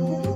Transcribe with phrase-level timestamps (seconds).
[0.00, 0.29] Thank you.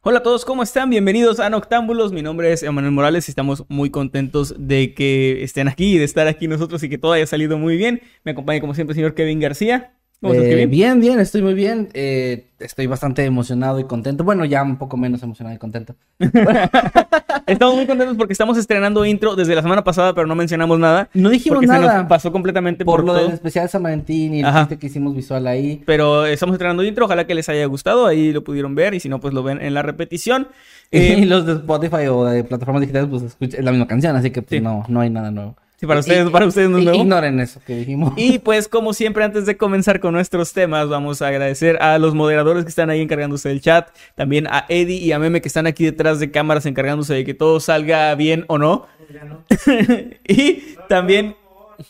[0.00, 0.90] Hola a todos, ¿cómo están?
[0.90, 2.12] Bienvenidos a Noctámbulos.
[2.12, 6.28] Mi nombre es Emanuel Morales y estamos muy contentos de que estén aquí de estar
[6.28, 8.00] aquí nosotros y que todo haya salido muy bien.
[8.22, 9.97] Me acompaña como siempre el señor Kevin García.
[10.20, 11.90] ¿Cómo estás, Eh, bien, bien, estoy muy bien.
[11.94, 14.24] Eh, estoy bastante emocionado y contento.
[14.24, 15.94] Bueno, ya un poco menos emocionado y contento.
[17.46, 21.08] Estamos muy contentos porque estamos estrenando intro desde la semana pasada, pero no mencionamos nada.
[21.14, 23.22] No dijimos porque se nada nos pasó completamente por, por lo todo.
[23.24, 24.60] del especial de San Valentín y el Ajá.
[24.62, 25.82] chiste que hicimos visual ahí.
[25.86, 29.08] Pero estamos estrenando intro, ojalá que les haya gustado, ahí lo pudieron ver y si
[29.08, 30.48] no, pues lo ven en la repetición.
[30.90, 34.14] y Eh, los de Spotify o de plataformas digitales, pues escucha- es la misma canción,
[34.16, 34.60] así que pues, Sí.
[34.60, 35.56] no, no hay nada nuevo.
[35.78, 37.00] Sí, para Y- ustedes, para ustedes no es y- nuevo.
[37.02, 38.12] Ignoren eso que dijimos.
[38.16, 42.14] Y pues como siempre antes de comenzar con nuestros temas vamos a agradecer a los
[42.14, 45.66] moderadores que están ahí encargándose del chat, también a Eddie y a Meme que están
[45.66, 48.86] aquí detrás de cámaras encargándose de que todo salga bien o no.
[50.28, 51.36] y también,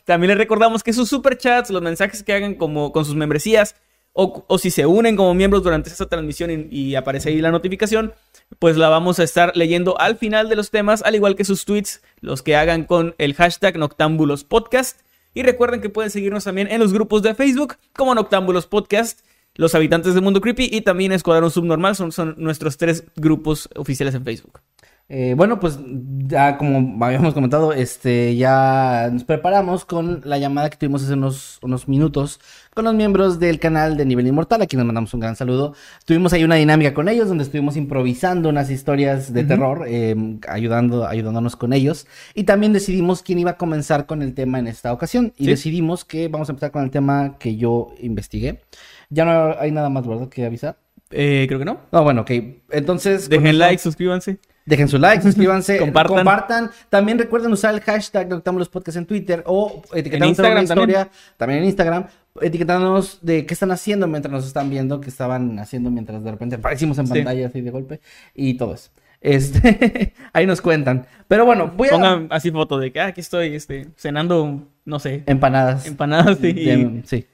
[0.05, 3.75] también les recordamos que sus superchats, los mensajes que hagan como con sus membresías
[4.13, 8.13] o, o si se unen como miembros durante esta transmisión y, aparece ahí la notificación,
[8.59, 11.65] pues la vamos a estar leyendo al final de los temas, al igual que sus
[11.65, 15.01] tweets, los que hagan con el hashtag Noctámbulos Podcast.
[15.35, 19.21] Y recuerden que pueden seguirnos también en los grupos de Facebook como Noctámbulos Podcast,
[19.55, 21.95] Los Habitantes del Mundo Creepy y también Escuadrón Subnormal.
[21.95, 24.61] Son, son nuestros tres grupos oficiales en Facebook.
[25.11, 25.79] Eh, bueno, pues
[26.27, 31.59] ya como habíamos comentado, este, ya nos preparamos con la llamada que tuvimos hace unos,
[31.63, 32.41] unos minutos
[32.75, 35.75] con los miembros del canal de Nivel Inmortal, a quienes mandamos un gran saludo.
[36.05, 40.15] Tuvimos ahí una dinámica con ellos donde estuvimos improvisando unas historias de terror, eh,
[40.47, 42.07] ayudando, ayudándonos con ellos.
[42.35, 45.33] Y también decidimos quién iba a comenzar con el tema en esta ocasión.
[45.39, 45.51] Y Sí.
[45.51, 48.61] decidimos que vamos a empezar con el tema que yo investigué.
[49.09, 50.29] Ya no hay nada más, ¿verdad?
[50.29, 50.77] Que avisar.
[51.11, 51.79] Eh, creo que no.
[51.91, 52.31] No, bueno, ok.
[52.71, 53.31] Entonces.
[53.31, 54.39] Dejen like, suscríbanse.
[54.69, 56.17] Dejen su like, suscríbanse, Compartan.
[56.17, 56.71] compartan.
[56.91, 61.09] También recuerden usar el hashtag Noctámbulos Podcast en Twitter o etiquetarnos en, Instagram una historia,
[61.39, 61.61] también.
[61.61, 62.07] en Instagram,
[62.43, 66.57] etiquetándonos de qué están haciendo mientras nos están viendo, qué estaban haciendo mientras de repente
[66.57, 67.15] aparecimos en Sí.
[67.15, 68.01] pantalla así de golpe
[68.35, 68.91] y todo eso.
[69.21, 71.07] Este, ahí nos cuentan.
[71.27, 74.99] Pero bueno, voy a Pongan así foto de que ah, aquí estoy este, cenando, no
[74.99, 75.87] sé, empanadas.
[75.87, 77.27] empanadas De- sí.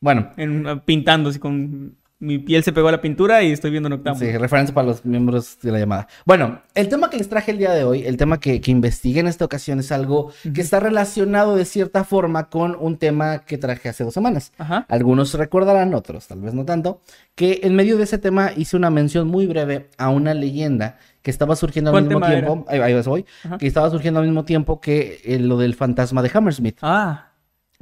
[0.00, 3.88] Bueno, en- pintando así con mi piel se pegó a la pintura y estoy viendo
[3.88, 4.30] Noctámbulos.
[4.30, 6.06] Sí, referencia para los miembros de la llamada.
[6.24, 9.18] Bueno, el tema que les traje el día de hoy, el tema que, que investigué
[9.18, 13.58] en esta ocasión es algo que está relacionado de cierta forma con un tema que
[13.58, 14.52] traje hace dos semanas.
[14.56, 14.86] Ajá.
[14.88, 17.00] Algunos recordarán, otros tal vez no tanto,
[17.34, 21.30] que en medio de ese tema hice una mención muy breve a una leyenda que
[21.32, 23.58] estaba surgiendo al ¿Cuál mismo tiempo, ahí, ahí Ajá.
[23.58, 26.78] que estaba surgiendo al mismo tiempo que eh, lo del fantasma de Hammersmith.
[26.82, 27.32] Ah,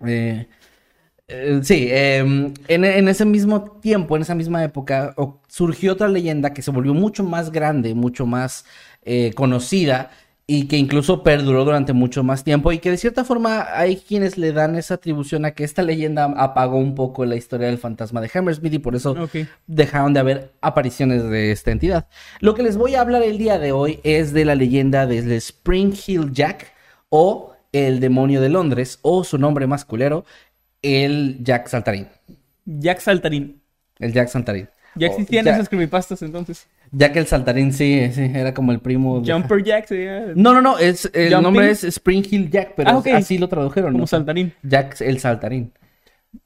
[0.07, 0.49] eh,
[1.62, 5.14] sí, em, en, en ese mismo tiempo, en esa misma época,
[5.48, 8.64] surgió otra leyenda que se volvió mucho más grande, mucho más
[9.04, 10.10] eh, conocida
[10.52, 14.36] y que incluso perduró durante mucho más tiempo y que de cierta forma hay quienes
[14.36, 18.20] le dan esa atribución a que esta leyenda apagó un poco la historia del fantasma
[18.20, 19.14] de Hammersmith y por eso
[19.68, 22.08] dejaron de haber apariciones de esta entidad.
[22.41, 25.30] Lo que les voy a hablar el día de hoy es de la leyenda del
[25.30, 26.72] Spring Hill Jack
[27.10, 30.24] o el demonio de Londres o su nombre más culero,
[30.82, 32.06] el Jack Saltarín.
[32.64, 33.60] Jack Saltarín.
[33.98, 34.68] El Jack Saltarín.
[34.96, 36.66] Ya O existían Jack, esas creepypastas entonces.
[36.91, 39.21] Jack el Saltarín, sí, sí, era como el primo.
[39.21, 41.42] de- Jumper Jack sería No, no, no, es, el Jumping.
[41.42, 43.92] nombre es Spring Hill Jack, pero Ah, así lo tradujeron.
[43.92, 44.06] como ¿no?
[44.09, 44.53] saltarín.
[44.62, 45.72] Jack el Saltarín.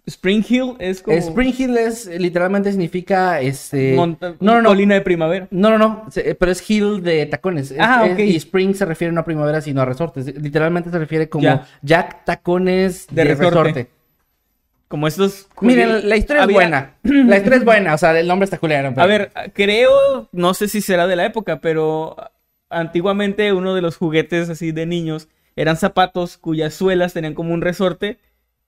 [0.07, 3.95] Spring Hill es como Spring Hill es, literalmente significa, este...
[3.95, 4.69] monta- no, no, no.
[4.71, 5.47] colina de primavera.
[5.51, 7.71] No, no, no, se- pero es hill de tacones.
[7.71, 8.19] Es- Ah, es- ok.
[8.21, 10.27] Y spring se refiere no a primavera, sino a resortes.
[10.41, 11.67] Literalmente se refiere como Ya.
[11.83, 13.59] Jack tacones De de, resorte.
[13.59, 13.89] resorte.
[14.95, 15.49] Como estos.
[15.61, 16.95] Miren, la historia Había- es buena.
[17.29, 18.91] La historia es buena, o sea, el nombre está culero.
[18.91, 22.15] pero- A ver, creo, no sé si será de la época, pero
[22.71, 25.27] antiguamente uno de los juguetes así de niños
[25.57, 28.19] eran zapatos cuyas suelas tenían como un resorte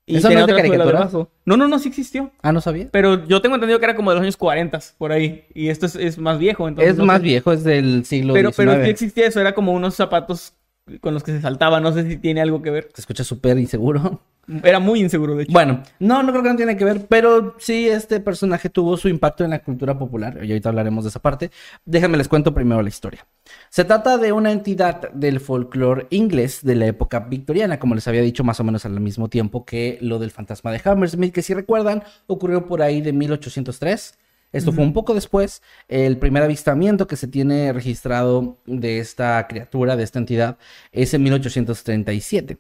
[0.05, 1.09] Y ¿Eso no es de caricatura?
[1.45, 2.33] No, no, no, sí existió.
[2.43, 2.89] Ah, ¿no sabía?
[2.91, 5.45] Pero yo tengo entendido que era como de los años 40, por ahí.
[5.55, 6.95] Y esto es, es más viejo, entonces.
[6.95, 7.23] es no más sé.
[7.23, 8.57] viejo, es del siglo Pero, XIX.
[8.69, 10.55] pero sí existía eso, era como unos zapatos
[11.01, 11.81] con los que se saltaba.
[11.81, 12.89] No sé si tiene algo que ver.
[12.95, 14.21] Se escucha súper inseguro.
[14.63, 15.53] Era muy inseguro, de hecho.
[15.53, 19.09] Bueno, no, no creo que no tiene que ver, pero sí este personaje tuvo su
[19.09, 21.51] impacto en la cultura popular, y ahorita hablaremos de esa parte.
[21.85, 23.27] Déjenme les cuento primero la historia.
[23.71, 28.23] Se trata de una entidad del folclore inglés de la época victoriana, como les había
[28.23, 31.53] dicho más o menos al mismo tiempo que lo del fantasma de Hammersmith, que si
[31.53, 34.17] recuerdan ocurrió por ahí de 1803.
[34.53, 35.63] Esto fue un poco después.
[35.89, 40.57] El primer avistamiento que se tiene registrado de esta criatura, de esta entidad,
[40.93, 42.59] es en 1837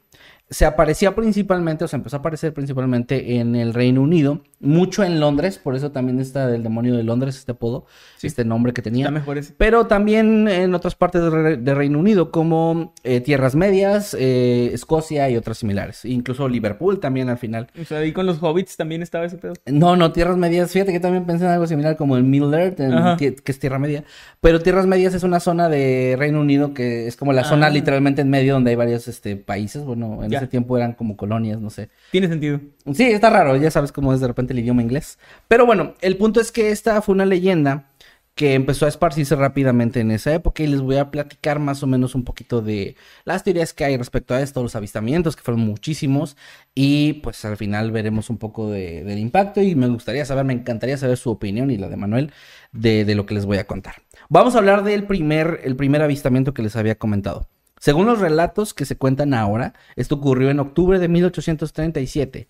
[0.48, 5.18] se aparecía principalmente, o se empezó a aparecer principalmente en el Reino Unido, mucho en
[5.20, 7.84] Londres, por eso también está del demonio de Londres, este apodo,
[8.16, 8.28] Sí.
[8.28, 9.10] este nombre que tenía.
[9.10, 9.38] Mejor.
[9.58, 14.70] Pero también en otras partes del Re- de Reino Unido, como eh, Tierras Medias, eh,
[14.72, 16.04] Escocia y otras similares.
[16.04, 17.66] Incluso Liverpool también al final.
[17.80, 19.54] O sea, ahí con los hobbits también estaba ese pedo.
[19.66, 22.80] No, no, Tierras Medias, fíjate que también pensé en algo similar como el Middle Earth,
[22.80, 24.04] en que es Tierra Media.
[24.40, 27.70] Pero Tierras Medias es una zona de Reino Unido que es como la zona Ah.
[27.70, 29.84] literalmente en medio donde hay varios este, países.
[29.84, 30.40] Bueno, en Ya.
[30.40, 31.88] ese tiempo eran como colonias, no sé.
[32.12, 32.60] Tiene sentido.
[32.94, 35.18] Sí, está raro, ya sabes cómo es de repente el idioma inglés.
[35.48, 37.90] Pero bueno, el punto es que esta fue una leyenda
[38.34, 41.86] que empezó a esparcirse rápidamente en esa época y les voy a platicar más o
[41.86, 42.94] menos un poquito de
[43.24, 46.36] las teorías que hay respecto a esto, los avistamientos, que fueron muchísimos,
[46.74, 50.52] y pues al final veremos un poco de- del impacto y me gustaría saber, me
[50.52, 52.30] encantaría saber su opinión y la de Manuel
[52.72, 53.94] de, de lo que les voy a contar.
[54.28, 57.48] Vamos a hablar del primer, el primer avistamiento que les había comentado.
[57.78, 62.48] Según los relatos que se cuentan ahora, esto ocurrió en octubre de 1837.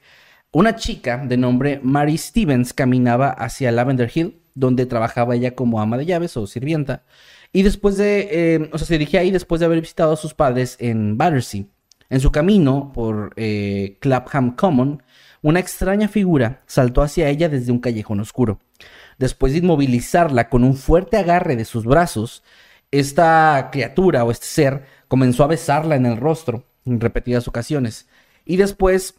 [0.52, 5.98] Una chica de nombre Mary Stevens caminaba hacia Lavender Hill, donde trabajaba ella como ama
[5.98, 7.04] de llaves o sirvienta,
[7.52, 10.34] y después de, eh, o sea, se dirigía ahí después de haber visitado a sus
[10.34, 11.64] padres en Battersea.
[12.08, 15.02] En su camino por eh, Clapham Common,
[15.42, 18.60] una extraña figura saltó hacia ella desde un callejón oscuro.
[19.18, 22.42] Después de inmovilizarla con un fuerte agarre de sus brazos,
[22.90, 28.08] esta criatura o este ser comenzó a besarla en el rostro en repetidas ocasiones.
[28.44, 29.14] Y después,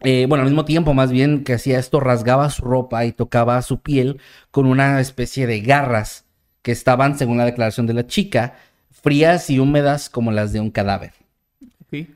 [0.00, 3.60] eh, bueno, al mismo tiempo más bien que hacía esto, rasgaba su ropa y tocaba
[3.62, 4.20] su piel
[4.50, 6.24] con una especie de garras
[6.62, 8.56] que estaban, según la declaración de la chica,
[8.90, 11.12] frías y húmedas como las de un cadáver.
[11.90, 12.08] Sí.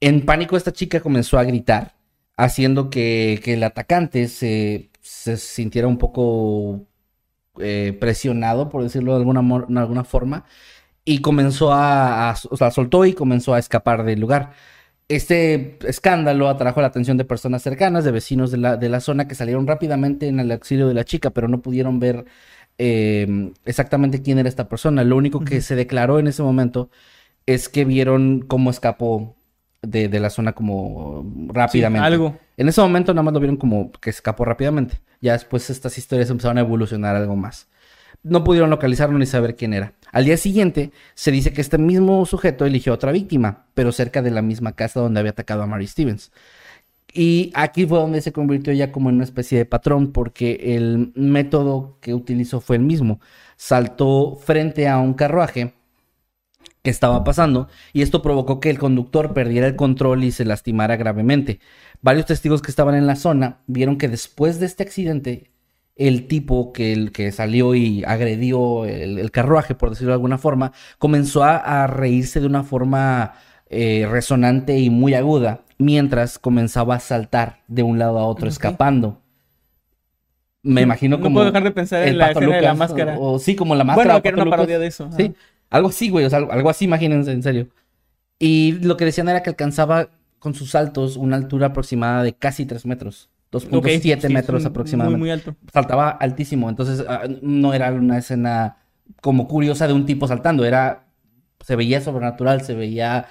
[0.00, 1.94] En pánico esta chica comenzó a gritar,
[2.36, 6.86] haciendo que, que el atacante se, se sintiera un poco
[7.58, 10.44] eh, presionado, por decirlo de alguna, de alguna forma,
[11.06, 14.52] y comenzó a, a- o sea, soltó y comenzó a escapar del lugar.
[15.08, 19.28] Este escándalo atrajo la atención de personas cercanas, de vecinos de la, de la zona
[19.28, 22.24] que salieron rápidamente en el auxilio de la chica, pero no pudieron ver
[22.78, 25.04] eh, exactamente quién era esta persona.
[25.04, 26.90] Lo único que se declaró en ese momento
[27.46, 29.36] es que vieron cómo escapó
[29.82, 32.04] de, de la zona como rápidamente.
[32.04, 32.36] algo.
[32.56, 35.00] En ese momento nada más lo vieron como que escapó rápidamente.
[35.20, 37.68] Ya después estas historias empezaron a evolucionar algo más.
[38.24, 39.92] No pudieron localizarlo ni saber quién era.
[40.16, 44.30] Al día siguiente se dice que este mismo sujeto eligió otra víctima, pero cerca de
[44.30, 46.32] la misma casa donde había atacado a Mary Stevens.
[47.12, 51.12] Y aquí fue donde se convirtió ya como en una especie de patrón, porque el
[51.16, 53.20] método que utilizó fue el mismo.
[53.58, 55.74] Saltó frente a un carruaje
[56.82, 60.96] que estaba pasando y esto provocó que el conductor perdiera el control y se lastimara
[60.96, 61.60] gravemente.
[62.00, 65.50] Varios testigos que estaban en la zona vieron que después de este accidente
[65.96, 70.38] el tipo que, el, que salió y agredió el, el carruaje, por decirlo de alguna
[70.38, 73.34] forma, comenzó a, a reírse de una forma
[73.70, 79.22] eh, resonante y muy aguda, mientras comenzaba a saltar de un lado a otro, escapando.
[80.62, 81.34] Me imagino No como...
[81.36, 83.18] puedo dejar de pensar en la escena de la máscara.
[83.18, 84.14] O, o sí, como la máscara.
[84.14, 84.56] bueno, que era una Lucas.
[84.58, 85.08] parodia de eso.
[85.16, 85.34] Sí,
[85.70, 87.68] algo así, güey, o sea, algo, algo así, imagínense, en serio.
[88.38, 92.66] Y lo que decían era que alcanzaba con sus saltos una altura aproximada de casi
[92.66, 95.18] 3 metros, 2.7 Ok, sí, es metros aproximadamente.
[95.18, 95.54] Muy, muy alto.
[95.72, 98.76] Saltaba altísimo, entonces ah, no era una escena
[99.20, 101.06] como curiosa de un tipo saltando, era,
[101.60, 103.26] se veía sobrenatural, se veía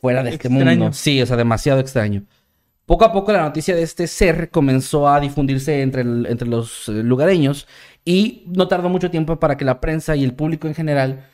[0.00, 0.92] fuera de este mundo.
[0.92, 2.24] Sí, o sea, demasiado extraño.
[2.86, 6.88] Poco a poco la noticia de este ser comenzó a difundirse entre, el- entre los
[6.88, 7.68] eh, lugareños
[8.04, 11.24] y no tardó mucho tiempo para que la prensa y el público en general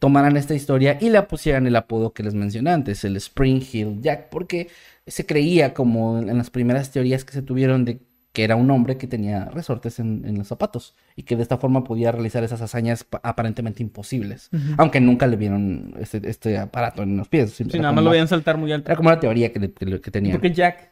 [0.00, 3.98] tomaran esta historia y le pusieran el apodo que les mencioné antes, el Spring Hill
[4.00, 4.68] Jack, porque
[5.06, 8.00] se creía como en las primeras teorías que se tuvieron de
[8.32, 11.56] que era un hombre que tenía resortes en, en los zapatos y que de esta
[11.56, 17.02] forma podía realizar esas hazañas pa- aparentemente imposibles, aunque nunca le vieron este, este aparato
[17.02, 17.52] en los pies.
[17.52, 18.88] Sí, nada más lo veían saltar muy alto.
[18.90, 20.32] Era como una teoría que, que que tenía.
[20.32, 20.90] ¿Por qué Jack?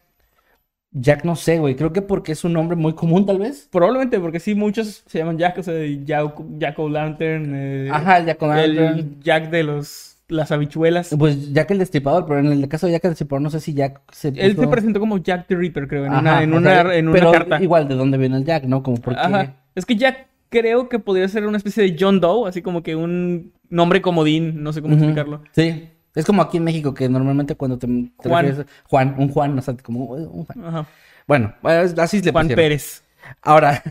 [0.93, 1.75] Jack no sé, güey.
[1.75, 3.69] Creo que porque es un nombre muy común, tal vez.
[3.71, 7.53] Probablemente, porque sí, muchos se llaman Jack, o sea, Jack, Jack O'Lantern.
[7.55, 9.21] eh, Ajá, el Jack El O'Lantern.
[9.21, 11.15] Jack de los las habichuelas.
[11.19, 13.75] Pues Jack el Destripador, pero en el caso de Jack el Destripador no sé si
[13.75, 16.71] Jack se Él se presentó como Jack the Ripper, creo, en Ajá, una, en una,
[16.83, 17.63] sea, en una pero carta.
[17.63, 18.83] igual, ¿de dónde viene el Jack, no?
[18.83, 19.21] Como porque...
[19.21, 19.57] Ajá.
[19.75, 22.95] Es que Jack creo que podría ser una especie de John Doe, así como que
[22.97, 25.43] un nombre comodín, no sé cómo explicarlo.
[25.53, 25.89] Sí.
[26.15, 28.47] Es como aquí en México que normalmente cuando te, te Juan.
[28.47, 30.65] refieres- Juan, un Juan, o sea, como un Juan.
[30.65, 30.87] Ajá.
[31.27, 32.63] Bueno, pues, así le Juan pusieron.
[32.65, 33.03] Pérez.
[33.43, 33.83] Ahora,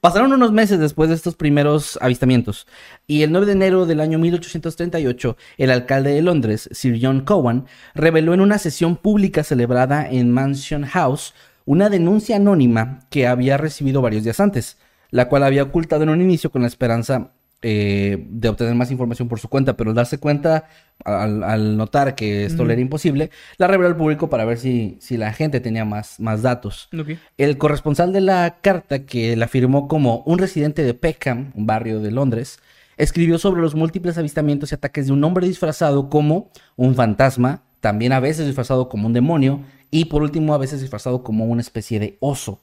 [0.00, 2.66] pasaron unos meses después de estos primeros avistamientos
[3.06, 7.66] y el 9 de enero del año 1838, el alcalde de Londres, Sir John Cowan,
[7.94, 14.00] reveló en una sesión pública celebrada en Mansion House una denuncia anónima que había recibido
[14.00, 14.78] varios días antes,
[15.10, 19.28] la cual había ocultado en un inicio con la esperanza eh, de obtener más información
[19.28, 20.68] por su cuenta, pero al darse cuenta,
[21.04, 24.98] al, al notar que esto le era imposible, la reveló al público para ver si,
[25.00, 26.88] si la gente tenía más, más datos.
[27.36, 32.00] El corresponsal de la carta, que la firmó como un residente de Peckham, un barrio
[32.00, 32.60] de Londres,
[32.98, 38.12] escribió sobre los múltiples avistamientos y ataques de un hombre disfrazado como un fantasma, también
[38.12, 41.98] a veces disfrazado como un demonio, y por último a veces disfrazado como una especie
[42.00, 42.62] de oso.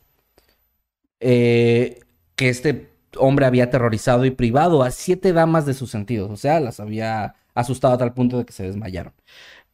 [1.20, 2.00] Eh,
[2.36, 6.60] que este hombre había aterrorizado y privado a siete damas de sus sentidos, o sea,
[6.60, 9.14] las había asustado a tal punto de que se desmayaron.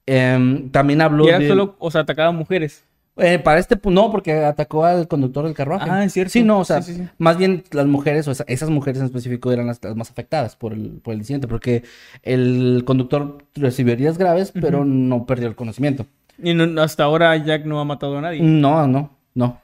[0.06, 1.48] Em, también habló Y era de...
[1.48, 2.84] solo, o sea, atacaba a mujeres.
[3.18, 5.90] Eh, para este punto, no, porque atacó al conductor del carruaje.
[5.90, 6.32] Ah, es cierto.
[6.32, 7.10] Sí, no, o sea, Sí, sí, sí.
[7.18, 10.56] más bien las mujeres, o esa- esas mujeres en específico eran las, las más afectadas
[10.56, 11.84] por el, por el incidente, porque
[12.24, 16.06] el conductor recibió heridas graves, pero no perdió el conocimiento.
[16.42, 18.42] Y no- hasta ahora Jack no ha matado a nadie.
[18.42, 19.60] No, no, no.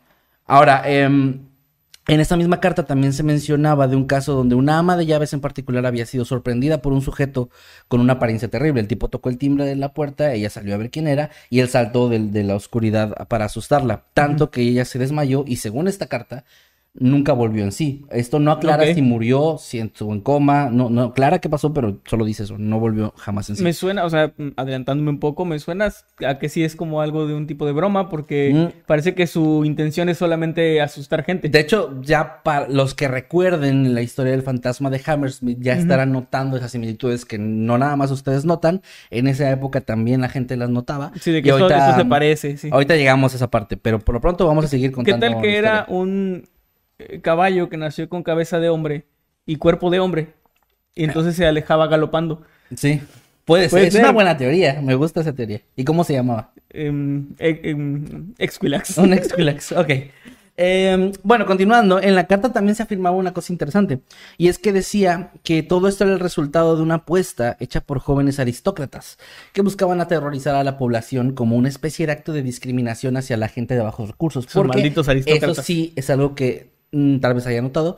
[0.45, 1.39] Ahora, em,
[2.07, 5.33] en esta misma carta también se mencionaba de un caso donde una ama de llaves
[5.33, 7.49] en particular había sido sorprendida por un sujeto
[7.87, 8.81] con una apariencia terrible.
[8.81, 11.61] El tipo tocó el timbre de la puerta, ella salió a ver quién era y
[11.61, 14.03] él saltó del- de, la oscuridad para asustarla.
[14.13, 16.43] Tanto que ella se desmayó y según esta carta
[16.97, 18.05] nunca volvió en sí.
[18.11, 21.99] Esto no aclara si murió, si estuvo en coma, no, no aclara qué pasó, pero
[22.05, 23.63] solo dice eso, no volvió jamás en sí.
[23.63, 25.89] Me suena, o sea, adelantándome un poco, me suena
[26.25, 28.83] a que sí es como algo de un tipo de broma, porque Mm.
[28.87, 31.49] parece que su intención es solamente asustar gente.
[31.49, 36.11] De hecho, ya para los que recuerden la historia del fantasma de Hammersmith, ya estarán
[36.11, 38.81] notando esas similitudes que no nada más ustedes notan.
[39.09, 41.11] En esa época también la gente las notaba.
[41.19, 42.69] Sí, de Y que eso, ahorita- eso se parece, sí.
[42.71, 45.25] Ahorita llegamos a esa parte, pero por lo pronto vamos a seguir ¿Qué contando.
[45.25, 46.43] tal que era un
[47.21, 49.05] caballo que nació con cabeza de hombre
[49.45, 50.27] y cuerpo de hombre?
[50.95, 52.41] Y entonces se alejaba galopando.
[52.75, 53.01] Sí,
[53.43, 53.83] puede ser.
[53.83, 54.81] Es una buena teoría.
[54.81, 55.61] Me gusta esa teoría.
[55.75, 56.51] ¿Y cómo se llamaba?
[56.69, 58.97] Em, e- em, Exquilax.
[58.97, 59.89] Un Exquilax, ok.
[60.57, 63.99] Eh, bueno, continuando, en la carta también se afirmaba una cosa interesante,
[64.37, 67.99] y es que decía que todo esto era el resultado de una apuesta hecha por
[67.99, 69.17] jóvenes aristócratas
[69.51, 73.49] que buscaban aterrorizar a la población como una especie de acto de discriminación hacia la
[73.49, 74.47] gente de bajos recursos.
[74.53, 75.57] Porque malditos aristócratas.
[75.57, 76.69] Eso sí es algo que
[77.21, 77.97] tal vez haya notado.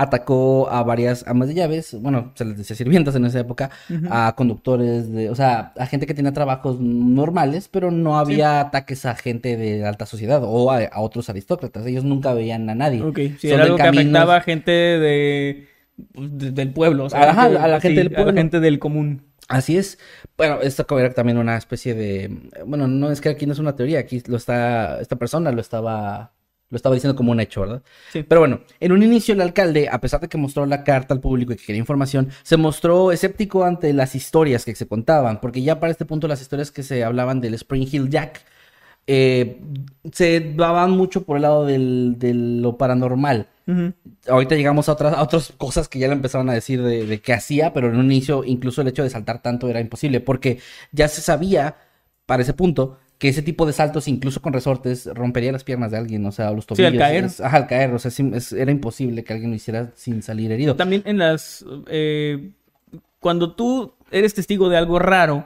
[0.00, 3.70] Atacó a varias amas de llaves, bueno, se les decía sirvientas en esa época,
[4.10, 9.04] a conductores de, o sea, a gente que tenía trabajos normales, pero no había ataques
[9.06, 11.84] a gente de alta sociedad o a, a otros aristócratas.
[11.84, 13.02] Ellos nunca veían a nadie.
[13.02, 15.66] Ok, sí, era algo que afectaba a gente de,
[16.14, 17.06] de- del pueblo.
[17.06, 18.32] o sea, Ajá, a la gente sí, del A pueblo.
[18.34, 19.22] la gente del común.
[19.48, 19.98] Así es.
[20.36, 22.30] Bueno, esto era también una especie de,
[22.66, 25.60] bueno, no es que aquí no es una teoría, aquí lo está, esta persona lo
[25.60, 26.34] estaba,
[26.70, 27.82] lo estaba diciendo como un hecho, ¿verdad?
[28.12, 28.22] Sí.
[28.22, 31.20] Pero bueno, en un inicio el alcalde, a pesar de que mostró la carta al
[31.20, 35.62] público y que quería información, se mostró escéptico ante las historias que se contaban, porque
[35.62, 38.42] ya para este punto las historias que se hablaban del Spring Hill Jack
[39.10, 39.62] eh,
[40.12, 43.48] se daban mucho por el lado del, de lo paranormal.
[44.28, 47.20] Ahorita llegamos a otras, a otras cosas que ya le empezaron a decir de, de
[47.20, 50.58] qué hacía, pero en un inicio incluso el hecho de saltar tanto era imposible, porque
[50.90, 51.76] ya se sabía
[52.24, 55.98] para ese punto que ese tipo de saltos, incluso con resortes, rompería las piernas de
[55.98, 56.98] alguien, o sea, los Sí, al tobillos.
[57.02, 57.24] caer.
[57.24, 60.52] es- ajá, al caer, o sea, es- era imposible que alguien lo hiciera sin salir
[60.52, 60.76] herido.
[60.76, 61.64] También en las...
[61.88, 62.50] eh,
[63.20, 65.44] cuando tú eres testigo de algo raro,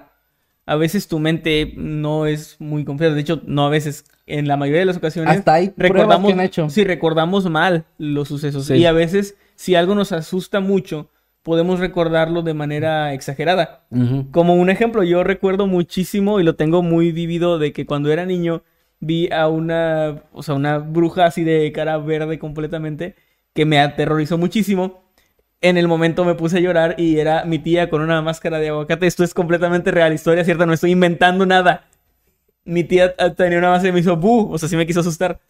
[0.67, 3.15] a veces tu mente no es muy confiada.
[3.15, 5.37] De hecho, no a veces, en la mayoría de las ocasiones...
[5.39, 6.69] Hasta pruebas recordamos, que han hecho.
[6.69, 8.67] Sí, recordamos mal los sucesos.
[8.67, 8.75] Sí.
[8.75, 11.09] Y a veces, si algo nos asusta mucho,
[11.43, 13.85] podemos recordarlo de manera exagerada.
[14.31, 18.25] Como un ejemplo, yo recuerdo muchísimo y lo tengo muy vivido de que cuando era
[18.25, 18.63] niño
[19.01, 23.17] vi a una, o sea, una bruja así de cara verde completamente
[23.55, 25.03] que me aterrorizó muchísimo.
[25.61, 28.69] En el momento me puse a llorar y era mi tía con una máscara de
[28.69, 29.07] aguacate.
[29.07, 31.87] Esto es completamente real, historia cierta, no estoy inventando nada.
[32.65, 35.01] Mi tía ah, tenía una máscara y me hizo bu, o sea, sí me quiso
[35.01, 35.41] asustar.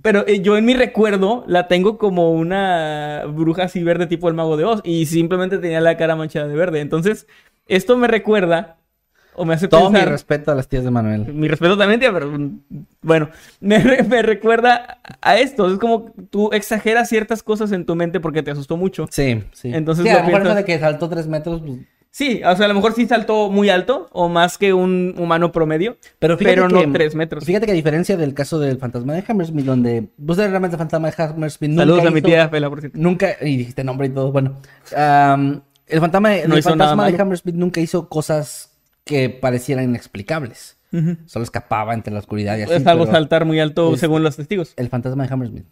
[0.00, 4.34] Pero eh, yo en mi recuerdo la tengo como una bruja así verde tipo el
[4.34, 6.80] mago de Oz y simplemente tenía la cara manchada de verde.
[6.80, 7.26] Entonces,
[7.66, 8.76] esto me recuerda
[9.34, 11.32] o me hace Todo mi respeto a las tías de Manuel.
[11.34, 12.60] Mi respeto también, tía, pero mm,
[13.02, 13.28] bueno,
[13.60, 15.70] me, re- me recuerda a esto.
[15.72, 19.06] Es como tú exageras ciertas cosas en tu mente porque te asustó mucho.
[19.10, 19.70] Sí, sí.
[19.74, 21.78] Entonces Sí, lo a lo mejor eso piensas- de que saltó tres metros, pues,
[22.14, 25.50] Sí, o sea, a lo mejor sí saltó muy alto o más que un humano
[25.50, 27.44] promedio, Pero, fíjate pero que- no tres metros.
[27.46, 31.10] Fíjate que a diferencia del caso del fantasma de Hammersmith, donde pues realmente el fantasma
[31.10, 32.98] de Hammersmith nunca Saludos a mi tía Fela, por cierto.
[33.00, 34.58] Nunca, y dijiste nombre y todo, bueno.
[34.90, 37.20] el fantasma, de- No el fantasma de.
[37.20, 40.76] Hammersmith nunca hizo cosas que parecieran inexplicables.
[41.24, 42.74] Solo escapaba entre la oscuridad y así.
[42.74, 44.74] Es algo saltar muy alto según los testigos.
[44.76, 45.64] El fantasma de Hammersmith.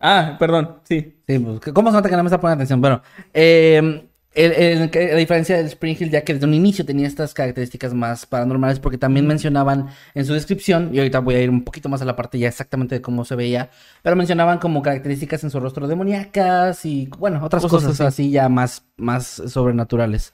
[0.00, 1.18] Ah, perdón, sí.
[1.26, 2.80] Sí, pues, ¿cómo se nota que no me está poniendo atención?
[2.80, 3.02] Bueno,
[3.34, 7.06] eh, el- el- que- la diferencia del Spring Hill ya que desde un inicio tenía
[7.06, 11.50] estas características más paranormales porque también mencionaban en su descripción, y ahorita voy a ir
[11.50, 13.70] un poquito más a la parte ya exactamente de cómo se veía,
[14.02, 18.22] pero mencionaban como características en su rostro demoníacas y, bueno, otras Cosas cosas, así.
[18.24, 20.32] así ya más, más sobrenaturales.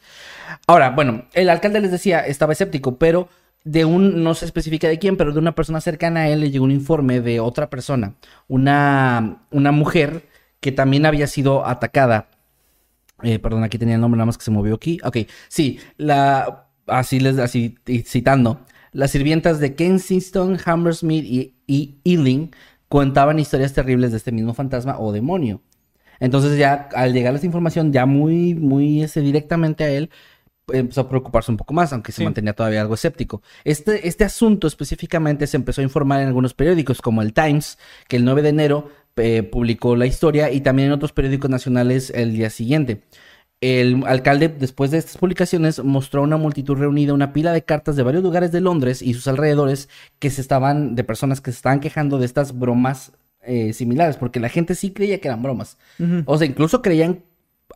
[0.66, 3.28] Ahora, bueno, el alcalde les decía, estaba escéptico, pero
[3.64, 6.50] de un, no se especifica de quién, pero de una persona cercana a él le
[6.50, 8.14] llegó un informe de otra persona,
[8.49, 10.23] una, una mujer
[10.61, 12.28] que también había sido atacada.
[13.23, 14.99] Eh, perdón, aquí tenía el nombre nada más que se movió aquí.
[15.05, 18.61] Ok, sí, la, así les, así citando,
[18.93, 22.50] las sirvientas de Kensington, Hammersmith y, y Ealing
[22.89, 25.62] contaban historias terribles de este mismo fantasma o demonio.
[26.19, 30.11] Entonces ya al llegar esta información ya muy, muy este, directamente a él,
[30.73, 33.43] empezó a preocuparse un poco más, aunque se mantenía todavía algo escéptico.
[33.65, 38.17] Este, este asunto específicamente se empezó a informar en algunos periódicos como el Times, que
[38.17, 42.33] el 9 de enero eh, publicó la historia y también en otros periódicos nacionales el
[42.33, 43.02] día siguiente.
[43.61, 47.95] El alcalde, después de estas publicaciones, mostró a una multitud reunida una pila de cartas
[47.95, 51.57] de varios lugares de Londres y sus alrededores que se estaban, de personas que se
[51.57, 53.12] estaban quejando de estas bromas
[53.43, 55.76] eh, similares, porque la gente sí creía que eran bromas.
[56.25, 57.23] O sea, incluso creían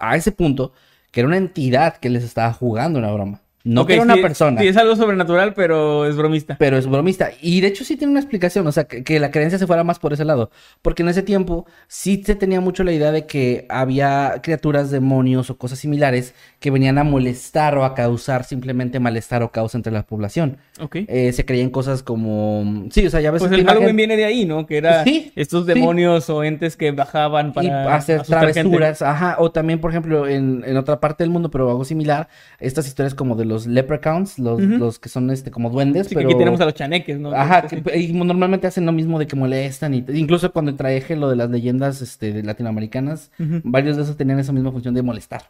[0.01, 0.73] a ese punto
[1.11, 3.44] que era una entidad que les estaba jugando una broma.
[3.65, 4.61] No que era una sí, persona.
[4.61, 6.57] Sí, es algo sobrenatural, pero es bromista.
[6.59, 7.31] Pero es bromista.
[7.41, 9.83] Y de hecho sí tiene una explicación, o sea, que, que la creencia se fuera
[9.85, 10.51] más por ese lado.
[10.83, 15.49] Porque en ese tiempo sí se tenía mucho la idea de que había criaturas, demonios
[15.49, 19.93] o cosas similares que venían a molestar o a causar simplemente malestar o caos entre
[19.93, 20.59] la población.
[21.07, 22.87] Eh, se creían cosas como...
[22.91, 24.67] Sí, o sea, ya ves Pues el Halloween imagen- viene de ahí, ¿no?
[24.67, 25.73] Que era Sí, estos sí.
[25.73, 28.55] demonios o entes que bajaban y para hacer asustar gente.
[28.63, 32.29] travesuras, ajá, o también, por ejemplo, en, en otra parte del mundo, pero algo similar,
[32.59, 36.17] estas historias como de los leprechauns, los, los que son este como duendes, Sí, que
[36.17, 36.29] pero...
[36.31, 37.33] aquí tenemos a los chaneques, ¿no?
[37.33, 41.31] Ajá, que- y normalmente hacen lo mismo de que molestan y incluso cuando traje lo
[41.31, 43.31] de las leyendas este, de latinoamericanas,
[43.63, 45.43] varios de esos tenían esa misma función de molestar.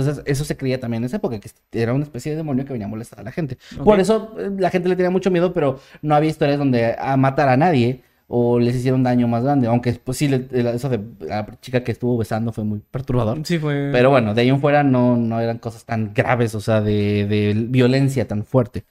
[0.00, 2.72] Entonces, eso se creía también en esa época, que era una especie de demonio que
[2.72, 3.58] venía a molestar a la gente.
[3.84, 7.16] Por eso eh, la gente le tenía mucho miedo, pero no había historias donde a
[7.16, 9.66] matar a nadie o les hicieron daño más grande.
[9.66, 13.40] Aunque, pues sí, eso de la chica que estuvo besando fue muy perturbador.
[13.44, 13.90] Sí, fue.
[13.92, 17.26] Pero bueno, de ahí en fuera no, no eran cosas tan graves, o sea, de,
[17.26, 18.84] de violencia tan fuerte.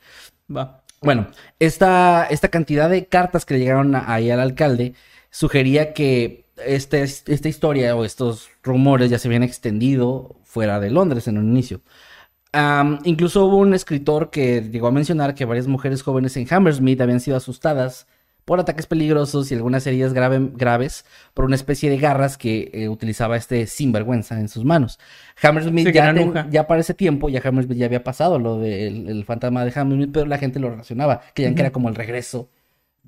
[0.53, 0.83] Va.
[1.01, 1.27] Bueno,
[1.59, 4.93] esta, esta cantidad de cartas que le llegaron ahí al alcalde
[5.29, 11.27] sugería que este, esta historia o estos rumores ya se habían extendido fuera de Londres
[11.27, 11.81] en un inicio.
[13.03, 17.19] Incluso hubo un escritor que llegó a mencionar que varias mujeres jóvenes en Hammersmith habían
[17.19, 18.07] sido asustadas
[18.45, 22.89] por ataques peligrosos y algunas heridas grave- graves por una especie de garras que eh,
[22.89, 24.97] utilizaba este sinvergüenza en sus manos.
[25.43, 26.05] Hammersmith Sí, ya,
[26.49, 30.09] ya para ese tiempo, ya Hammersmith ya había pasado lo del el fantasma de Hammersmith,
[30.11, 32.49] pero la gente lo relacionaba, creían que era como el regreso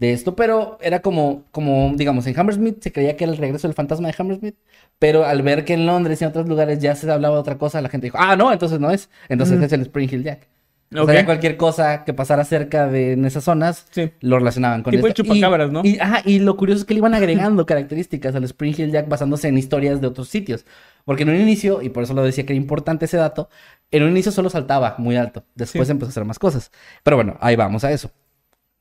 [0.02, 3.68] de esto, pero era como, como, digamos, en Hammersmith se creía que era el regreso
[3.68, 4.56] del fantasma de Hammersmith,
[4.98, 7.58] pero al ver que en Londres y en otros lugares ya se hablaba de otra
[7.60, 10.48] cosa, la gente dijo, ah, no, entonces no es, entonces es el Spring Hill Jack.
[10.94, 14.12] O sea, ya cualquier cosa que pasara cerca de en esas zonas, Sí.
[14.20, 15.24] lo relacionaban con Tipo esto.
[15.24, 15.82] chupacabras, y, ¿no?
[15.86, 19.08] Y, ajá, y lo curioso es que le iban agregando características al Spring Hill Jack
[19.08, 20.66] basándose en historias de otros sitios.
[21.06, 23.50] Porque en un inicio, y por eso lo decía que era importante ese dato,
[23.92, 25.44] en un inicio solo saltaba muy alto.
[25.56, 25.92] Después Sí.
[25.94, 26.72] empezó a hacer más cosas.
[27.04, 28.12] Pero bueno, ahí vamos a eso.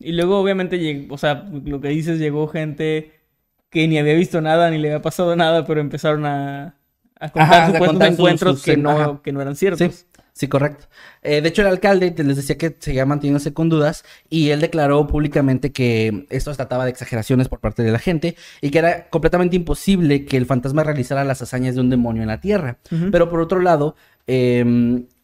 [0.00, 3.12] Y luego, obviamente, llegó, o sea, lo que dices, llegó gente
[3.70, 6.74] que ni había visto nada, ni le había pasado nada, pero empezaron a,
[7.20, 9.20] a contar Ajá, a supuestos contar encuentros sus- que, no, ajá.
[9.22, 9.78] que no eran ciertos.
[9.94, 10.86] Sí, sí, correcto.
[11.22, 15.06] Eh, de hecho, el alcalde les decía que seguía manteniéndose con dudas y él declaró
[15.06, 19.08] públicamente que esto se trataba de exageraciones por parte de la gente y que era
[19.10, 22.78] completamente imposible que el fantasma realizara las hazañas de un demonio en la tierra.
[23.12, 24.60] Pero por otro lado, eh,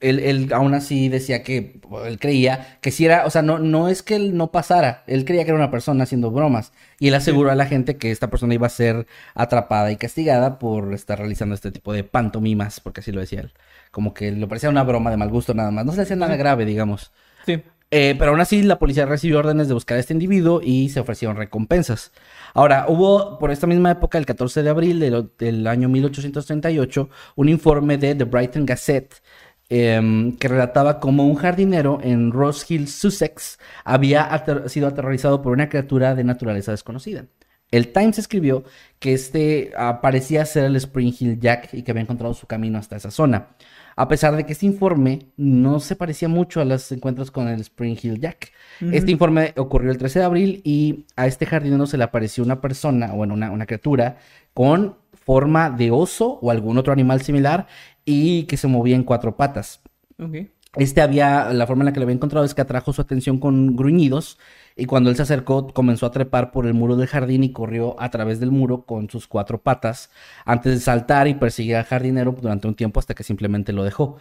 [0.01, 3.89] él, él aún así decía que él creía que si era, o sea, no, no
[3.89, 7.15] es que él no pasara, él creía que era una persona haciendo bromas y él
[7.15, 11.19] aseguró a la gente que esta persona iba a ser atrapada y castigada por estar
[11.19, 13.53] realizando este tipo de pantomimas, porque así lo decía él.
[13.91, 16.17] Como que le parecía una broma de mal gusto nada más, no se le hacía
[16.17, 17.13] nada grave, digamos.
[17.47, 17.63] Sí.
[17.91, 21.01] Eh, pero aún así, la policía recibió órdenes de buscar a este individuo y se
[21.01, 22.13] ofrecieron recompensas.
[22.53, 24.99] Ahora, hubo por esta misma época, el 14 de abril
[25.39, 29.23] del, año 1838, un informe de The Brighton Gazette
[29.69, 35.69] em, que relataba cómo un jardinero en Ross Hill, Sussex, había sido aterrorizado por una
[35.69, 37.27] criatura de naturaleza desconocida.
[37.71, 38.65] El Times escribió
[39.01, 42.97] que este parecía ser el Spring Hill Jack y que había encontrado su camino hasta
[42.97, 43.49] esa zona.
[43.99, 47.61] A pesar de que este informe no se parecía mucho a los encuentros con el
[47.63, 48.53] Spring Hill Jack.
[48.93, 52.61] Este informe ocurrió el 13 de abril y a este jardinero se le apareció una
[52.61, 54.19] persona, bueno, una, una criatura
[54.53, 57.67] con forma de oso o algún otro animal similar
[58.05, 59.81] y que se movía en cuatro patas.
[60.19, 60.37] Ok.
[60.77, 63.39] Este había, la forma en la que lo había encontrado es que atrajo su atención
[63.39, 64.39] con gruñidos
[64.77, 67.99] y cuando él se acercó comenzó a trepar por el muro del jardín y corrió
[67.99, 70.11] a través del muro con sus cuatro patas
[70.45, 74.19] antes de saltar y perseguir al jardinero durante un tiempo hasta que simplemente lo dejó.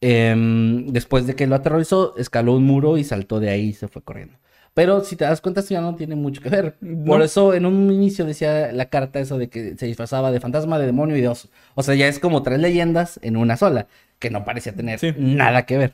[0.00, 3.88] Em, después de que lo aterrorizó, escaló un muro y saltó de ahí y se
[3.88, 4.36] fue corriendo.
[4.74, 6.74] Pero si te das cuenta, esto ya no tiene mucho que ver.
[7.06, 10.78] Por eso en un inicio decía la carta eso de que se disfrazaba de fantasma,
[10.80, 11.48] de demonio y de oso.
[11.76, 13.86] O sea, ya es como tres leyendas en una sola,
[14.18, 15.14] que no parecía tener Sí.
[15.16, 15.92] nada que ver.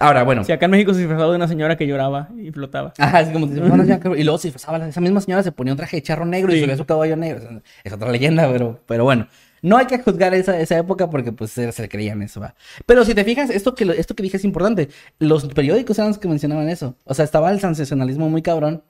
[0.00, 0.44] Ahora, bueno.
[0.44, 2.92] Si acá en México se disfrazaba de una señora que lloraba y flotaba.
[2.98, 3.46] Ajá, así como
[4.16, 6.60] y luego se disfrazaba, esa misma señora se ponía un traje de charro negro y
[6.60, 7.38] subía su caballo negro.
[7.38, 9.26] Es- Es otra leyenda, pero, pero bueno.
[9.62, 12.54] No hay que juzgar esa, esa época porque pues se, se creían eso, va.
[12.86, 14.88] Pero si te fijas, esto que, esto que dije es importante.
[15.18, 16.96] Los periódicos eran los que mencionaban eso.
[17.04, 18.82] O sea, estaba el sensacionalismo muy cabrón.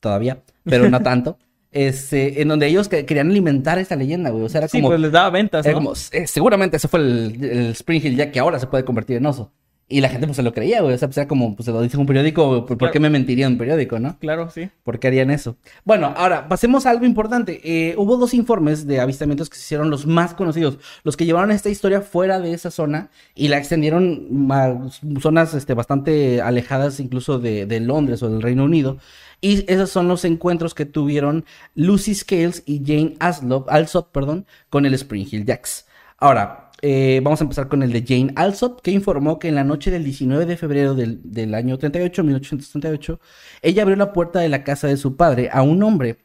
[0.00, 1.38] Todavía, pero no tanto.
[1.70, 4.44] Este, en donde ellos que- querían alimentar esta leyenda, güey.
[4.44, 4.88] O sea, era Sí, como...
[4.90, 8.40] pues les daba ventas, como, eh, seguramente ese fue el, el Spring Hill Jack que
[8.40, 9.50] ahora se puede convertir en oso.
[9.92, 10.94] Y la gente pues se lo creía, güey.
[10.94, 13.10] O sea, pues era como, pues se lo dice un periódico, ¿por, por qué me
[13.10, 14.18] mentiría un periódico, no?
[14.18, 14.70] Claro, sí.
[14.84, 15.56] ¿Por qué harían eso?
[15.84, 17.60] Bueno, ahora pasemos a algo importante.
[17.62, 21.50] Eh, hubo dos informes de avistamientos que se hicieron los más conocidos, los que llevaron
[21.50, 24.88] esta historia fuera de esa zona y la extendieron a
[25.20, 28.96] zonas este, bastante alejadas incluso de, de Londres o del Reino Unido.
[29.42, 34.86] Y esos son los encuentros que tuvieron Lucy Scales y Jane Aslop, Alsop perdón, con
[34.86, 35.84] el Spring Hill Jacks.
[36.16, 39.64] Ahora, eh, vamos a empezar con el de Jane Alsop, que informó que en la
[39.64, 43.20] noche del 19 de febrero del, del año 38, 1838,
[43.62, 46.18] ella abrió la puerta de la casa de su padre a un hombre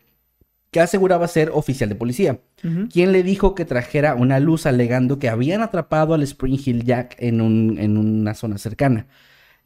[0.72, 2.40] que aseguraba ser oficial de policía,
[2.88, 7.16] quien le dijo que trajera una luz alegando que habían atrapado al Spring Hill Jack
[7.20, 9.08] en, un- en una zona cercana.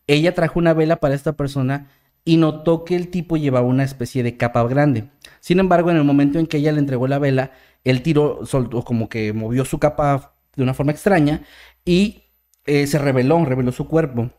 [0.08, 1.90] Ella trajo una vela para esta persona
[2.26, 5.06] y notó que el tipo llevaba una especie de capa grande.
[5.40, 7.52] Sin embargo, en el momento en que ella le entregó la vela,
[7.84, 11.42] el tiro soltó como que movió su capa de una forma extraña
[11.86, 12.24] y
[12.66, 14.32] eh, se reveló, reveló su cuerpo,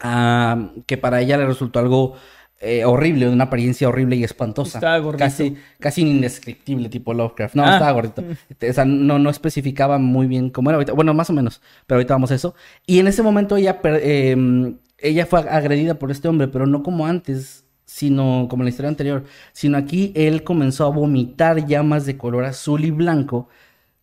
[0.00, 2.14] ah, que para ella le resultó algo
[2.62, 4.78] eh, horrible, de una apariencia horrible y espantosa.
[4.78, 5.24] Estaba gordito.
[5.24, 7.54] Casi, casi indescriptible, tipo Lovecraft.
[7.54, 7.72] No, Ah.
[7.72, 8.22] estaba gordito.
[8.22, 10.92] O sea, no, no especificaba muy bien cómo era ahorita.
[10.92, 12.54] Bueno, más o menos, pero ahorita vamos a eso.
[12.86, 17.06] Y en ese momento ella, eh, ella fue agredida por este hombre, pero no como
[17.06, 22.18] antes, sino como en la historia anterior, sino aquí él comenzó a vomitar llamas de
[22.18, 23.48] color azul y blanco,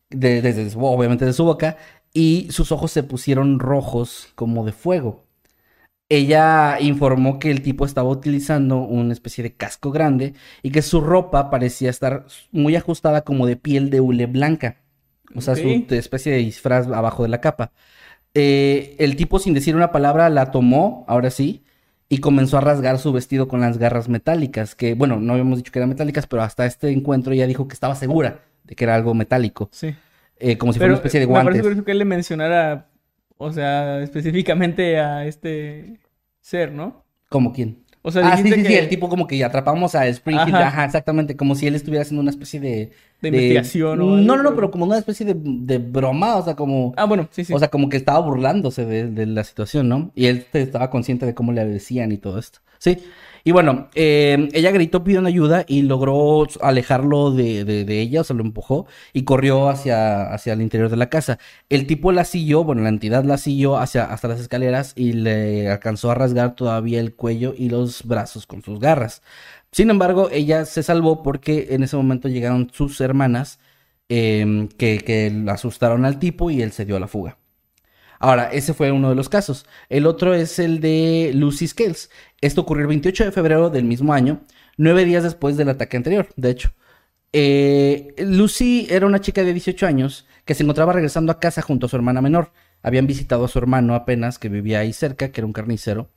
[0.09, 1.77] de- obviamente de su boca,
[2.13, 5.25] y sus ojos se pusieron rojos como de fuego.
[6.09, 11.01] Ella informó que el tipo estaba utilizando una especie de casco grande y que su
[11.01, 14.77] ropa parecía estar muy ajustada como de piel de hule blanca.
[15.35, 17.71] O sea, su especie de disfraz abajo de la capa.
[18.33, 21.65] Eh, el tipo, sin decir una palabra, la tomó, ahora sí,
[22.07, 24.75] y comenzó a rasgar su vestido con las garras metálicas.
[24.75, 27.73] Que, bueno, no habíamos dicho que eran metálicas, pero hasta este encuentro ella dijo que
[27.73, 29.69] estaba segura de que era algo metálico.
[29.71, 29.95] Sí.
[30.39, 31.61] eh, como si fuera una especie de me parece guantes.
[31.63, 32.89] curioso que él le mencionara,
[33.37, 35.99] o sea, específicamente a este
[36.41, 37.03] ser, ¿no?
[37.29, 37.83] ¿Como quién?
[38.03, 40.67] O sea, ah, sí, sí, sí, el tipo como que atrapamos a Springfield, Ajá.
[40.67, 40.85] ajá.
[40.85, 42.91] exactamente, como si él estuviera haciendo una especie de...
[43.21, 46.55] De investigación o No, no, no, pero- como una especie de, de broma, o sea,
[46.55, 46.93] como...
[46.95, 47.53] Ah, bueno, sí, sí.
[47.53, 50.11] O sea, como que estaba burlándose de, de la situación, ¿no?
[50.15, 52.59] Y él estaba consciente de cómo le decían y todo esto.
[52.79, 52.97] Sí.
[53.43, 58.35] Y bueno, eh, ella gritó pidiendo ayuda y logró alejarlo de, de- ella, o sea,
[58.35, 61.39] lo empujó y corrió hacia, hacia el interior de la casa.
[61.69, 65.69] El tipo la siguió, bueno, la entidad la siguió hacia, hasta las escaleras y le
[65.69, 69.21] alcanzó a rasgar todavía el cuello y los brazos con sus garras.
[69.71, 73.59] Sin embargo, ella se salvó porque en ese momento llegaron sus hermanas
[74.09, 77.37] em, que, que asustaron al tipo y él se dio a la fuga.
[78.19, 79.65] Ahora, ese fue uno de los casos.
[79.89, 82.09] El otro es el de Lucy Scales.
[82.41, 84.41] Esto ocurrió el 28 de febrero del mismo año,
[84.77, 86.71] nueve días después del ataque anterior, de hecho.
[87.33, 91.85] Eh, Lucy era una chica de 18 años que se encontraba regresando a casa junto
[91.85, 92.51] a su hermana menor.
[92.81, 96.09] Habían visitado a su hermano apenas, que vivía ahí cerca, que era un carnicero.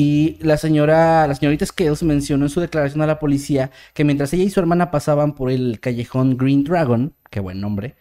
[0.00, 4.32] Y la señora, la señorita Scales mencionó en su declaración a la policía que mientras
[4.32, 7.96] ella y su hermana pasaban por el callejón Green Dragon, qué buen nombre,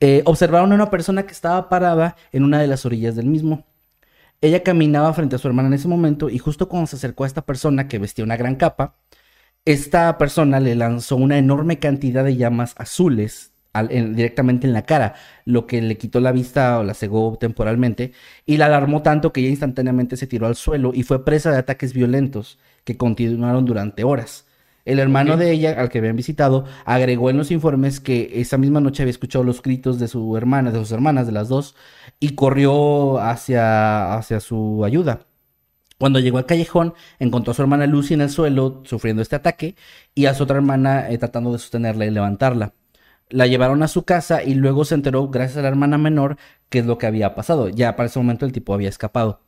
[0.00, 3.66] eh, observaron a una persona que estaba parada en una de las orillas del mismo.
[4.40, 7.26] Ella caminaba frente a su hermana en ese momento y justo cuando se acercó a
[7.26, 8.94] esta persona que vestía una gran capa,
[9.66, 14.82] esta persona le lanzó una enorme cantidad de llamas azules al- en- directamente en la
[14.82, 18.12] cara, lo que le quitó la vista o la cegó temporalmente
[18.44, 21.58] y la alarmó tanto que ella instantáneamente se tiró al suelo y fue presa de
[21.58, 24.44] ataques violentos que continuaron durante horas.
[24.84, 28.80] El hermano de ella, al que habían visitado, agregó en los informes que esa misma
[28.80, 31.74] noche había escuchado los gritos de su hermana, de sus hermanas, de las dos,
[32.20, 35.26] y corrió hacia, hacia su ayuda.
[35.98, 39.74] Cuando llegó al callejón, encontró a su hermana Lucy en el suelo sufriendo este ataque
[40.14, 42.72] y a su otra hermana eh, tratando de sostenerla y levantarla.
[43.28, 46.36] La llevaron a su casa y luego se enteró, gracias a la hermana menor,
[46.68, 47.68] qué es lo que había pasado.
[47.68, 49.40] Ya para ese momento el tipo había escapado.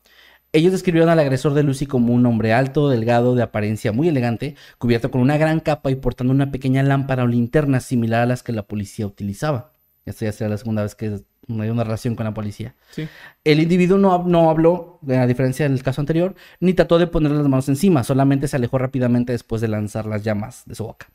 [0.52, 4.56] Ellos describieron al agresor de Lucy como un hombre alto, delgado, de apariencia muy elegante,
[4.78, 8.42] cubierto con una gran capa y portando una pequeña lámpara o linterna similar a las
[8.42, 9.72] que la policía utilizaba.
[10.06, 12.74] Esta ya será la segunda vez que hay una relación con la policía.
[12.92, 13.06] Sí.
[13.44, 17.48] El individuo no, no habló, a diferencia del caso anterior, ni trató de ponerle las
[17.48, 21.08] manos encima, solamente se alejó rápidamente después de lanzar las llamas de su boca.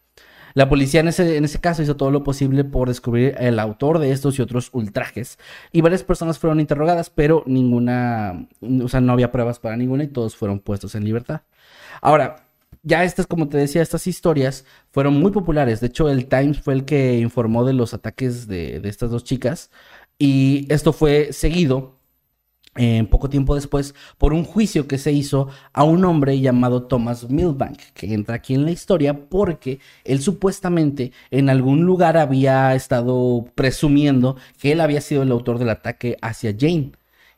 [0.53, 3.99] La policía en ese, en ese caso hizo todo lo posible por descubrir el autor
[3.99, 5.39] de estos y otros ultrajes.
[5.71, 10.07] Y varias personas fueron interrogadas, pero ninguna, o sea, no había pruebas para ninguna y
[10.07, 11.41] todos fueron puestos en libertad.
[12.01, 12.47] Ahora,
[12.83, 15.79] ya estas, como te decía, estas historias fueron muy populares.
[15.79, 19.23] De hecho, el Times fue el que informó de los ataques de, de estas dos
[19.23, 19.71] chicas.
[20.19, 21.97] Y esto fue seguido
[23.09, 27.79] poco tiempo después por un juicio que se hizo a un hombre llamado Thomas Milbank,
[27.93, 34.37] que entra aquí en la historia porque él supuestamente en algún lugar había estado presumiendo
[34.59, 36.91] que él había sido el autor del ataque hacia Jane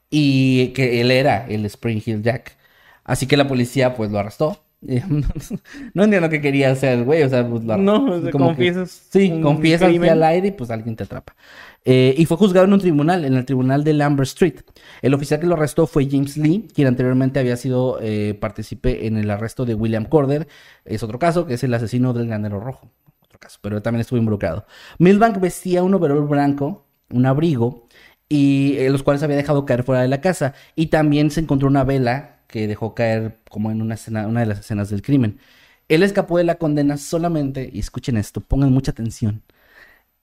[0.10, 2.58] y que él era el Spring Hill Jack.
[3.04, 4.65] Así que la policía pues lo arrestó.
[5.94, 7.24] no entiendo qué quería hacer, güey.
[7.24, 10.10] O sea, pues lo No, o sea, como que- confiesas sí, confiesas crimen.
[10.12, 11.36] al aire y pues alguien te atrapa.
[11.84, 14.56] Eh, y fue juzgado en un tribunal, en el tribunal de Lambert Street.
[15.02, 19.18] El oficial que lo arrestó fue James Lee, quien anteriormente había sido eh, partícipe en
[19.18, 20.48] el arresto de William Corder.
[20.84, 22.90] Es otro caso, que es el asesino del granero rojo.
[23.24, 24.66] Otro caso, pero también estuvo involucrado.
[24.98, 27.88] Milbank vestía un overol blanco, un abrigo,
[28.28, 30.56] y eh, los cuales había dejado caer fuera de la casa.
[30.76, 34.46] Y también se encontró una vela que dejó caer como en una, escena, una de
[34.48, 35.40] las escenas del crimen.
[35.88, 39.44] Él escapó de la condena solamente, y escuchen esto, pongan mucha atención.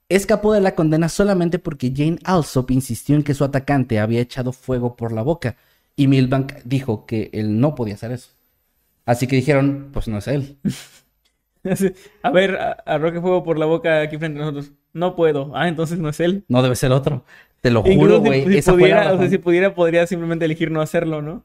[0.08, 4.52] Escapó de la condena solamente porque Jane Alsop insistió en que su atacante había echado
[4.52, 5.56] fuego por la boca
[5.96, 8.30] y Milbank dijo que él no podía hacer eso.
[9.06, 10.58] Así que dijeron, pues no es él.
[12.22, 14.72] A ver, arroje fuego por la boca aquí frente a nosotros.
[14.92, 15.52] No puedo.
[15.54, 16.44] Ah, entonces no es él.
[16.48, 17.24] No debe ser otro.
[17.60, 18.62] Te lo juro, si- güey.
[18.62, 21.44] si, la pudiera, o sea, si pudiera, podría simplemente elegir no hacerlo, ¿no?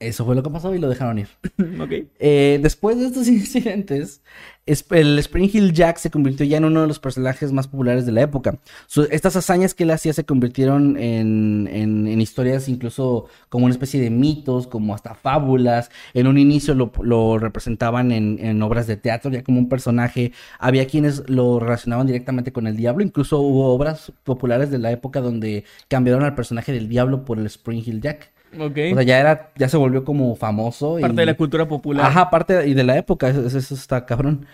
[0.00, 1.26] Eso fue lo que pasó y lo dejaron ir.
[1.80, 1.90] ok.
[2.20, 4.22] Eh, después de estos incidentes,
[4.64, 8.06] es- el Spring Hill Jack se convirtió ya en uno de los personajes más populares
[8.06, 8.58] de la época.
[8.86, 13.72] Su- estas hazañas que él hacía se convirtieron en, en- en historias incluso como una
[13.74, 15.90] especie de mitos, como hasta fábulas.
[16.14, 20.30] En un inicio lo, lo representaban en, en obras de teatro ya como un personaje.
[20.60, 23.02] Había quienes lo relacionaban directamente con el diablo.
[23.02, 27.46] Incluso hubo obras populares de la época donde cambiaron al personaje del diablo por el
[27.46, 28.30] Spring Hill Jack.
[28.54, 28.78] Ok.
[28.92, 30.98] O sea, ya era, ya se volvió como famoso.
[31.00, 32.06] Parte y- de la cultura popular.
[32.06, 34.46] Ajá, parte y de la época, eso, eso está cabrón.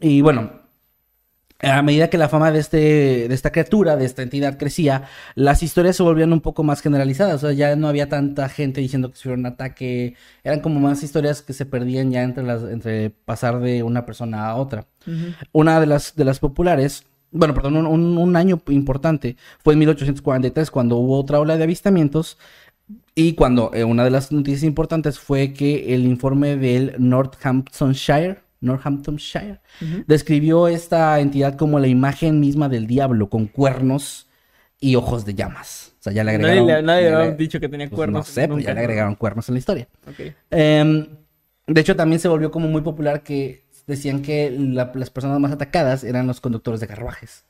[0.00, 0.50] Y bueno,
[1.64, 2.76] a medida que la fama de, este,
[3.28, 5.04] de esta criatura, de esta entidad crecía,
[5.36, 7.36] las historias se volvían un poco más generalizadas.
[7.36, 10.16] O sea, ya no había tanta gente diciendo que sufrió un ataque.
[10.42, 14.46] Eran como más historias que se perdían ya entre, las, entre pasar de una persona
[14.48, 14.86] a otra.
[15.52, 19.78] Una de las, de las populares, bueno, perdón, un, un- un año importante fue en
[19.78, 22.38] 1843, cuando hubo otra ola de avistamientos.
[23.14, 29.60] Y cuando eh, una de las noticias importantes fue que el informe del Northamptonshire, Northamptonshire,
[30.06, 34.28] describió esta entidad como la imagen misma del diablo, con cuernos
[34.80, 35.92] y ojos de llamas.
[36.00, 36.66] O sea, ya le agregaron.
[36.86, 38.26] nadie le le- había dicho que tenía pues, cuernos.
[38.28, 39.88] No sé, pues ya le agregaron cuernos en la historia.
[40.50, 41.06] Em,
[41.66, 45.52] de hecho, también se volvió como muy popular que decían que la- las personas más
[45.52, 47.44] atacadas eran los conductores de carruajes.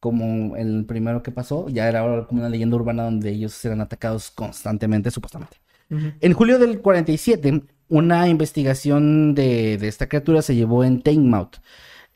[0.00, 4.30] Como el primero que pasó, ya era como una leyenda urbana donde ellos eran atacados
[4.30, 5.58] constantemente, supuestamente.
[6.20, 11.56] En julio del 47, una investigación de, de esta criatura se llevó en Teignmouth.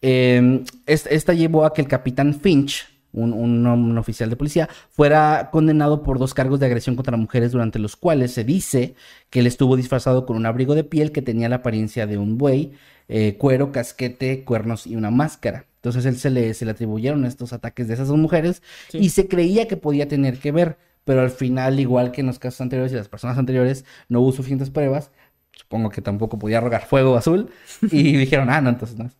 [0.00, 4.68] Eh, es- esta llevó a que el capitán Finch, un, un- un oficial de policía,
[4.90, 8.94] fuera condenado por dos cargos de agresión contra mujeres, durante los cuales se dice
[9.30, 12.36] que él estuvo disfrazado con un abrigo de piel que tenía la apariencia de un
[12.38, 12.72] buey,
[13.08, 15.66] eh, cuero, casquete, cuernos y una máscara.
[15.76, 18.98] Entonces él se le, se le atribuyeron estos ataques de esas dos mujeres Sí.
[18.98, 22.38] y se creía que podía tener que ver, pero al final, igual que en los
[22.38, 25.10] casos anteriores y las personas anteriores, no hubo suficientes pruebas.
[25.52, 27.50] Supongo que tampoco podía rogar fuego azul
[27.90, 29.10] y dijeron, ah, no, entonces no.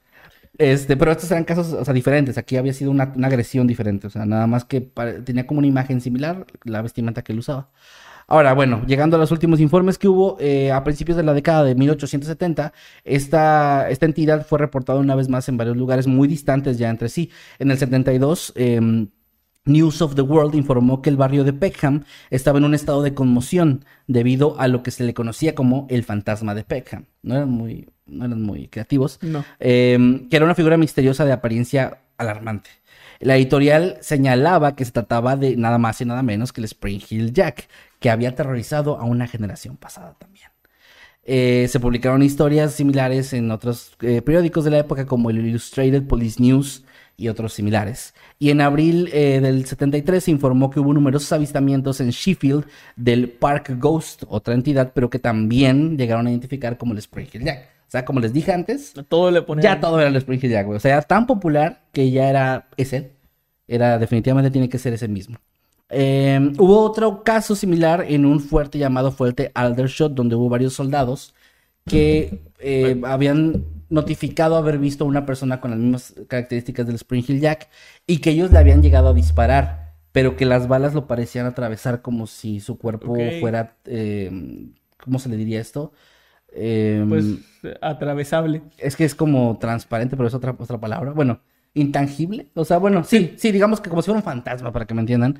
[0.59, 0.81] Es.
[0.81, 2.38] Este, pero estos eran casos, o sea, diferentes.
[2.38, 4.81] Aquí había sido una, una agresión diferente, o sea, nada más que
[5.25, 7.71] tenía como una imagen similar la vestimenta que él usaba.
[8.27, 11.62] Ahora, bueno, llegando a los últimos informes que hubo, eh, a principios de la década
[11.64, 12.73] de 1870,
[13.05, 17.11] esta, esta entidad fue reportada una vez más en varios lugares muy distantes ya entre
[17.11, 17.31] sí.
[17.59, 19.09] En el 72, em,
[19.67, 23.14] News of the World informó que el barrio de Peckham estaba en un estado de
[23.14, 27.07] conmoción debido a lo que se le conocía como el fantasma de Peckham.
[27.23, 29.45] No era muy no eran muy creativos, No.
[29.61, 32.71] eh, que era una figura misteriosa de apariencia alarmante.
[33.21, 37.01] La editorial señalaba que se trataba de nada más y nada menos que el Spring
[37.09, 37.69] Hill Jack,
[38.01, 40.49] que había aterrorizado a una generación pasada también.
[41.27, 46.03] Eh, se publicaron historias similares en otros eh, periódicos de la época como el Illustrated
[46.07, 46.85] Police News
[47.17, 48.12] y otros similares.
[48.38, 53.31] Y en abril eh, del 73 se informó que hubo numerosos avistamientos en Sheffield del
[53.31, 57.69] Park Ghost, otra entidad, pero que también llegaron a identificar como el Spring Hill Jack.
[57.94, 60.66] O sea, como les dije antes, Todo le ya todo era el Spring Hill Jack,
[60.66, 60.78] güey.
[60.78, 63.12] O sea, era tan popular que ya era ese.
[63.68, 65.38] Era, definitivamente tiene que ser ese mismo.
[65.90, 71.37] Eh, hubo otro caso similar en un fuerte llamado Fuerte Aldershot, donde hubo varios soldados
[71.87, 77.24] que eh, habían notificado haber visto a una persona con las mismas características del Spring
[77.28, 77.68] Hill Jack
[78.09, 82.02] y que ellos le habían llegado a disparar, pero que las balas lo parecían atravesar
[82.02, 84.33] como si su cuerpo fuera, eh,
[84.96, 85.92] ¿cómo se le diría esto?
[86.55, 87.25] Eh, Pues
[87.81, 88.62] atravesable.
[88.79, 91.12] es que es como transparente, pero es otra, otra palabra.
[91.12, 91.40] Bueno,
[91.75, 92.47] intangible.
[92.55, 95.01] O sea, bueno, sí, sí, digamos que como si fuera un fantasma, para que me
[95.01, 95.38] entiendan.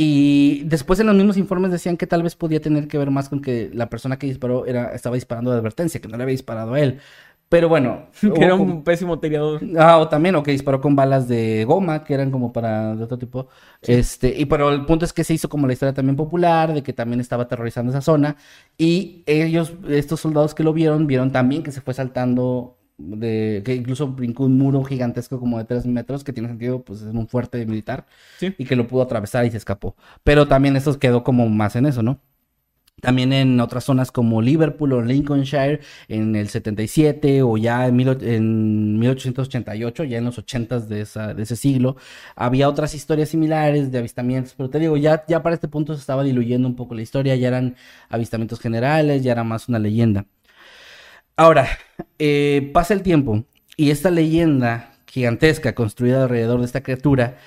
[0.00, 3.28] Y después en los mismos informes decían que tal vez podía tener que ver más
[3.28, 6.32] con que la persona que disparó era, estaba disparando de advertencia, que no le había
[6.34, 7.00] disparado a él.
[7.48, 8.06] Pero bueno.
[8.34, 9.60] Que era un pésimo tirador.
[9.78, 13.04] Ah, o también, o que disparó con balas de goma, que eran como para de
[13.04, 13.48] otro tipo.
[13.82, 16.82] Este, y pero el punto es que se hizo como la historia también popular, de
[16.82, 18.36] que también estaba aterrorizando esa zona.
[18.76, 23.74] Y ellos, estos soldados que lo vieron, vieron también que se fue saltando de, que
[23.76, 27.28] incluso brincó un muro gigantesco como de 3 metros, que tiene sentido, pues es un
[27.28, 28.06] fuerte militar,
[28.38, 28.54] Sí.
[28.58, 29.94] y que lo pudo atravesar y se escapó.
[30.24, 32.18] Pero también esto quedó como más en eso, ¿no?
[33.00, 38.08] También en otras zonas como Liverpool o Lincolnshire en el 77 o ya en, mil
[38.22, 41.96] en 1888, ya en los 80s de, de ese siglo,
[42.34, 46.00] había otras historias similares de avistamientos, pero te digo, ya, ya para este punto se
[46.00, 47.76] estaba diluyendo un poco la historia, ya eran
[48.08, 50.26] avistamientos generales, ya era más una leyenda.
[51.36, 51.68] Ahora,
[52.18, 53.44] eh, pasa el tiempo
[53.76, 57.38] y esta leyenda gigantesca construida alrededor de esta criatura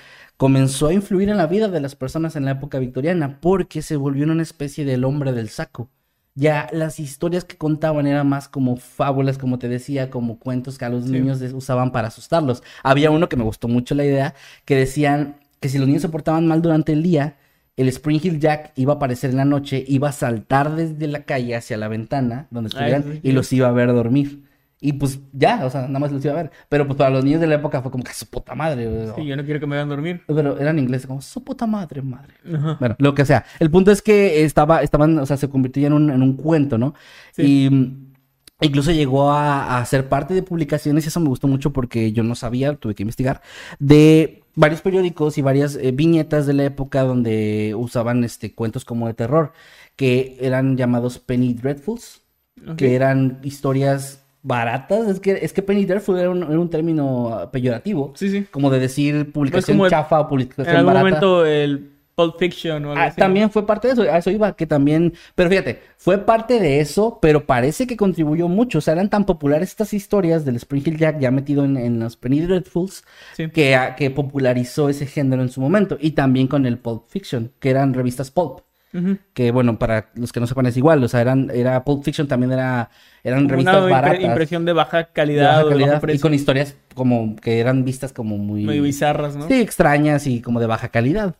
[0.42, 3.94] comenzó a influir en la vida de las personas en la época victoriana porque se
[3.94, 5.88] volvió una especie del hombre del saco.
[6.34, 10.84] Ya las historias que contaban eran más como fábulas, como te decía, como cuentos que
[10.84, 11.12] a los Sí.
[11.12, 12.64] niños usaban para asustarlos.
[12.82, 16.08] Había uno que me gustó mucho la idea, que decían que si los niños se
[16.08, 17.36] portaban mal durante el día,
[17.76, 21.22] el Spring Hill Jack iba a aparecer en la noche, iba a saltar desde la
[21.22, 23.20] calle hacia la ventana donde estuvieran sí.
[23.22, 24.42] y los iba a ver dormir.
[24.84, 26.50] Y pues ya, o sea, nada más los iba a ver.
[26.68, 28.88] Pero pues para los niños de la época fue como que su puta madre.
[28.88, 29.14] güey.
[29.14, 30.22] Sí, yo no quiero que me hagan dormir.
[30.26, 32.34] Pero era en inglés, como su puta madre, madre.
[32.52, 32.78] Ajá.
[32.80, 33.44] Bueno, lo que sea.
[33.60, 36.78] El punto es que estaba, estaban, o sea, se convirtió en un, en un cuento,
[36.78, 36.94] ¿no?
[37.30, 37.66] Sí.
[37.66, 38.12] Y mm,
[38.60, 42.24] incluso llegó a, a ser parte de publicaciones, y eso me gustó mucho porque yo
[42.24, 43.40] no sabía, tuve que investigar,
[43.78, 49.06] de varios periódicos y varias eh, viñetas de la época donde usaban este cuentos como
[49.06, 49.52] de terror,
[49.94, 52.20] que eran llamados Penny Dreadfuls,
[52.76, 55.08] que eran historias baratas.
[55.08, 58.12] Es que, es que Penny Dreadful era un, era un término peyorativo.
[58.16, 58.46] Sí, sí.
[58.50, 61.04] Como de decir publicación el- chafa o publicación En algún barata.
[61.04, 63.16] momento el Pulp Fiction o algo Ah, así.
[63.18, 66.80] también fue parte de eso, a eso iba, que también, pero fíjate, fue parte de
[66.80, 70.82] eso, pero parece que contribuyó mucho, o sea, eran tan populares estas historias del Spring
[70.84, 73.02] Hill Jack ya metido en, en los Penny Dreadfuls,
[73.34, 73.48] Sí.
[73.48, 77.50] que, ah, que popularizó ese género en su momento, y también con el Pulp Fiction,
[77.58, 78.58] que eran revistas pulp,
[79.32, 82.28] Que bueno, para los que no sepan es igual, o sea, eran, era Pulp Fiction
[82.28, 82.90] también era,
[83.24, 86.76] eran Como revistas una baratas, impresión de baja de calidad, baja de y con historias
[86.94, 88.64] como que eran vistas como muy...
[88.64, 89.48] Muy bizarras, ¿no?
[89.48, 91.36] Sí, extrañas y como de baja calidad.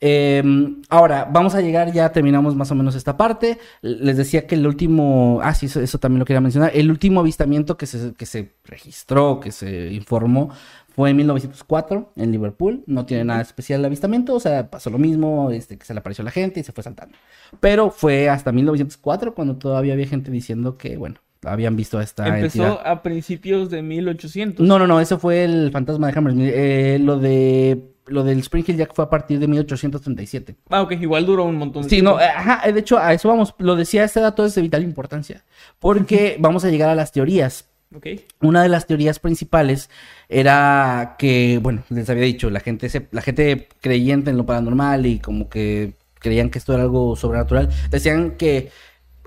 [0.00, 0.42] Eh,
[0.88, 3.58] ahora, vamos a llegar, ya terminamos más o menos esta parte.
[3.82, 6.70] Les decía que el último, ah, sí, eso, eso también lo quería mencionar.
[6.74, 10.50] El último avistamiento que se, que se registró, que se informó,
[10.98, 12.82] fue en 1904 en Liverpool.
[12.86, 16.00] No tiene nada especial el avistamiento, o sea, pasó lo mismo, este, que se le
[16.00, 17.16] apareció a la gente y se fue saltando.
[17.60, 22.26] Pero fue hasta 1904 cuando todavía había gente diciendo que, bueno, habían visto a esta
[22.26, 22.80] Empezó entidad.
[22.84, 24.66] a principios de 1800.
[24.66, 26.50] No, no, no, eso fue el fantasma de Hammersmith.
[26.52, 30.56] Eh, lo de lo del Spring Hill Jack fue a partir de 1837.
[30.70, 32.12] Ah, ok, igual duró un montón de Sí, tiempo.
[32.14, 33.54] no, eh, ajá, de hecho, a eso vamos.
[33.58, 35.44] Lo decía, este dato es de vital importancia.
[35.78, 37.68] Porque vamos a llegar a las teorías.
[37.94, 38.06] Ok.
[38.42, 39.88] Una de las teorías principales
[40.28, 45.06] era que, bueno, les había dicho, la gente, se- la gente creyente en lo paranormal
[45.06, 48.70] y como que creían que esto era algo sobrenatural, decían que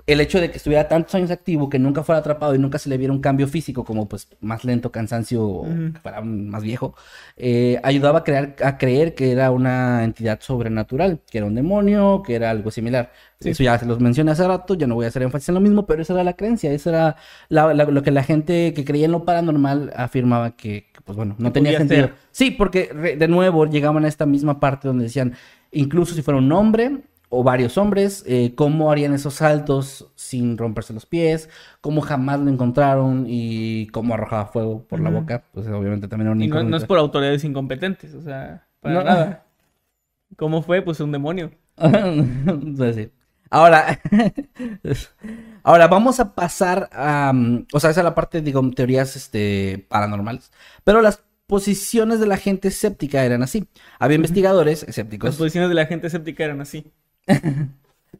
[0.06, 2.88] el hecho de que estuviera tantos años activo, que nunca fuera atrapado y nunca se
[2.88, 5.92] le viera un cambio físico, como pues más lento, cansancio, o Ujú.
[5.92, 6.94] que fuera más viejo,
[7.36, 12.22] eh, ayudaba a, crear, a creer que era una entidad sobrenatural, que era un demonio,
[12.26, 13.12] que era algo similar.
[13.40, 13.50] Sí.
[13.50, 15.60] Eso ya se los mencioné hace rato, ya no voy a hacer énfasis en lo
[15.60, 17.16] mismo, pero esa era la creencia, eso era
[17.48, 21.16] la- la- lo que la gente que creía en lo paranormal afirmaba que, que, pues
[21.16, 22.06] bueno, no tenía sentido.
[22.06, 22.14] ser.
[22.30, 25.34] Sí, porque de nuevo llegaban a esta misma parte donde decían,
[25.72, 27.02] incluso si fuera un hombre,
[27.34, 31.48] o varios hombres, eh, cómo harían esos saltos sin romperse los pies,
[31.80, 36.32] cómo jamás lo encontraron y cómo arrojaba fuego por la boca, pues obviamente también era
[36.32, 39.02] un no, no es por autoridades incompetentes, o sea, para No.
[39.04, 39.46] nada.
[40.36, 40.82] ¿Cómo fue?
[40.82, 41.50] Pues un demonio.
[42.94, 43.10] Sí.
[43.50, 43.98] Ahora,
[45.62, 49.86] ahora vamos a pasar a, mm, o sea, esa es la parte, digo, teorías este,
[49.88, 50.50] paranormales,
[50.84, 53.68] pero las posiciones de la gente escéptica eran así.
[53.98, 55.36] Había investigadores Las escépticos.
[55.36, 56.90] posiciones de la gente escéptica eran así.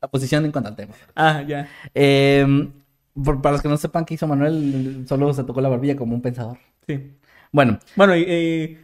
[0.01, 0.95] La posición en cuanto al tema.
[1.15, 1.69] Ah, ya.
[1.95, 2.47] Eh,
[3.23, 6.15] por- para los que no sepan qué hizo Manuel, solo se tocó la barbilla como
[6.15, 6.59] un pensador.
[6.87, 7.13] Sí.
[7.53, 8.79] Bueno, Bueno, y,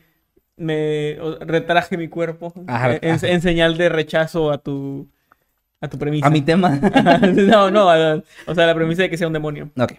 [0.57, 3.29] me retraje mi cuerpo Ajá, en, ajá.
[3.29, 5.09] en señal de rechazo a tu
[5.81, 6.27] a tu premisa.
[6.27, 6.71] a mi tema.
[7.35, 9.71] no, no, a- o sea, la premisa de que sea un demonio.
[9.79, 9.93] Ok.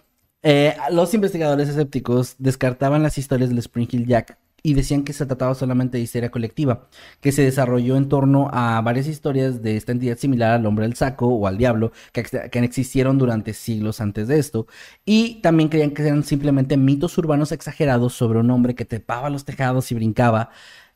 [0.43, 5.25] Eh, los investigadores escépticos descartaban las historias del Spring Hill Jack y decían que se
[5.25, 6.87] trataba solamente de histeria colectiva,
[7.21, 10.95] que se desarrolló en torno a varias historias de esta entidad similar al hombre del
[10.95, 14.67] saco o al diablo, que, que existieron durante siglos antes de esto,
[15.05, 19.45] y también creían que eran simplemente mitos urbanos exagerados sobre un hombre que trepaba los
[19.45, 20.49] tejados y brincaba,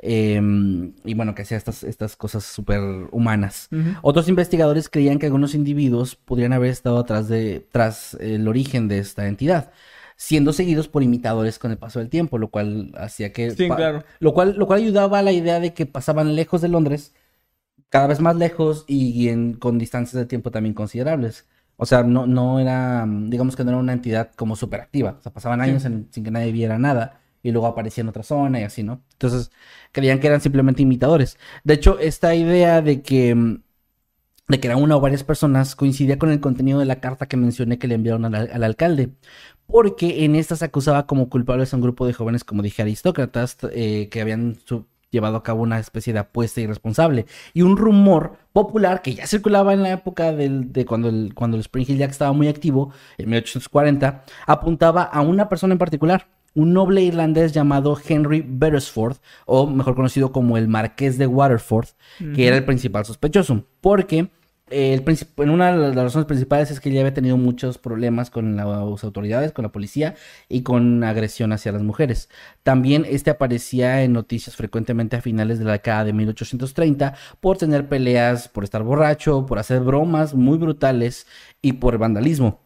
[0.05, 0.41] eh,
[1.05, 3.69] y bueno, que hacía estas, estas cosas súper humanas.
[4.01, 8.97] Otros investigadores creían que algunos individuos podrían haber estado atrás de, tras el origen de
[8.99, 9.71] esta entidad,
[10.23, 13.51] siendo seguidos por imitadores con el paso del tiempo, lo cual hacía que...
[13.51, 14.03] Sí, claro.
[14.19, 17.13] Lo cual, lo cual ayudaba a la idea de que pasaban lejos de Londres,
[17.89, 21.47] cada vez más lejos y en- con distancias de tiempo también considerables.
[21.77, 25.17] O sea, no, no era, digamos que no era una entidad como súper activa.
[25.19, 28.23] O sea, pasaban años en- sin que nadie viera nada y luego aparecía en otra
[28.23, 29.03] zona y así, ¿no?
[29.13, 29.51] Entonces,
[29.91, 31.37] creían que eran simplemente imitadores.
[31.63, 33.59] De hecho, esta idea de que,
[34.47, 37.37] de que eran una o varias personas coincidía con el contenido de la carta que
[37.37, 39.11] mencioné que le enviaron al, al alcalde.
[39.67, 43.57] Porque en esta se acusaba como culpables a un grupo de jóvenes, como dije, aristócratas,
[43.71, 47.27] eh, que habían su- llevado a cabo una especie de apuesta irresponsable.
[47.53, 51.55] Y un rumor popular que ya circulaba en la época del- de cuando el, cuando
[51.55, 56.27] el Spring Hill Jack estaba muy activo, en 1840, apuntaba a una persona en particular,
[56.55, 61.87] un noble irlandés llamado Henry Beresford, o mejor conocido como el Marqués de Waterford,
[62.35, 64.29] que era el principal sospechoso, porque
[64.73, 65.03] el
[65.37, 69.03] en una de las razones principales es que ya había tenido muchos problemas con las
[69.03, 70.15] autoridades, con la policía
[70.49, 72.29] y con agresión hacia las mujeres.
[72.63, 77.87] También este aparecía en noticias frecuentemente a finales de la década de 1830 por tener
[77.87, 81.27] peleas, por estar borracho, por hacer bromas muy brutales
[81.61, 82.59] y por vandalismo.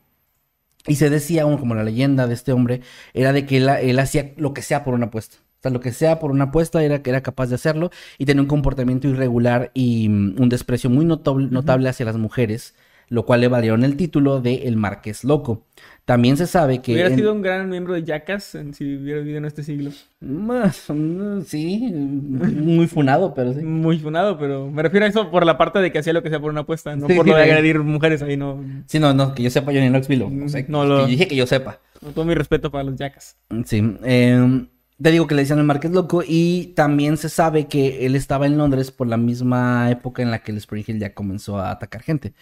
[0.88, 2.82] Y se decía, bueno, como la leyenda de este hombre,
[3.14, 5.38] era de que él hacía lo que sea por una apuesta.
[5.60, 8.26] O sea, lo que sea por una apuesta era que era capaz de hacerlo y
[8.26, 12.76] tenía un comportamiento irregular y mm, un desprecio muy notable, notable hacia las mujeres,
[13.10, 15.64] lo cual le valieron el título de El Marqués Loco.
[16.06, 16.94] También se sabe que...
[16.94, 19.92] Hubiera en- sido un gran miembro de Jackass en- si hubiera vivido en este siglo.
[20.22, 23.62] Más, mm, sí, muy funado, pero sí.
[23.62, 26.30] Muy funado, pero me refiero a eso por la parte de que hacía lo que
[26.30, 27.50] sea por una apuesta, no Sí, por lo de sí.
[27.50, 28.64] agredir mujeres ahí, no.
[28.86, 30.44] Sí, no, no, que yo sepa, yo ni en Knoxville.
[30.46, 31.80] O sea, No lo- que dije que yo sepa.
[32.02, 33.36] Con todo mi respeto para los Jackass.
[33.66, 34.66] Sí, eh,
[35.02, 38.46] te digo que le decían el Marqués Loco y también se sabe que él estaba
[38.48, 41.72] en Londres por la misma época en la que el Spring Hill ya comenzó a
[41.72, 42.34] atacar gente.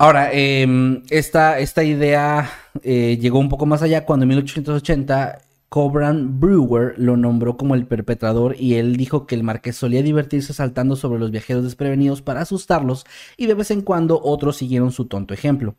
[0.00, 2.50] Ahora, eh, esta, esta idea
[2.82, 7.86] eh, llegó un poco más allá cuando en 1880 Cobran Brewer lo nombró como el
[7.86, 12.40] perpetrador y él dijo que el marqués solía divertirse saltando sobre los viajeros desprevenidos para
[12.40, 13.04] asustarlos
[13.36, 15.74] y de vez en cuando otros siguieron su tonto ejemplo.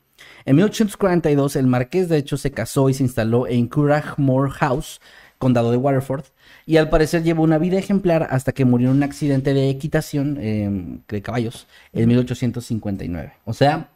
[0.45, 5.01] En 1842 el marqués de hecho se casó y se instaló en Curragmore House,
[5.40, 6.26] condado de Waterford,
[6.68, 10.38] y al parecer llevó una vida ejemplar hasta que murió en un accidente de equitación
[10.40, 10.70] eh,
[11.08, 13.32] de caballos en 1859.
[13.46, 13.90] O sea,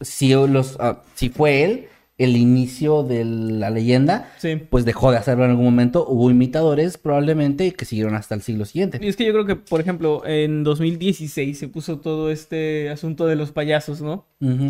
[0.00, 1.86] si, los, ah, si fue él
[2.18, 4.56] el inicio de la leyenda, Sí.
[4.56, 6.06] pues dejó de hacerlo en algún momento.
[6.06, 8.98] Hubo imitadores probablemente que siguieron hasta el siglo siguiente.
[9.00, 13.26] Y es que yo creo que, por ejemplo, en 2016 se puso todo este asunto
[13.26, 14.26] de los payasos, ¿no?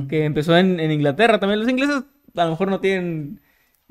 [0.09, 1.59] Que empezó en, en Inglaterra también.
[1.61, 2.03] Los ingleses
[2.37, 3.41] a lo mejor no tienen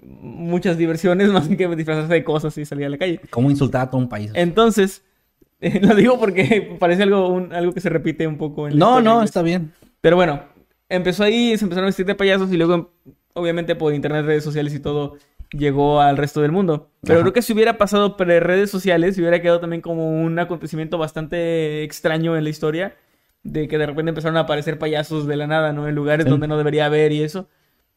[0.03, 3.19] muchas diversiones más que disfrazarse de cosas y salir a la calle.
[3.29, 4.31] ¿Cómo insultar a todo un país?
[4.33, 5.03] Entonces,
[5.61, 8.79] eh, lo digo porque parece algo, un- algo que se repite un poco en la
[8.79, 9.71] No, no, está bien.
[10.01, 10.43] Pero bueno,
[10.87, 12.93] empezó ahí, se empezaron a vestir de payasos y luego,
[13.33, 15.17] obviamente, por internet, redes sociales y todo,
[15.51, 16.91] llegó al resto del mundo.
[17.01, 17.23] Pero Ajá.
[17.23, 21.83] creo que si hubiera pasado pre redes sociales, hubiera quedado también como un acontecimiento bastante
[21.83, 22.95] extraño en la historia,
[23.43, 25.87] de que de repente empezaron a aparecer payasos de la nada, ¿no?
[25.87, 26.29] En lugares Sí.
[26.29, 27.49] donde no debería haber y eso.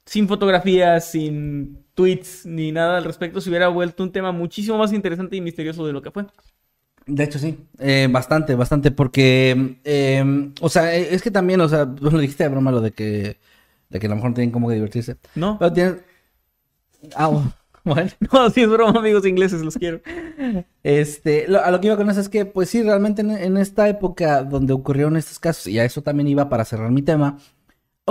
[0.04, 4.92] Sin fotografías, sin tweets, ni nada al respecto, se hubiera vuelto un tema muchísimo más
[4.92, 6.26] interesante y misterioso de lo que fue.
[7.06, 7.58] De hecho, sí.
[7.78, 8.90] Eh, bastante, bastante.
[8.92, 12.70] Porque, eh, o sea, eh, es que también, o sea, tú lo dijiste de broma
[12.70, 13.38] lo de que,
[13.90, 15.16] de que a lo mejor no tienen como que divertirse.
[15.34, 15.58] ¿No?
[15.58, 15.96] Pero tienes...
[17.16, 17.42] Ah, oh.
[17.84, 18.10] Bueno.
[18.32, 20.00] No, sí es broma, amigos ingleses, los quiero.
[20.84, 23.56] Este, lo- a lo que iba con eso es que, pues sí, realmente en, en
[23.56, 27.38] esta época donde ocurrieron estos casos, y a eso también iba para cerrar mi tema,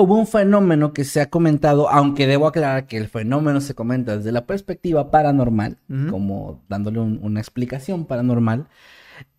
[0.02, 4.18] hubo un fenómeno que se ha comentado, aunque debo aclarar que el fenómeno se comenta
[4.18, 5.78] desde la perspectiva paranormal,
[6.10, 8.68] como dándole un- una explicación paranormal.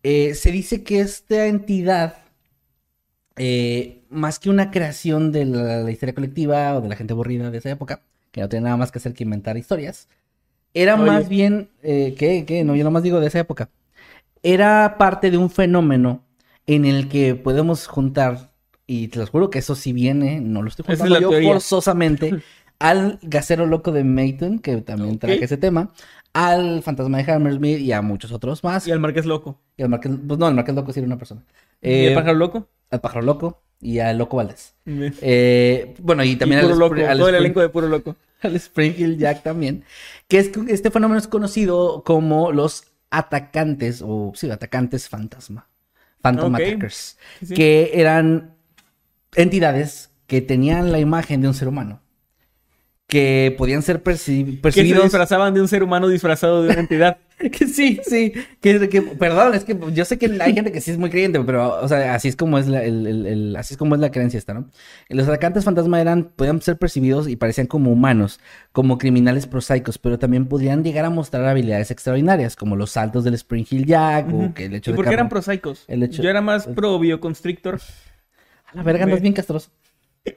[0.03, 2.15] Eh, se dice que esta entidad,
[3.35, 7.49] eh, más que una creación de la, la historia colectiva o de la gente aburrida
[7.51, 8.01] de esa época,
[8.31, 10.07] que no tiene nada más que hacer que inventar historias,
[10.73, 11.05] era Oye.
[11.05, 12.45] más bien, eh, ¿qué?
[12.45, 12.63] ¿Qué?
[12.63, 13.69] No, yo nomás digo de esa época.
[14.43, 16.23] Era parte de un fenómeno
[16.67, 18.52] en el que podemos juntar,
[18.87, 21.49] y te lo juro que eso sí viene, no lo estoy es la yo teoría.
[21.51, 22.41] forzosamente,
[22.79, 25.91] al gasero loco de Mayton, que también traje ese tema,
[26.33, 28.87] al fantasma de Hammersmith y a muchos otros más.
[28.87, 29.61] Y al Marqués Loco.
[29.77, 31.43] Y al Marqués, pues no, el Marqués Loco sí era una persona.
[31.81, 32.67] ¿Y el Eh, pájaro loco?
[32.89, 34.75] Al pájaro loco y al loco Valdés.
[34.85, 37.87] Y Eh, bueno, y también puro al, loco, Spring- al todo el elenco de puro
[37.87, 38.15] loco.
[38.41, 39.83] al Springfield Jack también.
[40.27, 45.67] Que es que este fenómeno es conocido como los atacantes, o sí, atacantes fantasma.
[46.21, 46.59] Phantom Ok.
[46.61, 47.17] Attackers.
[47.39, 47.53] Sí, sí.
[47.53, 48.55] Que eran
[49.35, 52.01] entidades que tenían la imagen de un ser humano.
[53.07, 55.03] Que podían ser perci- Que se percibidos.
[55.03, 57.17] disfrazaban de un ser humano disfrazado de una entidad.
[57.51, 58.31] Que sí, sí.
[58.61, 61.39] Que, que- perdón, es que yo sé que hay gente que sí es muy creyente,
[61.41, 64.01] pero, o sea, así es como es la, el- el- el- así es como es
[64.01, 64.69] la creencia esta, ¿no?
[65.09, 68.39] Los atacantes fantasma eran, podían ser percibidos y parecían como humanos,
[68.71, 73.33] como criminales prosaicos, pero también podrían llegar a mostrar habilidades extraordinarias, como los saltos del
[73.33, 75.83] Spring Hill Jack, o que el hecho ¿Y de por qué eran prosaicos?
[75.89, 77.81] el hecho- Yo era más pro bioconstrictor.
[78.73, 79.69] A la verga, andas bien castroso.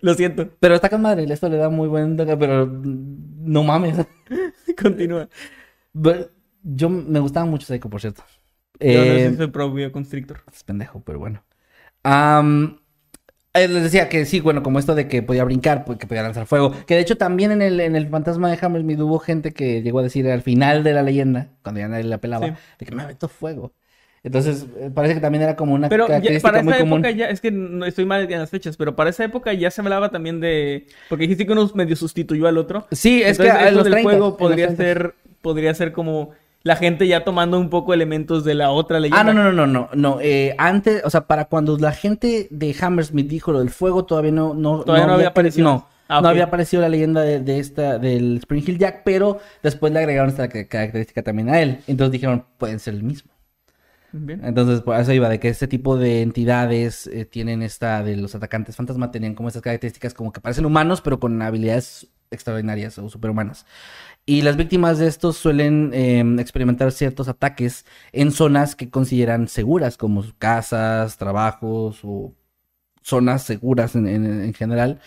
[0.01, 0.49] Lo siento.
[0.59, 3.97] Pero está con madre, esto le da muy buen, pero no mames.
[4.80, 5.28] Continúa.
[6.62, 8.22] Yo me gustaba mucho Psycho, por cierto.
[8.80, 10.41] Yo no Eh, si soy pro bioconstrictor.
[10.53, 11.45] Es pendejo, pero bueno.
[13.55, 16.22] Eh, les decía que sí, bueno, como esto de que podía brincar, pues, que podía
[16.22, 16.72] lanzar fuego.
[16.87, 20.01] Que de hecho también en el, en el fantasma de Hammersmith hubo gente que llegó
[20.01, 22.53] a decir al final de la leyenda, cuando ya nadie la pelaba, Sí.
[22.80, 23.72] de que me aventó fuego.
[24.26, 26.98] Entonces, eh, parece que también era como una Pero ya- característica para muy esa común.
[26.98, 29.70] época ya, es que no estoy mal en las fechas, pero para esa época ya
[29.70, 30.86] se hablaba también de.
[31.08, 32.86] Porque dijiste que uno medio sustituyó al otro.
[32.90, 34.82] Sí, es Entonces, que en los del 30, en juego podría 30.
[34.82, 36.32] ser, podría ser como
[36.64, 39.20] la gente ya tomando un poco elementos de la otra leyenda.
[39.20, 40.18] Ah, no, no, no, no, no, no.
[40.20, 44.32] eh, antes, o sea, para cuando la gente de Hammersmith dijo lo del fuego, todavía
[44.32, 45.64] no, no, Todavía no había aparecido.
[45.70, 49.38] No, Ah, no había aparecido la leyenda de, de esta, del Spring Hill Jack, pero
[49.62, 51.78] después le agregaron esta ca- característica también a él.
[51.88, 53.32] Entonces dijeron, pueden ser el mismo.
[54.42, 58.34] Entonces, por eso iba, de que este tipo de entidades eh, tienen esta, de los
[58.34, 63.08] atacantes fantasma, tenían como estas características como que parecen humanos, pero con habilidades extraordinarias o
[63.08, 63.66] superhumanas.
[64.26, 69.96] Y las víctimas de estos suelen eh, experimentar ciertos ataques en zonas que consideran seguras,
[69.96, 72.34] como casas, trabajos o
[73.02, 75.00] zonas seguras en, en- en general.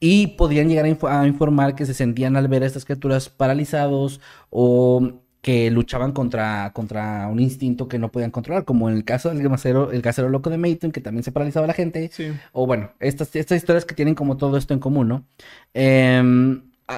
[0.00, 4.20] Y podrían llegar a, a informar que se sentían al ver a estas criaturas paralizados
[4.50, 9.28] o que luchaban contra, contra un instinto que no podían controlar, como en el caso
[9.28, 12.08] del casero, el casero loco de Mayton, que también se paralizaba a la gente.
[12.14, 12.32] Sí.
[12.52, 15.26] O bueno, estas, estas historias que tienen como todo esto en común, ¿no?
[15.74, 16.22] Ah,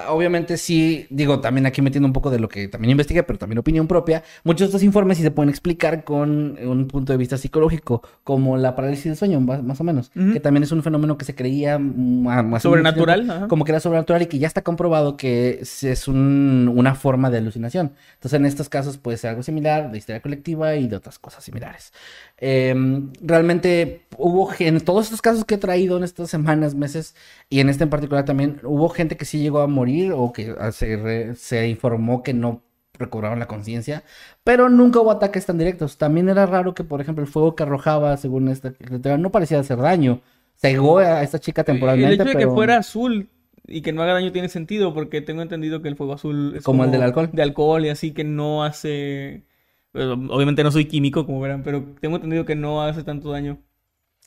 [0.09, 3.59] obviamente sí, digo, también aquí metiendo un poco de lo que también investigué, pero también
[3.59, 7.39] opinión propia, muchos de estos informes sí se pueden explicar con un punto de vista
[7.39, 11.25] psicológico, como la parálisis del sueño, más, o menos, que también es un fenómeno que
[11.25, 14.63] se creía más o menos Sobrenatural, tiempo, como que era sobrenatural y que ya está
[14.63, 17.93] comprobado que es, es un- una forma de alucinación.
[18.15, 21.45] Entonces, en estos casos puede ser algo similar, de historia colectiva y de otras cosas
[21.45, 21.93] similares.
[22.39, 27.15] Em, realmente hubo en todos estos casos que he traído en estas semanas, meses,
[27.49, 30.55] y en este en particular también, hubo gente que sí llegó a morir o que
[30.59, 32.63] ah, se, re- se informó que no
[32.99, 34.03] recobraron la conciencia,
[34.43, 35.99] pero nunca hubo ataques tan directos.
[35.99, 38.73] También era raro que, por ejemplo, el fuego que arrojaba, según esta
[39.19, 40.21] no parecía hacer daño.
[40.57, 42.49] Cegó a esta chica temporalmente, El hecho de pero...
[42.49, 43.29] que fuera azul
[43.67, 46.65] y que no haga daño tiene sentido, porque tengo entendido que el fuego azul es
[46.65, 47.29] Como el del alcohol.
[47.33, 49.45] De alcohol y así que no hace.
[49.93, 53.59] bueno, obviamente no soy químico, como verán, pero tengo entendido que no hace tanto daño.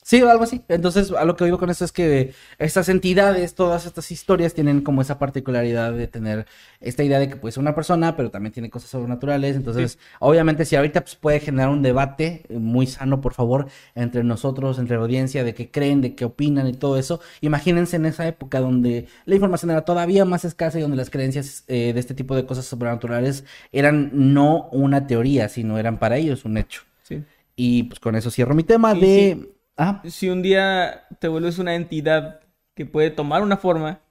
[0.09, 0.63] Sí, o algo así.
[0.69, 4.81] Entonces, a lo que digo con esto es que estas entidades, todas estas historias tienen
[4.81, 6.47] como esa particularidad de tener
[6.79, 9.55] esta idea de que puede ser una persona, pero también tiene cosas sobrenaturales.
[9.55, 14.79] Entonces, obviamente, si ahorita pues, puede generar un debate muy sano, por favor, entre nosotros,
[14.79, 17.21] entre la audiencia, de qué creen, de qué opinan y todo eso.
[17.41, 21.65] Imagínense en esa época donde la información era todavía más escasa y donde las creencias
[21.67, 26.45] eh, de este tipo de cosas sobrenaturales eran no una teoría, sino eran para ellos
[26.45, 26.81] un hecho.
[27.03, 27.23] Sí.
[27.55, 29.58] Y pues con eso cierro mi tema de...
[29.79, 32.41] Ah, Si un día te vuelves una entidad
[32.75, 34.01] que puede tomar una forma,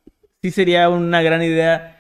[0.43, 1.95] sí sería una gran idea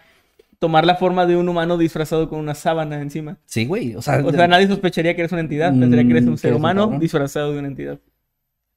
[0.58, 3.36] tomar la forma de un humano disfrazado con una sábana encima.
[3.44, 3.94] sí, güey.
[3.94, 6.38] O sea, O sea, nadie sospecharía que eres una entidad, pensaría que eres Mm, un
[6.38, 7.98] ser eres humano disfrazado de una entidad.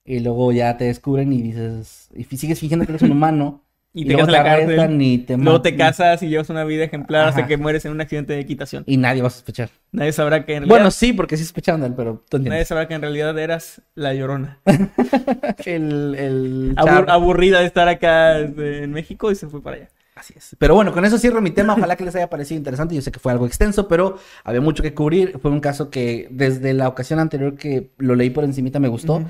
[0.04, 3.64] Y luego ya te descubren y dices, y sigues fingiendo que eres un humano
[3.94, 5.02] Y Y te luego la te arrestan cárcel.
[5.02, 8.00] y te Luego te casas y llevas una vida ejemplar hasta que mueres en un
[8.00, 8.84] accidente de equitación.
[8.88, 9.70] Y nadie va a sospechar.
[9.92, 12.64] Nadie sabrá que en realidad, Bueno, sí, porque sí sospechaban de él, pero tú nadie
[12.64, 14.60] sabrá que en realidad eras la llorona.
[15.66, 19.78] El, el Abur- char- aburrida de estar acá este, en México y se fue para
[19.78, 19.90] allá.
[20.16, 20.56] Así es.
[20.60, 21.74] Pero bueno, con eso cierro mi tema.
[21.74, 22.94] Ojalá que les haya parecido interesante.
[22.94, 25.40] Yo sé que fue algo extenso, pero había mucho que cubrir.
[25.42, 29.24] Fue un caso que desde la ocasión anterior que lo leí por encimita me gustó.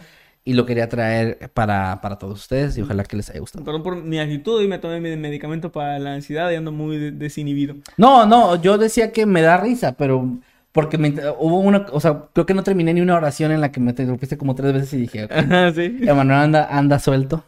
[0.43, 3.63] Y lo quería traer para, para todos ustedes y ojalá que les haya gustado.
[3.63, 6.97] Perdón por mi actitud y me tomé mi medicamento para la ansiedad y ando muy
[6.97, 7.75] de- desinhibido.
[7.97, 10.27] No, no, yo decía que me da risa, pero
[10.71, 13.71] porque me, hubo una, o sea, creo que no terminé ni una oración en la
[13.71, 15.97] que me interrumpiste como tres veces y dije, ok, Ajá, sí.
[16.01, 17.43] Emanuel anda, anda suelto.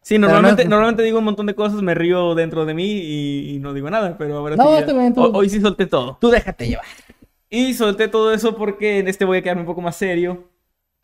[0.00, 3.50] Sí, normalmente, no- normalmente digo un montón de cosas, me río dentro de mí y,
[3.54, 4.80] y no digo nada, pero ahora No, sí.
[4.80, 6.18] ya- tú- ho- Hoy sí solté todo.
[6.20, 6.86] Tú déjate llevar.
[7.50, 10.48] Y solté todo eso porque en este voy a quedarme un poco más serio.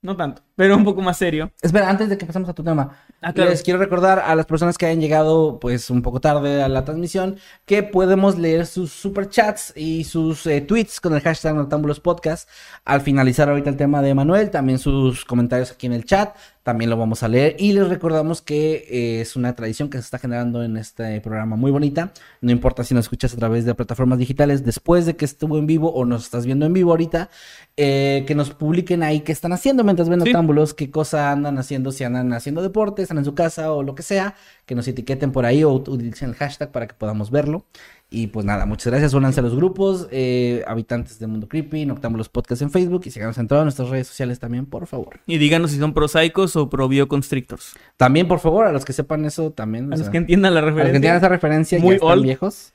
[0.00, 1.50] No tanto, pero un poco más serio.
[1.60, 3.50] Espera, antes de que pasemos a tu tema, Ah, claro.
[3.50, 6.84] les quiero recordar a las personas que hayan llegado pues un poco tarde a la
[6.84, 7.36] transmisión
[7.66, 12.48] que podemos leer sus superchats y sus eh, tweets con el hashtag Noctámbulos Podcast
[12.84, 16.36] al finalizar ahorita el tema de Manuel, también sus comentarios aquí en el chat,
[16.68, 20.02] también lo vamos a leer y les recordamos que eh, es una tradición que se
[20.02, 22.12] está generando en este programa muy bonita,
[22.42, 25.66] no importa si nos escuchas a través de plataformas digitales después de que estuvo en
[25.66, 27.30] vivo o nos estás viendo en vivo ahorita,
[27.78, 30.26] eh, que nos publiquen ahí qué están haciendo mientras ven Sí.
[30.26, 33.94] Noctámbulos, qué cosa andan haciendo, si andan haciendo deporte, están en su casa o lo
[33.94, 34.34] que sea,
[34.66, 37.64] que nos etiqueten por ahí o utilicen el hashtag para que podamos verlo.
[38.10, 42.30] Y pues nada, muchas gracias, únanse a los grupos, eh, habitantes de Mundo Creepy, Noctámbulos
[42.30, 45.20] Podcast en Facebook y síganos en todas nuestras redes sociales también, por favor.
[45.26, 47.76] Y díganos si son prosaicos o pro bioconstrictors.
[47.98, 49.84] También, por favor, a los que sepan eso también.
[49.84, 50.96] o A los sea, que entiendan la a los que referencia.
[50.96, 52.22] entiendan esa referencia Muy ya están old.
[52.22, 52.72] viejos.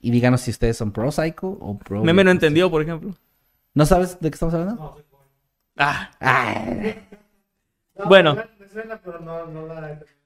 [0.00, 2.02] Y díganos si ustedes son pro psycho o pro.
[2.02, 3.14] Meme no entendió, por ejemplo.
[3.74, 4.96] ¿No sabes de qué estamos hablando?
[5.76, 6.94] Ah, Ay,
[8.06, 8.34] bueno,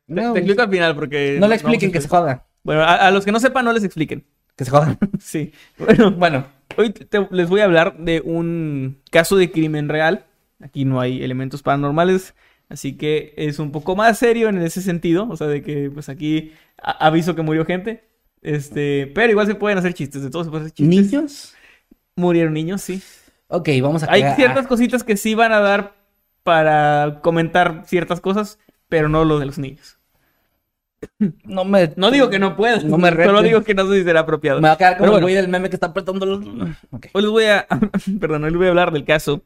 [0.06, 1.38] no, te explico al final porque...
[1.40, 2.42] no le expliquen que se jodan.
[2.62, 4.24] Bueno, a, a los que no sepan, no les expliquen.
[4.56, 4.98] Que se jodan.
[5.20, 5.52] Sí.
[5.78, 6.46] Bueno, bueno,
[6.76, 10.26] hoy te- les voy a hablar de un caso de crimen real.
[10.60, 12.34] Aquí no hay elementos paranormales,
[12.68, 15.28] así que es un poco más serio en ese sentido.
[15.28, 18.08] O sea, de que pues aquí aviso que murió gente.
[18.42, 21.12] Este, pero igual se pueden hacer chistes, de todo se pueden hacer chistes.
[21.12, 21.54] ¿niños?
[22.16, 23.02] Murieron niños, sí.
[23.48, 25.94] Ok, vamos a Hay crear- ciertas cositas que sí van a dar
[26.42, 29.98] para comentar ciertas cosas, pero no lo de los niños.
[31.44, 31.92] No me.
[31.96, 33.42] No digo que no puedan, No me solo retes.
[33.44, 34.60] digo que no sé si será apropiado.
[34.60, 35.24] Me va a quedar como el bueno.
[35.26, 36.44] güey del meme que está apretando los.
[37.12, 37.66] Hoy les voy a,
[38.20, 39.42] perdón, hoy les voy a hablar del caso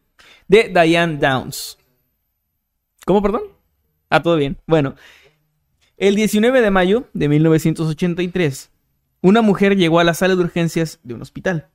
[0.48, 1.78] de Diane Downs.
[3.04, 3.42] ¿Cómo, perdón?
[4.10, 4.56] Ah, todo bien.
[4.66, 4.94] Bueno,
[5.96, 8.70] el 19 de mayo de 1983,
[9.22, 11.68] una mujer llegó a la sala de urgencias de un hospital.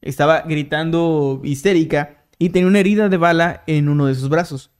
[0.00, 4.70] Estaba gritando histérica y tenía una herida de bala en uno de sus brazos.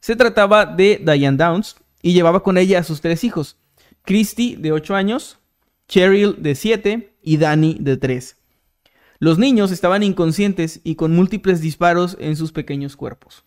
[0.00, 3.56] Se trataba de Diane Downs y llevaba con ella a sus tres hijos,
[4.04, 5.38] Christy de 8 años,
[5.88, 8.36] Cheryl de 7 y Danny de 3.
[9.18, 13.44] Los niños estaban inconscientes y con múltiples disparos en sus pequeños cuerpos.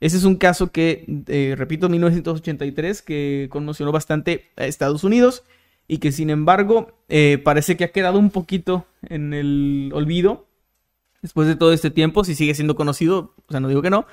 [0.00, 5.44] Ese es un caso que, eh, repito, 1983, que conmocionó bastante a Estados Unidos
[5.88, 10.46] y que sin embargo eh, parece que ha quedado un poquito en el olvido
[11.22, 14.06] después de todo este tiempo, si sigue siendo conocido, o sea, no digo que no,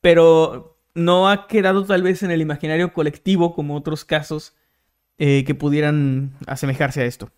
[0.00, 4.54] pero no ha quedado tal vez en el imaginario colectivo como otros casos
[5.18, 7.30] eh, que pudieran asemejarse a esto.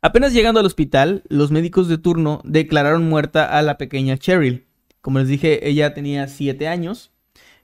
[0.00, 4.66] Apenas llegando al hospital, los médicos de turno declararon muerta a la pequeña Cheryl.
[5.00, 7.12] Como les dije, ella tenía 7 años,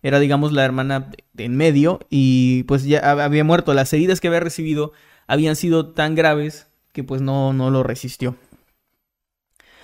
[0.02, 3.74] era digamos la hermana en medio y pues ya hab- había muerto.
[3.74, 4.92] Las heridas que había recibido
[5.26, 8.36] habían sido tan graves que pues no, no lo resistió.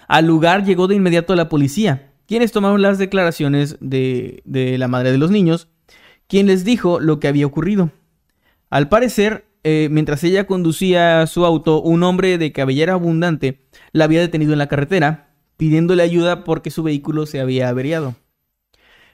[0.07, 5.13] Al lugar llegó de inmediato la policía, quienes tomaron las declaraciones de, de la madre
[5.13, 5.69] de los niños,
[6.27, 7.91] quien les dijo lo que había ocurrido.
[8.71, 13.61] Al parecer, eh, mientras ella conducía su auto, un hombre de cabellera abundante
[13.93, 18.15] la había detenido en la carretera, pidiéndole ayuda porque su vehículo se había averiado.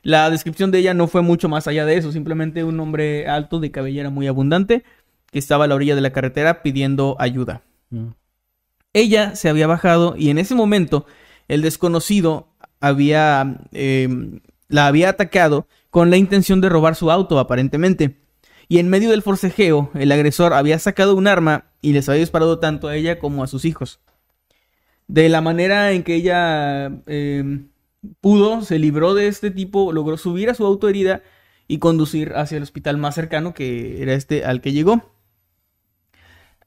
[0.03, 3.59] La descripción de ella no fue mucho más allá de eso, simplemente un hombre alto
[3.59, 4.85] de cabellera muy abundante
[5.31, 7.63] que estaba a la orilla de la carretera pidiendo ayuda.
[7.91, 8.09] Mm.
[8.93, 11.07] Ella se había bajado y en ese momento
[11.49, 12.49] el desconocido
[12.81, 14.09] había eh,
[14.69, 18.24] la había atacado con la intención de robar su auto aparentemente.
[18.69, 22.59] Y en medio del forcejeo, el agresor había sacado un arma y les había disparado
[22.59, 24.01] tanto a ella como a sus hijos.
[25.07, 27.67] De la manera en que ella eh,
[28.21, 31.23] pudo, se libró de este tipo, logró subir a su auto herida
[31.69, 35.13] y conducir hacia el hospital más cercano, que era este al que llegó.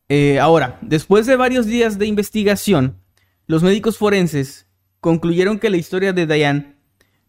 [0.10, 3.02] Eh, ahora, después de varios días de investigación,
[3.46, 4.68] los médicos forenses
[5.00, 6.76] concluyeron que la historia de Diane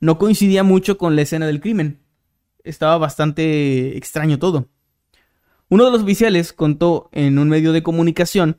[0.00, 2.00] no coincidía mucho con la escena del crimen.
[2.68, 4.68] Estaba bastante extraño todo.
[5.68, 8.58] Uno de los oficiales contó en un medio de comunicación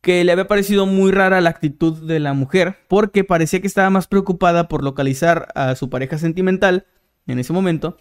[0.00, 3.88] que le había parecido muy rara la actitud de la mujer porque parecía que estaba
[3.88, 6.86] más preocupada por localizar a su pareja sentimental
[7.26, 7.96] en ese momento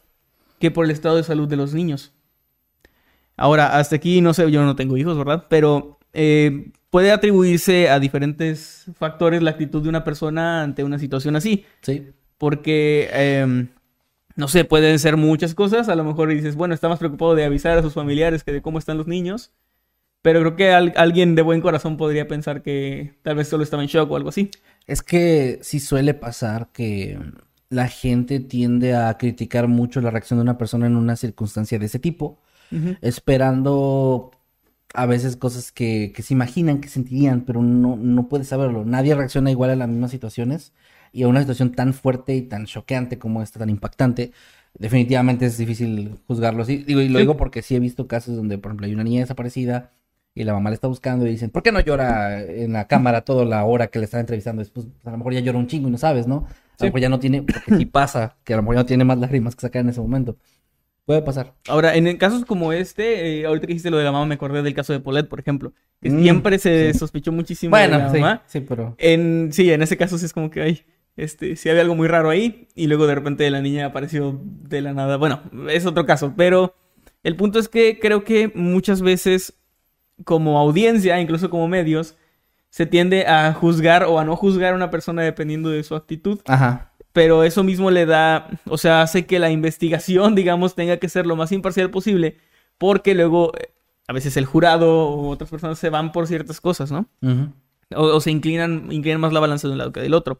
[0.59, 2.13] que por el estado de salud de los niños.
[3.37, 5.47] Ahora, hasta aquí no sé, yo no tengo hijos, ¿verdad?
[5.49, 11.35] Pero eh, puede atribuirse a diferentes factores la actitud de una persona ante una situación
[11.35, 11.65] así.
[11.81, 12.11] Sí.
[12.37, 13.69] Porque, em,
[14.35, 15.89] no sé, pueden ser muchas cosas.
[15.89, 18.61] A lo mejor dices, bueno, está más preocupado de avisar a sus familiares que de
[18.61, 19.51] cómo están los niños.
[20.21, 23.83] Pero creo que al- alguien de buen corazón podría pensar que tal vez solo estaba
[23.83, 24.49] en shock o algo así.
[24.87, 27.19] Es que sí suele pasar que
[27.69, 31.87] la gente tiende a criticar mucho la reacción de una persona en una circunstancia de
[31.87, 32.39] ese tipo,
[33.01, 34.31] esperando
[34.93, 38.85] a veces cosas que, que se imaginan que sentirían, pero no, no puedes saberlo.
[38.85, 40.71] Nadie reacciona igual a las mismas situaciones
[41.13, 44.31] y a una situación tan fuerte y tan choqueante como esta, tan impactante.
[44.77, 46.77] Definitivamente es difícil juzgarlo así.
[46.77, 47.23] Digo, y lo Sí.
[47.23, 49.91] digo porque sí he visto casos donde, por ejemplo, hay una niña desaparecida
[50.35, 53.21] y la mamá la está buscando y dicen, ¿por qué no llora en la cámara
[53.21, 54.61] toda la hora que le están entrevistando?
[54.61, 56.47] Después, pues, a lo mejor ya llora un chingo y no sabes, ¿no?
[56.79, 58.85] A lo mejor ya no tiene, porque sí pasa, que a lo mejor ya no
[58.87, 60.37] tiene más lágrimas que sacar en ese momento.
[61.05, 61.53] Puede pasar.
[61.67, 64.63] Ahora, en casos como este, eh, ahorita que dijiste lo de la mamá, me acordé
[64.63, 65.73] del caso de Paulette, por ejemplo.
[66.01, 66.99] Que Mm, siempre se sí.
[66.99, 68.41] sospechó muchísimo de la Bueno, sí, mamá.
[68.47, 68.95] sí, pero...
[68.97, 70.81] En, sí, en ese caso sí es como que hay,
[71.15, 74.81] este, sí había algo muy raro ahí y luego de repente la niña apareció de
[74.81, 75.17] la nada.
[75.17, 76.75] Bueno, es otro caso, pero
[77.23, 79.53] el punto es que creo que muchas veces
[80.25, 82.15] como audiencia, incluso como medios,
[82.69, 86.39] se tiende a juzgar o a no juzgar a una persona dependiendo de su actitud,
[86.47, 86.91] Ajá.
[87.11, 91.25] pero eso mismo le da, o sea, hace que la investigación, digamos, tenga que ser
[91.25, 92.37] lo más imparcial posible,
[92.77, 93.71] porque luego eh,
[94.07, 97.07] a veces el jurado o otras personas se van por ciertas cosas, ¿no?
[97.21, 97.53] Ujú.
[97.95, 100.39] O, o se inclinan, inclinan más la balanza de un lado que del otro.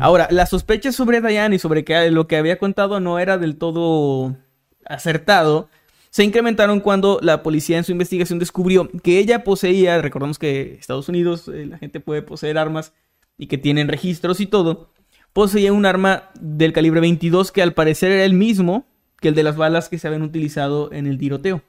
[0.00, 3.56] Ahora, las sospechas sobre Diane y sobre que lo que había contado no era del
[3.56, 4.36] todo
[4.84, 5.68] acertado,
[6.10, 11.08] se incrementaron cuando la policía en su investigación descubrió que ella poseía, recordemos que Estados
[11.08, 12.92] Unidos eh, la gente puede poseer armas
[13.38, 14.90] y que tienen registros y todo,
[15.32, 18.86] poseía un arma del calibre 22 que al parecer era el mismo
[19.20, 21.62] que el de las balas que se habían utilizado en el tiroteo.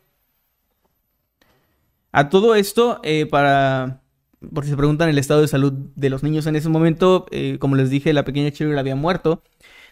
[2.11, 4.01] A todo esto, eh, para
[4.54, 7.76] porque se preguntan el estado de salud de los niños en ese momento, eh, como
[7.76, 9.44] les dije, la pequeña Cheryl había muerto.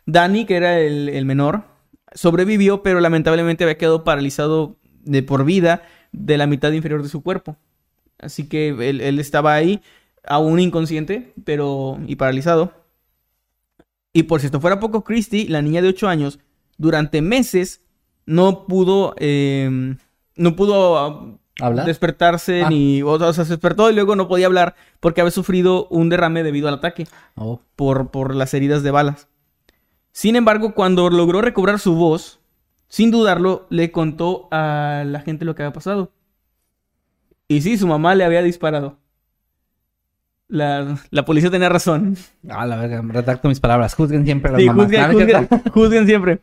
[0.06, 1.66] Danny, que era el, menor,
[2.14, 7.22] sobrevivió, pero lamentablemente había quedado paralizado de por vida de la mitad inferior de su
[7.22, 7.58] cuerpo.
[8.18, 9.82] Así que él, él estaba ahí,
[10.24, 12.74] aún inconsciente, pero y paralizado.
[14.14, 16.40] Y por si esto fuera poco, Christy, la niña de 8 años,
[16.78, 17.82] durante meses
[18.26, 19.96] no pudo, eh,
[20.36, 22.70] no pudo ah, despertarse Ah.
[22.70, 26.44] ni, o sea, se despertó y luego no podía hablar porque había sufrido un derrame
[26.44, 27.62] debido al ataque Oh.
[27.76, 29.28] por, por las heridas de balas.
[30.12, 32.40] Sin embargo, cuando logró recobrar su voz,
[32.88, 36.12] sin dudarlo, le contó a la gente lo que había pasado.
[37.48, 38.98] Y sí, su mamá le había disparado.
[40.48, 42.18] La, la policía tenía razón.
[42.50, 43.94] Ah, la verga, retracto mis palabras.
[43.94, 44.86] Juzguen siempre a las Sí, mamás.
[45.12, 46.40] juzguen, juzguen siempre.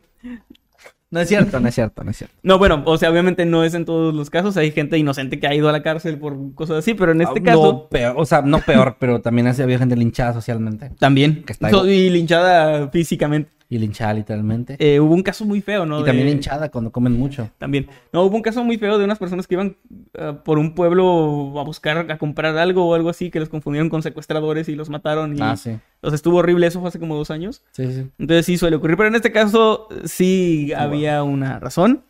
[1.09, 2.35] No es cierto, no es cierto, no es cierto.
[2.43, 4.57] No, bueno, o sea, obviamente no es en todos los casos.
[4.57, 7.39] Hay gente inocente que ha ido a la cárcel por cosas así, pero en este
[7.39, 10.91] Ah, caso peor, o sea, no peor, pero también había gente linchada socialmente.
[10.99, 11.43] también.
[11.45, 13.49] Que está- So- y linchada físicamente.
[13.69, 14.77] Y linchada literalmente.
[14.79, 15.99] Eh, hubo un caso muy feo, ¿no?
[15.99, 17.49] y también hinchada cuando comen mucho.
[17.57, 17.87] También.
[18.13, 19.75] No, hubo un caso muy feo de unas personas que iban
[20.17, 23.89] ah, por un pueblo a buscar, a comprar algo o algo así, que los confundieron
[23.89, 25.35] con secuestradores y los mataron.
[25.35, 25.77] Y, Ah, sí.
[26.01, 26.67] O sea, estuvo horrible.
[26.67, 27.63] Eso fue hace como dos años.
[27.71, 28.07] Sí, sí.
[28.17, 28.95] Entonces sí suele ocurrir.
[28.95, 32.03] Pero en este caso sí había una razón.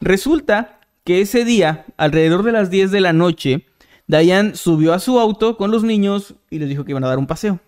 [0.00, 3.66] Resulta que ese día, alrededor de las 10 de la noche,
[4.06, 7.18] Diane subió a su auto con los niños y les dijo que iban a dar
[7.18, 7.60] un paseo.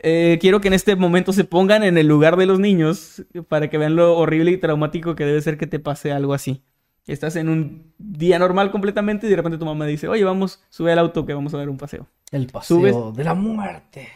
[0.00, 3.68] Eh, quiero que en este momento se pongan en el lugar de los niños para
[3.68, 6.62] que vean lo horrible y traumático que debe ser que te pase algo así.
[7.06, 10.92] Estás en un día normal completamente y de repente tu mamá dice, oye, vamos, sube
[10.92, 12.06] al auto que vamos a dar un paseo.
[12.30, 14.08] El paseo Subes- de la muerte.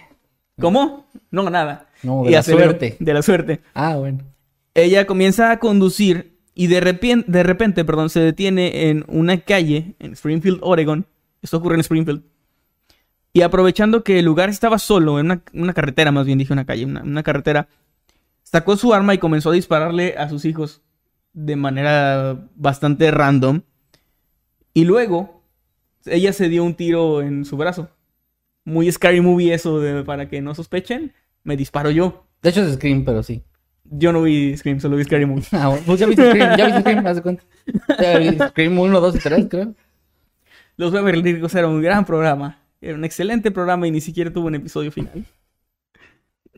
[0.60, 1.06] ¿Cómo?
[1.30, 1.88] No, nada.
[2.02, 2.96] No, de Y la suerte.
[3.00, 3.60] De la suerte.
[3.74, 4.18] Ah, bueno.
[4.74, 9.94] Ella comienza a conducir y de repente, de repente, perdón, se detiene en una calle
[9.98, 11.06] en Springfield, Oregon.
[11.40, 12.22] Esto ocurre en Springfield.
[13.32, 16.66] Y aprovechando que el lugar estaba solo, en una, una carretera, más bien dije una
[16.66, 17.68] calle, una, una carretera,
[18.42, 20.82] sacó su arma y comenzó a dispararle a sus hijos
[21.32, 23.62] de manera bastante random.
[24.74, 25.42] Y luego,
[26.04, 27.88] ella se dio un tiro en su brazo.
[28.64, 31.12] Muy scary movie eso de para que no sospechen.
[31.42, 32.26] Me disparo yo.
[32.42, 33.42] De hecho es Scream, pero sí.
[33.84, 35.44] Yo no vi Scream, solo vi Scary Movie.
[35.52, 37.44] Ah, pues ya viste Scream, ya viste Scream, haz de cuenta.
[38.00, 39.74] Ya vi Scream 1, 2 y 3, creo.
[40.76, 42.61] Los Beverly Hills era un gran programa.
[42.82, 45.24] Era un excelente programa y ni siquiera tuvo un episodio final.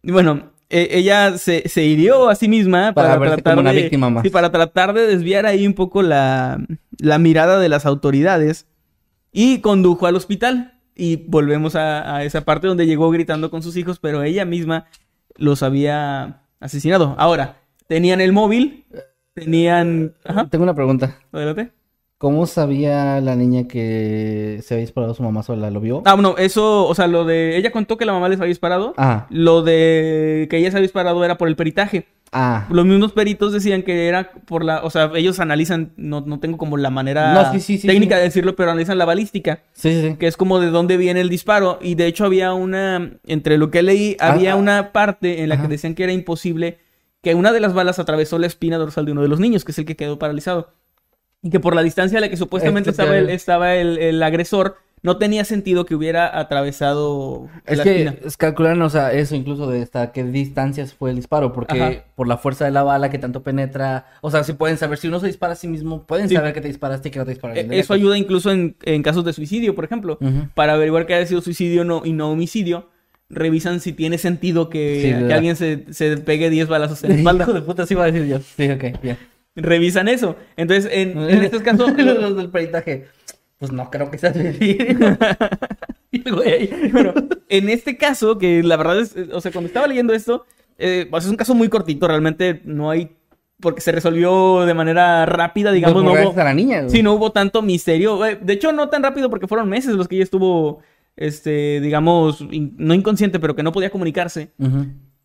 [0.02, 3.72] Y bueno, e- ella se, se hirió a sí misma Para para, tratar como una
[3.72, 4.22] de, víctima más.
[4.22, 6.58] sí, para tratar de desviar ahí un poco la,
[6.98, 8.66] la mirada de las autoridades
[9.32, 10.80] y condujo al hospital.
[10.96, 14.86] Y volvemos a, a esa parte donde llegó gritando con sus hijos, pero ella misma
[15.36, 17.14] los había asesinado.
[17.18, 17.56] Ahora,
[17.88, 18.86] tenían el móvil,
[19.34, 20.14] tenían...
[20.24, 21.18] Ajá, Tengo una pregunta.
[21.32, 21.72] adelante.
[22.18, 25.70] ¿Cómo sabía la niña que se había disparado su mamá sola?
[25.70, 26.02] ¿Lo vio?
[26.06, 27.56] Ah, bueno, eso, o sea, lo de...
[27.58, 28.94] Ella contó que la mamá les había disparado.
[28.96, 32.06] Ah, Lo de que ella se había disparado era por el peritaje.
[32.32, 32.66] ah.
[32.70, 36.56] Los mismos peritos decían que era por la, o sea, ellos analizan, no, no tengo
[36.56, 39.90] como la manera No, sí, sí, sí, técnica de decirlo, pero analizan la balística, Sí,
[39.92, 40.16] sí, sí.
[40.16, 41.78] que es como de dónde viene el disparo.
[41.82, 44.56] Y de hecho había una, entre lo que leí, Ah, había ah.
[44.56, 46.78] una parte en la que decían que era imposible
[47.22, 49.72] que una de las balas atravesó la espina dorsal de uno de los niños, que
[49.72, 50.70] es el que quedó paralizado.
[51.44, 54.76] Y que por la distancia a la que supuestamente estaba, el, estaba el, el agresor,
[55.02, 58.14] no tenía sentido que hubiera atravesado Es la que espina.
[58.24, 62.04] es calcularon, o sea, eso incluso de hasta qué distancias fue el disparo, porque Ajá.
[62.14, 65.08] por la fuerza de la bala que tanto penetra, o sea, si pueden saber, si
[65.08, 66.34] uno se dispara a sí mismo, pueden Sí.
[66.34, 67.60] saber que te disparaste y que no te disparaste.
[67.60, 70.18] Eh, Eso ayuda incluso en, en casos de suicidio, por ejemplo.
[70.54, 72.88] Para averiguar que haya sido suicidio no, y no homicidio,
[73.28, 75.32] revisan si tiene sentido que, Sí, que ¿verdad?
[75.32, 77.44] alguien se, se pegue 10 balazos en la espalda.
[77.44, 78.38] Hijo de puta, sí iba a decir yo.
[78.56, 79.18] Sí, ok, bien.
[79.56, 80.36] Revisan eso.
[80.56, 81.92] Entonces, en, en estos casos...
[81.96, 83.06] los del peritaje,
[83.58, 84.32] pues no creo que sea
[86.92, 87.14] bueno,
[87.48, 89.14] en este caso, que la verdad es...
[89.32, 90.44] O sea, cuando estaba leyendo esto,
[90.78, 92.08] eh, pues es un caso muy cortito.
[92.08, 93.10] Realmente no hay...
[93.60, 95.94] Porque se resolvió de manera rápida, digamos.
[95.94, 96.90] pues, no por hubo, gracias a la niña, güey.
[96.90, 98.24] Sí, no hubo tanto misterio.
[98.26, 100.80] Eh, De hecho, no tan rápido porque fueron meses los que ella estuvo,
[101.16, 104.50] este, digamos, in- no inconsciente, pero que no podía comunicarse.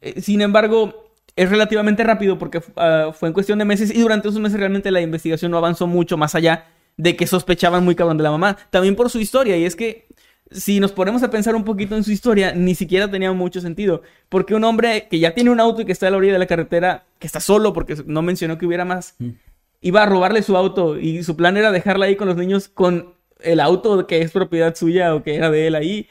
[0.02, 1.09] Eh, sin embargo,
[1.40, 4.92] es relativamente rápido porque ah, fue en cuestión de meses y durante esos meses realmente
[4.92, 6.68] la investigación no avanzó mucho más allá
[6.98, 8.58] de que sospechaban muy cabrón de la mamá.
[8.72, 10.08] También por su historia, y es que
[10.52, 14.02] si nos ponemos a pensar un poquito en su historia, ni siquiera tenía mucho sentido.
[14.28, 16.40] Porque un hombre que ya tiene un auto y que está a la orilla de
[16.40, 19.16] la carretera, que está solo porque no mencionó que hubiera más,
[19.80, 23.14] iba a robarle su auto y su plan era dejarla ahí con los niños con
[23.40, 26.10] el auto que es propiedad suya o que era de él ahí.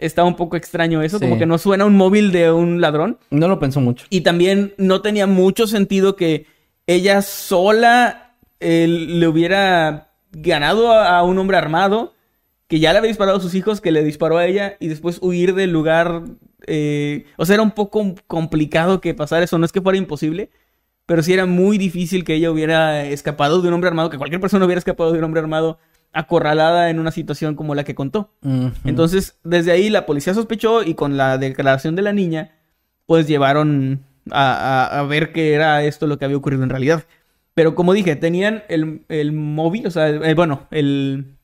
[0.00, 1.24] Está un poco extraño eso, Sí.
[1.24, 3.18] como que no suena un móvil de un ladrón.
[3.30, 4.06] No lo pensó mucho.
[4.10, 6.46] Y también no tenía mucho sentido que
[6.86, 12.14] ella sola eh, le hubiera ganado a, a un hombre armado
[12.66, 15.18] que ya le había disparado a sus hijos, que le disparó a ella y después
[15.22, 16.22] huir del lugar.
[16.66, 19.58] eh, o sea, era un poco complicado que pasara eso.
[19.58, 20.50] No es que fuera imposible,
[21.06, 24.40] pero sí era muy difícil que ella hubiera escapado de un hombre armado, que cualquier
[24.40, 25.78] persona hubiera escapado de un hombre armado
[26.12, 28.32] acorralada en una situación como la que contó.
[28.84, 32.52] Entonces, desde ahí la policía sospechó y con la declaración de la niña,
[33.06, 34.00] pues llevaron
[34.30, 34.52] a,
[34.86, 37.04] a- a ver qué era esto lo que había ocurrido en realidad.
[37.54, 41.36] Pero como dije, tenían el, el móvil, o sea, el- el- bueno, el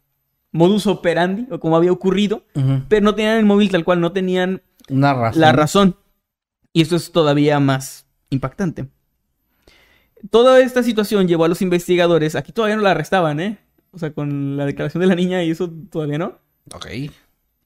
[0.52, 2.44] modus operandi, o como había ocurrido,
[2.88, 5.40] pero no tenían el móvil tal cual, no tenían Una razón.
[5.40, 5.96] la razón.
[6.72, 8.86] Y esto es todavía más impactante.
[10.30, 13.58] Toda esta situación llevó a los investigadores, aquí todavía no la arrestaban, ¿eh?
[13.96, 16.38] O sea, con la declaración de la niña y eso todavía no.
[16.74, 16.86] Ok.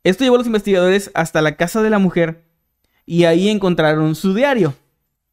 [0.04, 2.44] Esto llevó a los investigadores hasta la casa de la mujer
[3.04, 4.74] y ahí encontraron su diario.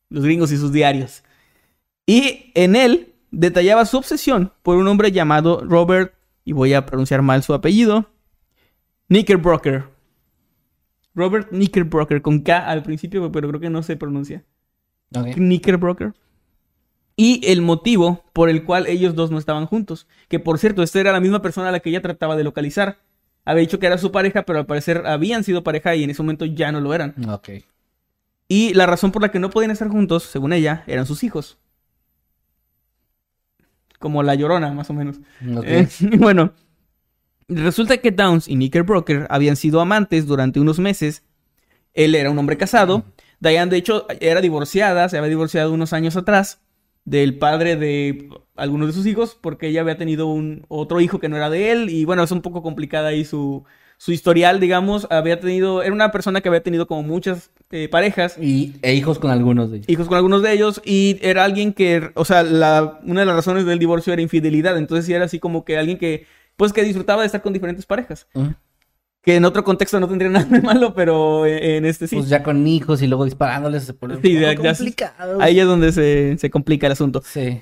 [0.09, 1.23] Los gringos y sus diarios.
[2.07, 7.21] Y en él detallaba su obsesión por un hombre llamado Robert, y voy a pronunciar
[7.21, 8.09] mal su apellido,
[9.09, 9.83] Knickerbroker.
[11.13, 14.43] Robert Knickerbroker, con K al principio, pero creo que no se pronuncia.
[15.15, 15.35] Ok.
[15.35, 16.15] Knickerbroker.
[17.19, 20.05] Y el motivo por el cual ellos dos no estaban juntos.
[20.29, 22.99] Que por cierto, esta era la misma persona a la que ella trataba de localizar.
[23.43, 26.21] Había dicho que era su pareja, pero al parecer habían sido pareja y en ese
[26.21, 27.15] momento ya no lo eran.
[27.27, 27.49] Ok.
[28.47, 31.57] Y la razón por la que no podían estar juntos, según ella, eran sus hijos.
[33.97, 35.17] Como la llorona, más o menos.
[35.63, 35.87] Eh,
[36.19, 36.53] bueno,
[37.47, 41.23] resulta que Downs y Knickerbroker habían sido amantes durante unos meses.
[41.95, 43.05] Él era un hombre casado.
[43.39, 46.59] Diane, de hecho, era divorciada, se había divorciado unos años atrás
[47.07, 48.27] del padre de
[48.57, 51.71] algunos de sus hijos, porque ella había tenido un otro hijo que no era de
[51.71, 51.89] él.
[51.89, 53.63] Y bueno, es un poco complicada ahí su,
[53.97, 55.07] su historial, digamos.
[55.09, 59.19] Había tenido, era una persona que había tenido como muchas eh, parejas Y, e hijos
[59.19, 59.89] con algunos de ellos.
[59.89, 63.35] hijos con algunos de ellos y era alguien que, o sea, la, una de las
[63.37, 66.25] razones del divorcio era infidelidad, entonces sí era así como que alguien que,
[66.57, 68.27] pues que disfrutaba de estar con diferentes parejas.
[69.27, 72.15] Que en otro contexto no tendría nada de malo, pero eh, en este sí.
[72.15, 75.41] Pues ya con hijos y luego disparándoles se pone un Sí, ya- ya- complicado.
[75.41, 77.21] Ahí es donde se, se complica el asunto.
[77.25, 77.61] Sí.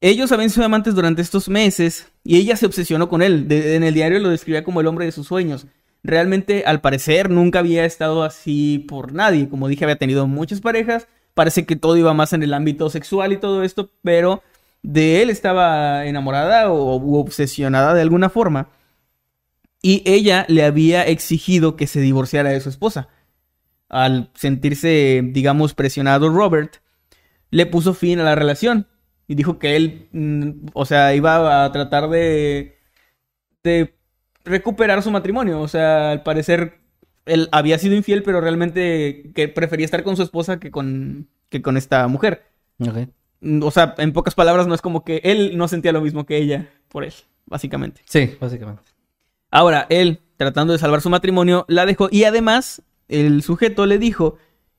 [0.00, 3.48] Ellos habían sido amantes durante estos meses y ella se obsesionó con él.
[3.48, 5.66] De- en el diario lo describía como el hombre de sus sueños.
[6.04, 9.48] Realmente, al parecer, nunca había estado así por nadie.
[9.48, 11.08] Como dije, había tenido muchas parejas.
[11.34, 14.42] Parece que todo iba más en el ámbito sexual y todo esto, pero
[14.82, 18.68] de él estaba enamorada o u obsesionada de alguna forma.
[19.82, 23.08] Y ella le había exigido que se divorciara de su esposa.
[23.88, 26.76] al sentirse, digamos, presionado Robert,
[27.50, 28.86] le puso fin a la relación.
[29.28, 32.78] Y dijo que él, mm, o sea, iba a tratar de,
[33.62, 33.94] de
[34.44, 35.60] recuperar su matrimonio.
[35.60, 36.78] O sea, al parecer
[37.26, 41.60] él había sido infiel, pero realmente que prefería estar con su esposa que con, que
[41.62, 42.44] con esta mujer.
[43.40, 46.24] Mm, O sea, en pocas palabras, no es como que él no sentía lo mismo
[46.26, 47.12] que ella por él,
[47.46, 48.00] básicamente.
[48.06, 48.82] Sí, básicamente.
[49.52, 54.38] Ahora, él, tratando de salvar su matrimonio, la dejó y además el sujeto le dijo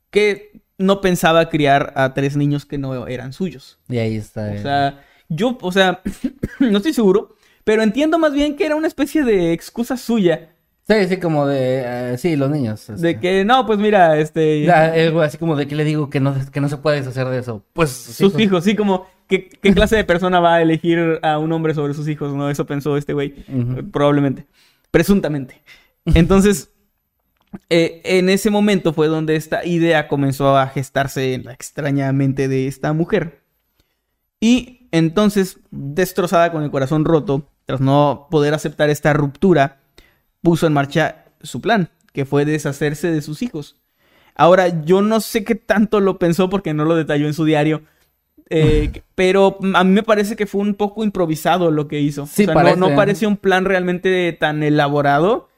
[0.09, 3.79] que no pensaba criar a tres niños que no eran suyos.
[3.87, 4.51] Y ahí está.
[4.51, 6.01] O sea, yo, o sea,
[6.59, 10.52] no estoy seguro, pero entiendo más bien que era una especie de excusa suya
[10.85, 11.83] Sí, sí, como de.
[12.13, 12.87] eh, sí, los niños.
[12.87, 13.19] de este.
[13.19, 16.35] que no, pues mira, este Ya, eh, así como de que le digo que no,
[16.51, 17.63] que no se puede deshacer de eso.
[17.73, 17.89] Pues.
[17.89, 21.73] sus hijos, sí, como ¿qué, qué clase de persona va a elegir a un hombre
[21.73, 22.49] sobre sus hijos, ¿no?
[22.49, 23.89] Eso pensó este güey, Ujú.
[23.91, 24.45] probablemente,
[24.91, 25.63] presuntamente.
[26.13, 26.69] Entonces,
[27.69, 32.49] eh, en ese momento fue donde esta idea comenzó a gestarse en la extraña mente
[32.49, 33.41] de esta mujer.
[34.41, 39.79] Y entonces, destrozada con el corazón roto, tras no poder aceptar esta ruptura,
[40.43, 43.77] puso en marcha su plan, que fue deshacerse de sus hijos.
[44.35, 47.81] Ahora, yo no sé qué tanto lo pensó porque no lo detalló en su diario.
[48.49, 52.27] eh, pero a mí me parece que fue un poco improvisado lo que hizo.
[52.27, 52.77] Sí, o sea, parece.
[52.77, 55.49] no, no parecía un plan realmente tan elaborado.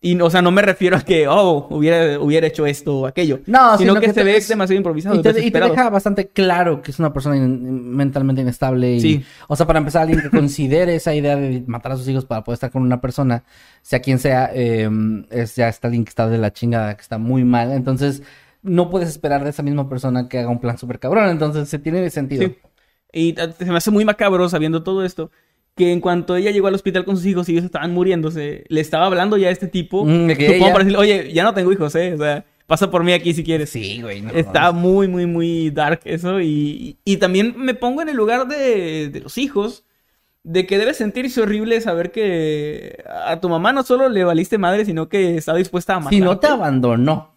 [0.00, 3.40] Y, o sea, no me refiero a que, oh, hubiera, hubiera hecho esto o aquello.
[3.46, 5.14] No, sino, sino que, que se ve es- demasiado improvisado.
[5.16, 5.72] Y te, y te desesperado.
[5.72, 8.92] deja bastante claro que es una persona in- mentalmente inestable.
[8.96, 9.24] Y, Sí.
[9.48, 12.44] O sea, para empezar, alguien que considere esa idea de matar a sus hijos para
[12.44, 13.42] poder estar con una persona,
[13.82, 14.88] sea quien sea, eh,
[15.30, 17.72] es ya está alguien que está de la chingada, que está muy mal.
[17.72, 18.22] Entonces,
[18.62, 21.30] no puedes esperar de esa misma persona que haga un plan súper cabrón.
[21.30, 22.46] Entonces, se tiene sentido.
[22.46, 22.56] Sí.
[23.12, 25.30] Y t- se me hace muy macabro sabiendo todo esto.
[25.76, 28.80] Que en cuanto ella llegó al hospital con sus hijos y ellos estaban muriéndose, le
[28.80, 30.04] estaba hablando ya a este tipo.
[30.06, 32.14] Mm, de que supongo ella- para decirle, oye, ya no tengo hijos, ¿eh?
[32.14, 33.70] O sea, pasa por mí aquí si quieres.
[33.70, 34.22] Sí, güey.
[34.22, 36.40] no Está muy, muy, muy dark eso.
[36.40, 39.84] Y, y también me pongo en el lugar de, de los hijos.
[40.48, 44.84] De que debe sentirse horrible saber que a tu mamá no solo le valiste madre,
[44.84, 46.10] sino que está dispuesta a matar.
[46.12, 47.32] Si no te abandonó,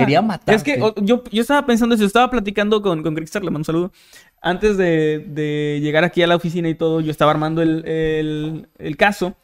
[0.00, 0.54] quería matarte.
[0.56, 3.60] Es que o- yo, yo estaba pensando eso, estaba platicando con, con Crickstar, le mando
[3.60, 3.92] un saludo.
[4.40, 9.36] Antes de, llegar aquí a la oficina y todo, yo estaba armando el, caso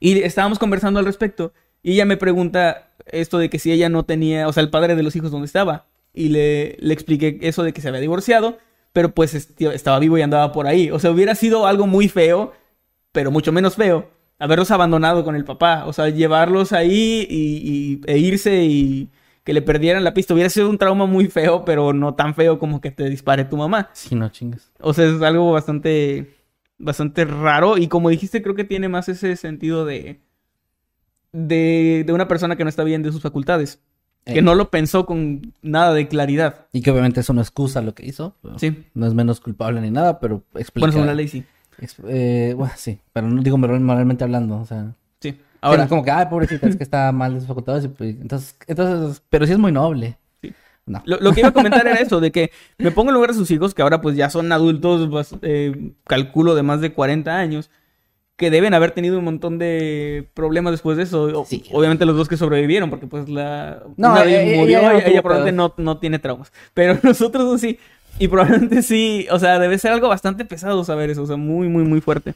[0.00, 1.52] y estábamos conversando al respecto.
[1.82, 4.96] Y ella me pregunta esto de que si ella no tenía, o sea, el padre
[4.96, 5.86] de los hijos dónde estaba.
[6.12, 8.58] Y le, le expliqué eso de que se había divorciado,
[8.92, 10.90] pero pues estaba vivo y andaba por ahí.
[10.90, 12.52] O sea, hubiera sido algo muy feo,
[13.12, 15.84] pero mucho menos feo, haberlos abandonado con el papá.
[15.86, 19.10] O sea, llevarlos ahí y, y- e irse y
[19.46, 20.34] que le perdieran la pista.
[20.34, 23.56] Hubiera sido un trauma muy feo, pero no tan feo como que te dispare tu
[23.56, 23.88] mamá.
[23.94, 24.70] Sí, no chingas.
[24.80, 26.34] O sea, es algo bastante,
[26.78, 27.78] bastante raro.
[27.78, 30.20] Y como dijiste, creo que tiene más ese sentido de,
[31.32, 33.80] de, de una persona que no está bien de sus facultades.
[34.24, 34.42] Que Eh.
[34.42, 36.66] no lo pensó con nada de claridad.
[36.72, 38.34] Y que obviamente eso no excusa lo que hizo.
[38.56, 38.84] Sí.
[38.94, 40.80] No es menos culpable ni nada, pero explica.
[40.86, 41.44] Bueno, según la ley, sí.
[42.08, 44.94] Eh, bueno, sí, pero no digo moral- moralmente hablando, o sea.
[45.60, 47.88] Ahora como que, ay, pobrecita, es que está mal de sus facultades.
[47.96, 50.18] pues, entonces, entonces, pero sí es muy noble.
[50.42, 50.52] Sí.
[50.86, 51.02] No.
[51.04, 53.36] Lo, lo que iba a comentar era eso, de que me pongo en lugar de
[53.36, 57.36] sus hijos, que ahora pues ya son adultos, bas- eh, calculo de más de 40
[57.36, 57.70] años,
[58.36, 61.40] que deben haber tenido un montón de problemas después de eso.
[61.40, 61.64] O- Sí.
[61.72, 63.82] Obviamente los dos que sobrevivieron, porque pues la...
[63.96, 66.52] No, una ella- murió, ella no ella, probablemente no, no tiene traumas.
[66.74, 67.78] Pero nosotros sí.
[68.18, 71.68] Y probablemente sí, o sea, debe ser algo bastante pesado saber eso, o sea, muy,
[71.68, 72.34] muy, muy fuerte.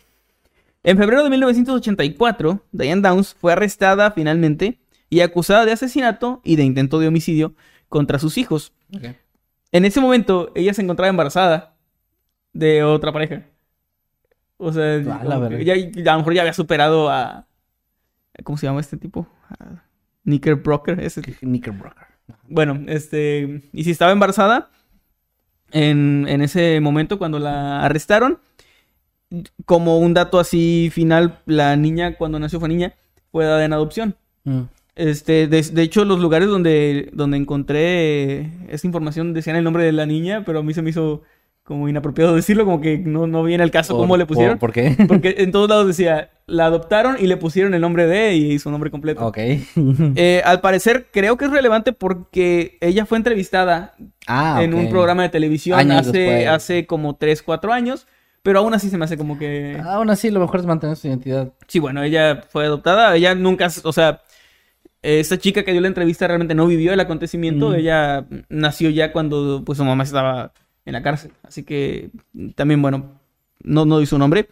[0.83, 6.65] En febrero de 1984, Diane Downs fue arrestada finalmente y acusada de asesinato y de
[6.65, 7.55] intento de homicidio
[7.89, 8.73] contra sus hijos.
[9.73, 11.75] En ese momento, ella se encontraba embarazada
[12.53, 13.43] de otra pareja.
[14.57, 15.63] O sea, Ah, la como que verga.
[15.63, 17.47] ya, ya a lo mejor ya había superado a...
[18.45, 19.27] ¿Cómo se llama este tipo?
[19.51, 19.83] A
[20.25, 21.01] Knickerbroker.
[21.01, 21.21] Ese.
[21.23, 22.07] Knickerbocker.
[22.49, 23.69] Bueno, este...
[23.73, 24.71] Y si estaba embarazada,
[25.73, 28.39] en, en ese momento cuando la arrestaron,
[29.65, 32.95] como un dato así final, la niña cuando nació fue niña,
[33.31, 34.17] fue dada en adopción.
[34.45, 34.63] Mm.
[34.97, 39.93] Este, de, de hecho, los lugares donde, donde encontré esta información decían el nombre de
[39.93, 41.23] la niña, pero a mí se me hizo
[41.63, 44.59] como inapropiado decirlo, como que no, no viene al caso Por- cómo le pusieron.
[44.59, 44.97] ¿Por, por qué?
[45.09, 48.71] Porque en todos lados decía, la adoptaron y le pusieron el nombre de y su
[48.71, 49.25] nombre completo.
[49.27, 49.39] ok.
[50.17, 53.95] Eh, al parecer, creo que es relevante porque ella fue entrevistada
[54.27, 56.49] ah, en un programa de televisión Años hace, después.
[56.49, 58.07] hace como 3, 4 años,
[58.43, 59.81] pero aún así se me hace como que...
[59.85, 61.53] Aún así, lo mejor es mantener su identidad.
[61.69, 64.23] Sí, bueno, ella fue adoptada, ella nunca, o sea,
[65.03, 69.63] esta chica que dio la entrevista realmente no vivió el acontecimiento, ella nació ya cuando
[69.65, 70.53] pues su mamá estaba
[70.85, 72.11] en la cárcel, así que
[72.55, 73.21] también, bueno,
[73.63, 74.49] no, no hizo nombre.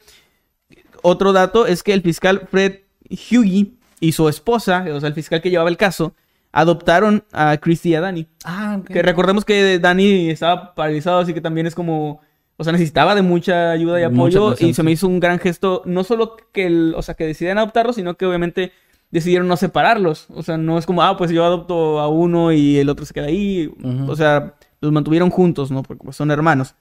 [1.03, 2.80] Otro dato es que el fiscal Fred
[3.11, 6.14] Hughey y su esposa, o sea, el fiscal que llevaba el caso,
[6.53, 8.26] adoptaron a Christy y a Danny.
[8.45, 8.89] Ah, ok.
[8.89, 12.20] Que recordemos que Danny estaba paralizado, así que también es como...
[12.61, 15.82] O sea, necesitaba de mucha ayuda y apoyo y se me hizo un gran gesto,
[15.86, 18.72] no solo que, el, o sea, que decidieran adoptarlos, sino que obviamente
[19.12, 20.26] decidieron no separarlos.
[20.34, 23.14] O sea, no es como, ah, pues yo adopto a uno y el otro se
[23.14, 23.72] queda ahí.
[23.82, 24.11] Ujú.
[24.11, 25.84] O sea, los mantuvieron juntos, ¿no?
[25.84, 26.74] Porque pues, son hermanos.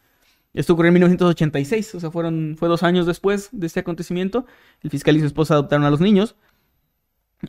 [0.55, 4.47] Esto ocurrió en 1986, o sea, fueron, fue dos años después de este acontecimiento.
[4.82, 6.36] El fiscal y su esposa adoptaron a los niños.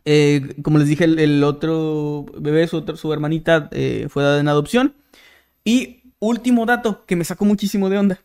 [0.04, 4.48] Eh, como les dije, el, el otro bebé, su, su hermanita, eh, fue dada en
[4.48, 4.94] adopción.
[5.64, 8.20] Y último dato que me sacó muchísimo de onda.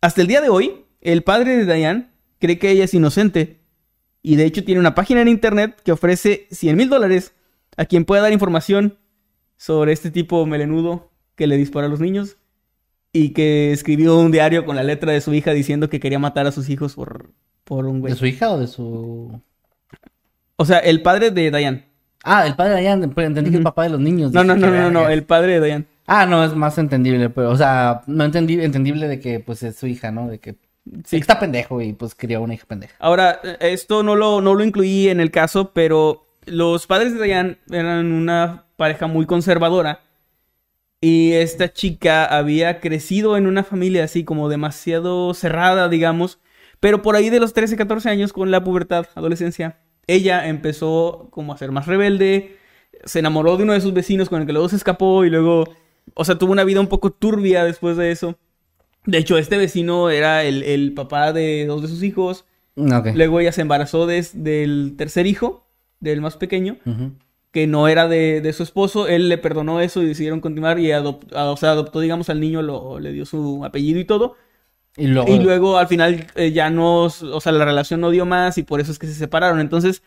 [0.00, 3.60] Hasta el día de hoy, el padre de Diane cree que ella es inocente.
[4.22, 7.32] Y de hecho tiene una página en internet que ofrece 100 mil dólares
[7.76, 8.98] a quien pueda dar información
[9.56, 12.36] sobre este tipo melenudo que le dispara a los niños.
[13.12, 16.46] Y que escribió un diario con la letra de su hija diciendo que quería matar
[16.46, 17.30] a sus hijos por,
[17.64, 18.12] por un güey.
[18.12, 19.40] ¿De su hija o de su...?
[20.56, 21.88] O sea, el padre de Diane.
[22.22, 24.32] Ah, el padre de Diane, pero entendí que el papá de los niños.
[24.32, 25.86] No, no, no, no, no, el padre de Diane.
[26.10, 29.76] Ah, no, es más entendible, pero, o sea, no entendí, entendible de que, pues, es
[29.76, 30.26] su hija, ¿no?
[30.28, 30.56] De que
[31.04, 31.18] Sí.
[31.18, 32.94] está pendejo y, pues, crió una hija pendeja.
[32.98, 37.22] Ahora, eh, esto no lo, no lo incluí en el caso, pero los padres de
[37.22, 40.00] Diane eran una pareja muy conservadora.
[41.02, 46.38] Y esta chica había crecido en una familia así como demasiado cerrada, digamos.
[46.80, 51.52] Pero por ahí de los 13, 14 años, con la pubertad, adolescencia, ella empezó como
[51.52, 52.56] a ser más rebelde.
[53.04, 55.68] Se enamoró de uno de sus vecinos con el que luego se escapó y luego,
[56.14, 58.36] o sea, tuvo una vida un poco turbia después de eso.
[59.06, 62.44] De hecho, este vecino era el, el papá de dos de sus hijos.
[62.76, 63.06] Mm, Ok.
[63.14, 65.66] Luego ella se embarazó des- del tercer hijo,
[66.00, 66.76] del más pequeño,
[67.50, 69.08] que no era de, de su esposo.
[69.08, 72.40] Él le perdonó eso y decidieron continuar y adop- a- o sea, adoptó, digamos, al
[72.40, 74.36] niño, lo, le dio su apellido y todo.
[74.96, 75.34] Y luego...
[75.34, 78.62] Y luego al final eh, ya no, o sea, la relación no dio más y
[78.64, 79.60] por eso es que se separaron.
[79.60, 80.02] Entonces,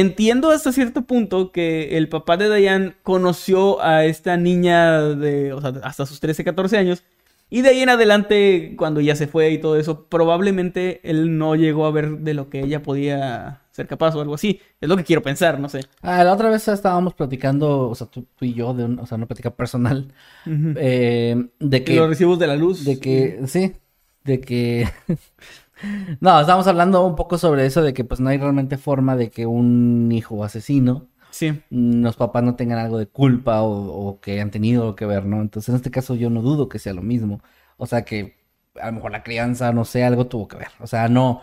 [0.00, 5.60] entiendo hasta cierto punto que el papá de Diane conoció a esta niña de, o
[5.60, 7.02] sea, hasta sus 13, 14 años.
[7.50, 11.54] Y de ahí en adelante, cuando ya se fue y todo eso, probablemente él no
[11.54, 14.60] llegó a ver de lo que ella podía ser capaz o algo así.
[14.80, 15.80] Es lo que quiero pensar, no sé.
[16.02, 19.06] Ah, la otra vez estábamos platicando, o sea, tú, tú y yo, de un- o
[19.06, 20.12] sea, una plática personal,
[20.46, 21.96] eh, de Que que...
[21.96, 22.84] los recibos de la luz.
[22.84, 23.72] De que, sí,
[24.24, 24.88] de que...
[26.20, 29.30] no, estábamos hablando un poco sobre eso, de que pues no hay realmente forma de
[29.30, 31.50] que un hijo asesino, Sí.
[31.70, 33.70] mm, los papás no tengan algo de culpa o,
[34.08, 35.40] o que han tenido algo que ver, ¿no?
[35.40, 37.40] Entonces en este caso yo no dudo que sea lo mismo.
[37.76, 38.36] O sea que
[38.80, 40.68] a lo mejor la crianza, no sé, algo tuvo que ver.
[40.80, 41.40] O sea, no...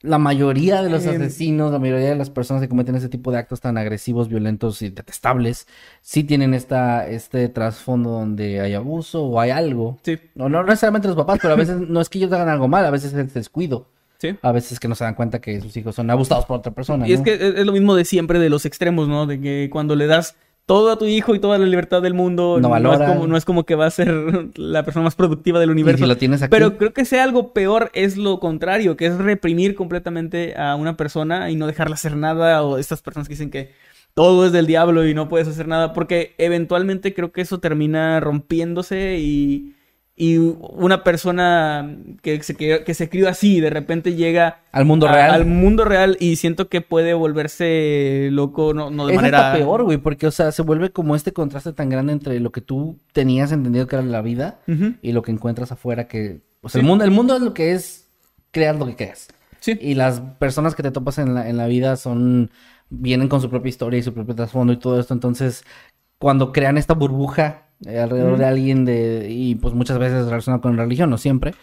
[0.00, 1.20] La mayoría de los Em.
[1.20, 4.80] asesinos, la mayoría de las personas que cometen ese tipo de actos tan agresivos, violentos
[4.82, 5.66] y detestables,
[6.02, 9.98] sí tienen esta, este trasfondo donde hay abuso o hay algo.
[10.02, 10.18] Sí.
[10.36, 12.84] No, no necesariamente los papás, pero a veces no es que ellos hagan algo mal,
[12.84, 13.86] a veces es descuido.
[14.18, 14.36] Sí.
[14.42, 17.06] A veces que no se dan cuenta que sus hijos son abusados por otra persona.
[17.08, 19.26] Y es que es lo mismo de siempre de los extremos, ¿no?
[19.26, 20.34] De que cuando le das
[20.68, 23.14] todo a tu hijo y toda la libertad del mundo, No es valoran.
[23.14, 24.12] como, no es como que va a ser
[24.56, 26.04] la persona más productiva del universo.
[26.04, 29.16] si lo tienes aquí, Pero creo que sea algo peor es lo contrario, que es
[29.16, 33.50] reprimir completamente a una persona y no dejarla hacer nada, o estas personas que dicen
[33.50, 33.72] que
[34.12, 38.20] todo es del diablo y no puedes hacer nada, porque eventualmente creo que eso termina
[38.20, 39.74] rompiéndose y,
[40.20, 45.06] y una persona que se, que, que se crió así de repente llega al mundo
[45.08, 45.30] a- real.
[45.30, 49.46] al mundo real y siento que puede volverse loco, no, no de manera...
[49.48, 52.50] hasta peor, güey, porque, o sea, se vuelve como este contraste tan grande entre lo
[52.52, 54.58] que tú tenías entendido que era la vida
[55.02, 56.40] y lo que encuentras afuera que...
[56.62, 56.84] O sea, Sí.
[56.84, 58.08] el mundo, el mundo es lo que es
[58.50, 59.28] crear lo que creas.
[59.60, 59.78] Sí.
[59.80, 62.50] Y las personas que te topas en la, en la vida son...
[62.90, 65.12] Vienen con su propia historia y su propio trasfondo y todo esto.
[65.14, 65.62] Entonces,
[66.18, 68.40] cuando crean esta burbuja eh, alrededor Ujú.
[68.40, 69.26] de alguien de...
[69.30, 71.54] Y pues muchas veces relacionado con religión, no siempre.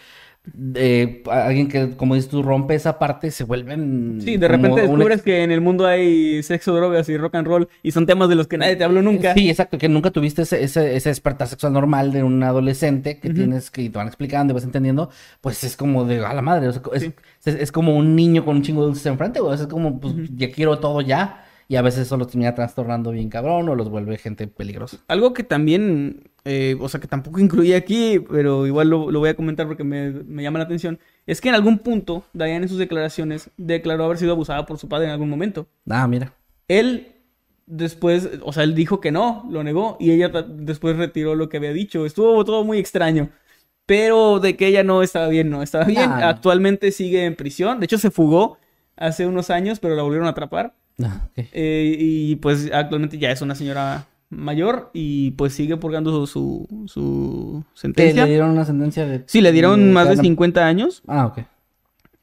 [0.54, 4.20] De alguien que, como dices tú, rompe esa parte, se vuelven...
[4.22, 7.48] Sí, de repente un descubres que en el mundo hay sexo, drogas y rock and
[7.48, 9.34] roll y son temas de los que nadie te habló nunca.
[9.34, 13.30] Sí, exacto, que nunca tuviste ese, ese, ese despertar sexual normal de un adolescente que
[13.30, 13.38] Ujú.
[13.38, 15.10] tienes que y te van explicando y vas entendiendo,
[15.42, 17.14] pues es como de a la madre, o sea, es, Sí.
[17.46, 20.14] es, es como un niño con un chingo de dulces enfrente, güey, es como, pues
[20.14, 20.26] Ujú.
[20.38, 23.90] ya quiero todo ya, y a veces eso los termina trastornando bien cabrón o los
[23.90, 24.98] vuelve gente peligrosa.
[25.08, 29.30] Algo que también, eh, o sea, que tampoco incluí aquí, pero igual lo, lo voy
[29.30, 32.70] a comentar porque me, me llama la atención, es que en algún punto, Diane en
[32.70, 35.68] sus declaraciones declaró haber sido abusada por su padre en algún momento.
[35.90, 36.34] Ah, mira.
[36.68, 37.12] Él
[37.66, 41.58] después, o sea, él dijo que no, lo negó, y ella después retiró lo que
[41.58, 42.06] había dicho.
[42.06, 43.30] Estuvo todo muy extraño.
[43.86, 46.10] Pero de que ella no estaba bien, no estaba bien.
[46.10, 46.16] No.
[46.16, 47.80] Actualmente sigue en prisión.
[47.80, 48.58] De hecho, se fugó
[48.96, 50.74] hace unos años, pero la volvieron a atrapar.
[51.04, 51.28] Ah.
[51.36, 56.68] Eh, y pues actualmente ya es una señora mayor y pues sigue purgando su, su,
[56.88, 58.24] su ¿Qué, sentencia.
[58.26, 59.24] le dieron una sentencia de...
[59.28, 61.04] Sí, le dieron más de cadena- 50 años.
[61.08, 61.40] Ah, ok.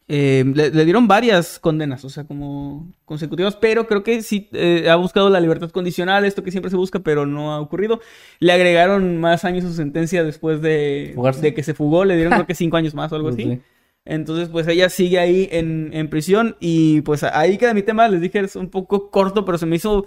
[0.09, 4.89] eh, le, le dieron varias condenas, o sea, como consecutivas, pero creo que sí eh,
[4.91, 8.01] ha buscado la libertad condicional, esto que siempre se busca, pero no ha ocurrido.
[8.41, 12.33] Le agregaron más años a su sentencia después de, de que se fugó, le dieron
[12.35, 13.45] creo que cinco años más o algo así.
[13.45, 13.61] Sí.
[14.05, 18.21] Entonces, pues ella sigue ahí en, en prisión y pues ahí queda mi tema, les
[18.21, 20.07] dije, es un poco corto, pero se me hizo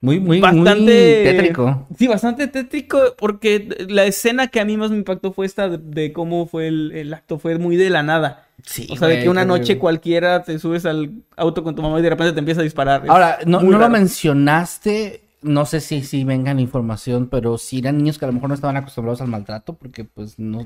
[0.00, 1.86] Muy, muy, bastante muy tétrico.
[1.98, 5.78] Sí, bastante tétrico porque la escena que a mí más me impactó fue esta de,
[5.78, 8.46] de cómo fue el, el acto, fue muy de la nada.
[8.62, 11.98] Sí, o sea, de que una noche cualquiera te subes al auto con tu mamá
[11.98, 13.04] y de repente te empieza a disparar.
[13.08, 17.98] Ahora, no, no lo mencionaste, no sé si, si venga la información, pero si eran
[17.98, 20.64] niños que a lo mejor no estaban acostumbrados al maltrato, porque pues no...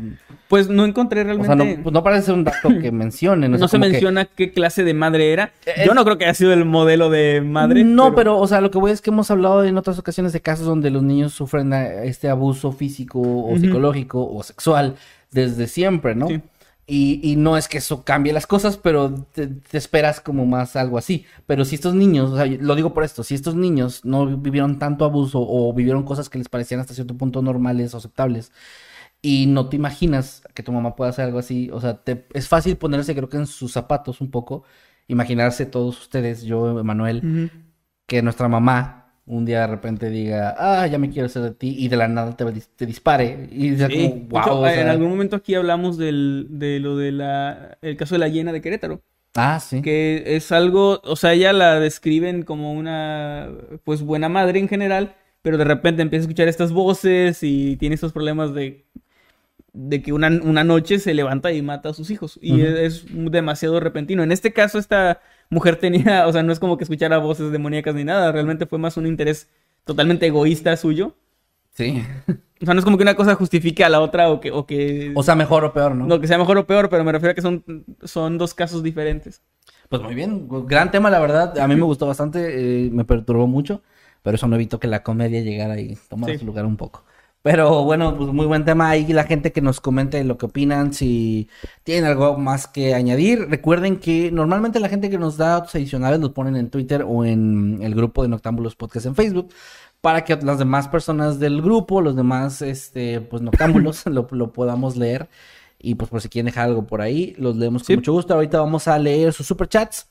[0.49, 1.47] Pues no encontré O realmente.
[1.47, 3.49] sea, no, pues, no parece un dato que mencione.
[3.49, 5.53] no se que- menciona qué clase de madre era.
[5.65, 7.85] Es- Yo no creo que haya sido el modelo de madre.
[7.85, 8.39] No, pero...
[8.39, 10.91] o sea, lo que voy es que hemos hablado en otras ocasiones de casos donde
[10.91, 14.97] los niños sufren eh, este abuso físico o psicológico o sexual
[15.31, 16.27] desde siempre, ¿no?
[16.29, 16.41] Sí.
[16.93, 20.75] Y, y no es que eso cambie las cosas, pero te, te esperas como más
[20.75, 21.25] algo así.
[21.47, 24.79] Pero si estos niños, o sea, lo digo por esto, si estos niños no vivieron
[24.81, 28.51] tanto abuso o vivieron cosas que les parecían hasta cierto punto normales o aceptables,
[29.23, 32.49] y no te imaginas que tu mamá pueda hacer algo así, o sea, te- es
[32.49, 34.65] fácil ponerse creo que en sus zapatos un poco,
[35.09, 37.27] imaginarse todos ustedes, yo, Emanuel,
[38.07, 41.75] que nuestra mamá un día de repente diga, ah, ya me quiero hacer de ti,
[41.79, 42.45] y de la nada te,
[42.77, 43.95] te dispare, y sea Sí.
[44.09, 47.97] como, wow, hecho, o en algún momento aquí hablamos del, de lo de la, el
[47.97, 49.03] caso de la hiena de Querétaro.
[49.37, 53.49] ah, sí, que es algo, o sea, ella la describen como una,
[53.85, 57.95] pues, buena madre en general, pero de repente empieza a escuchar estas voces y tiene
[57.95, 58.85] estos problemas de,
[59.73, 62.39] de que una, una noche se levanta y mata a sus hijos.
[62.43, 64.23] Y es, es demasiado repentino.
[64.23, 67.95] En este caso, esta mujer tenía, o sea, no es como que escuchara voces demoníacas
[67.95, 69.49] ni nada, realmente fue más un interés
[69.85, 71.17] totalmente egoísta suyo.
[71.73, 72.03] sí,
[72.63, 74.67] O sea, no es como que una cosa justifique a la otra o que, o
[74.67, 76.07] que, o sea, mejor o peor, ¿no?
[76.07, 77.65] no, que sea mejor o peor, pero me refiero a que son,
[78.03, 79.43] son dos casos diferentes.
[79.89, 81.59] Pues muy bien, gran tema, la verdad.
[81.59, 83.83] A mí me gustó bastante, eh, me perturbó mucho,
[84.23, 86.39] pero eso no evitó que la comedia llegara y tomara Sí.
[86.41, 87.05] su lugar un poco.
[87.43, 88.91] Pero bueno, pues muy buen tema.
[88.91, 91.49] Ahí la gente que nos comente lo que opinan, si
[91.85, 93.49] tienen algo más que añadir.
[93.49, 97.25] Recuerden que normalmente la gente que nos da datos adicionales los ponen en Twitter o
[97.25, 99.49] en el grupo de Noctámbulos Podcast en Facebook.
[100.03, 104.97] Para que las demás personas del grupo, los demás, este, pues noctámbulos, lo, lo podamos
[104.97, 105.29] leer.
[105.79, 107.97] Y pues por si quieren dejar algo por ahí, los leemos con Sí.
[107.97, 108.35] mucho gusto.
[108.35, 110.09] Ahorita vamos a leer sus superchats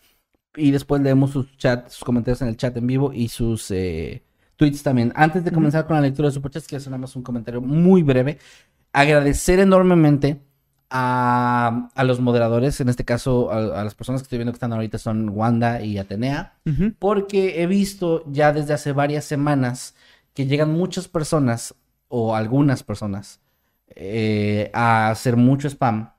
[0.55, 4.23] y después leemos sus chats, sus comentarios en el chat en vivo y sus eh,
[4.59, 5.11] tweets también.
[5.15, 8.03] Antes de comenzar con la lectura de superchats, quiero hacer nada más un comentario muy
[8.03, 8.37] breve.
[8.91, 10.41] Agradecer enormemente
[10.89, 14.57] a, a los moderadores, en este caso a, a las personas que estoy viendo que
[14.57, 16.59] están ahorita son Wanda y Atenea,
[16.99, 19.95] porque he visto ya desde hace varias semanas
[20.33, 21.75] que llegan muchas personas
[22.07, 23.39] o algunas personas
[23.95, 26.11] eh, a hacer mucho spam.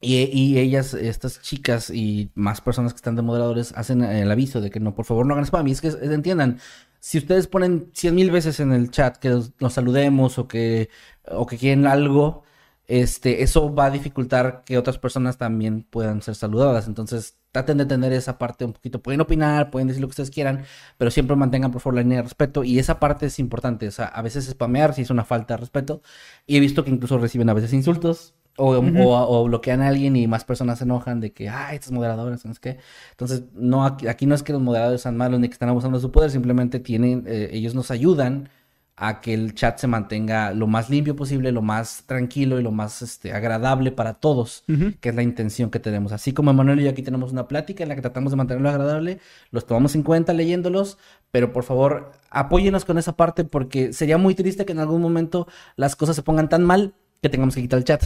[0.00, 4.60] Y, y ellas, estas chicas y más personas que están de moderadores hacen el aviso
[4.60, 5.66] de que no, por favor, no hagan spam.
[5.68, 6.58] Y es que entiendan,
[7.04, 10.88] si ustedes ponen cien mil veces en el chat que nos, saludemos o que,
[11.28, 12.44] o que quieren algo,
[12.86, 16.86] este, eso va a dificultar que otras personas también puedan ser saludadas.
[16.86, 19.02] Entonces, traten de tener esa parte un poquito.
[19.02, 20.64] Pueden opinar, pueden decir lo que ustedes quieran,
[20.96, 22.64] pero siempre mantengan por favor la línea de respeto.
[22.64, 23.86] Y esa parte es importante.
[23.86, 26.00] O sea, a veces spamear si es una falta de respeto.
[26.46, 28.34] Y he visto que incluso reciben a veces insultos.
[28.56, 31.90] O, o- o bloquean a alguien y más personas se enojan de que, ah, estos
[31.92, 32.78] moderadores, no es que.
[33.10, 35.98] Entonces, no, aquí, aquí no es que los moderadores sean malos ni que están abusando
[35.98, 38.48] de su poder, simplemente tienen, eh, ellos nos ayudan
[38.96, 42.70] a que el chat se mantenga lo más limpio posible, lo más tranquilo y lo
[42.70, 44.62] más este, agradable para todos,
[45.00, 46.12] que es la intención que tenemos.
[46.12, 48.68] Así como Emanuel y yo aquí tenemos una plática en la que tratamos de mantenerlo
[48.70, 49.18] agradable,
[49.50, 50.96] los tomamos en cuenta leyéndolos,
[51.32, 55.48] pero por favor apóyenos con esa parte porque sería muy triste que en algún momento
[55.74, 58.04] las cosas se pongan tan mal que tengamos que quitar el chat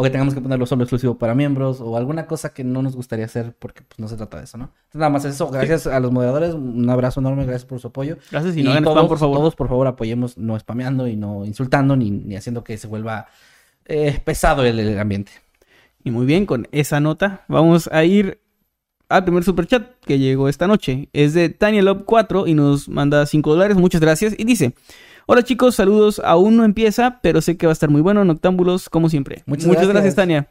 [0.00, 2.96] o que tengamos que ponerlo solo exclusivo para miembros o alguna cosa que no nos
[2.96, 4.64] gustaría hacer porque pues no se trata de eso, ¿no?
[4.64, 8.16] Entonces, nada más eso, gracias a los moderadores, un abrazo enorme, gracias por su apoyo.
[8.30, 9.36] Gracias y no hagan todos, spam, por favor.
[9.38, 13.26] todos, por favor, apoyemos no spameando y no insultando ni, ni haciendo que se vuelva
[13.84, 15.32] eh, pesado el, el ambiente.
[16.02, 18.40] Y muy bien, con esa nota vamos a ir
[19.10, 21.10] al primer superchat que llegó esta noche.
[21.12, 23.76] Es de Tania Love 4 y nos manda 5 dólares.
[23.76, 24.34] Muchas gracias.
[24.38, 24.74] Y dice:
[25.32, 26.20] Hola chicos, saludos.
[26.24, 28.24] Aún no empieza, pero sé que va a estar muy bueno.
[28.24, 29.44] Noctámbulos, como siempre.
[29.46, 29.88] Muchas gracias.
[29.88, 30.14] gracias.
[30.16, 30.48] Tania.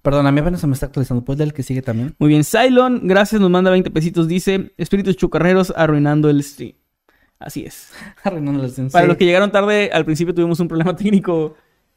[0.00, 1.22] Perdón, a mí apenas se me está actualizando.
[1.22, 2.14] ¿Puedes leer el que sigue también?
[2.18, 4.26] Muy bien, Cylon, gracias, nos manda 20 pesitos.
[4.26, 6.72] Dice: Espíritus chucarreros arruinando el stream.
[7.38, 7.92] Así es.
[8.24, 8.88] Arruinando la sesión.
[8.88, 11.54] Para los que llegaron tarde, al principio tuvimos un problema técnico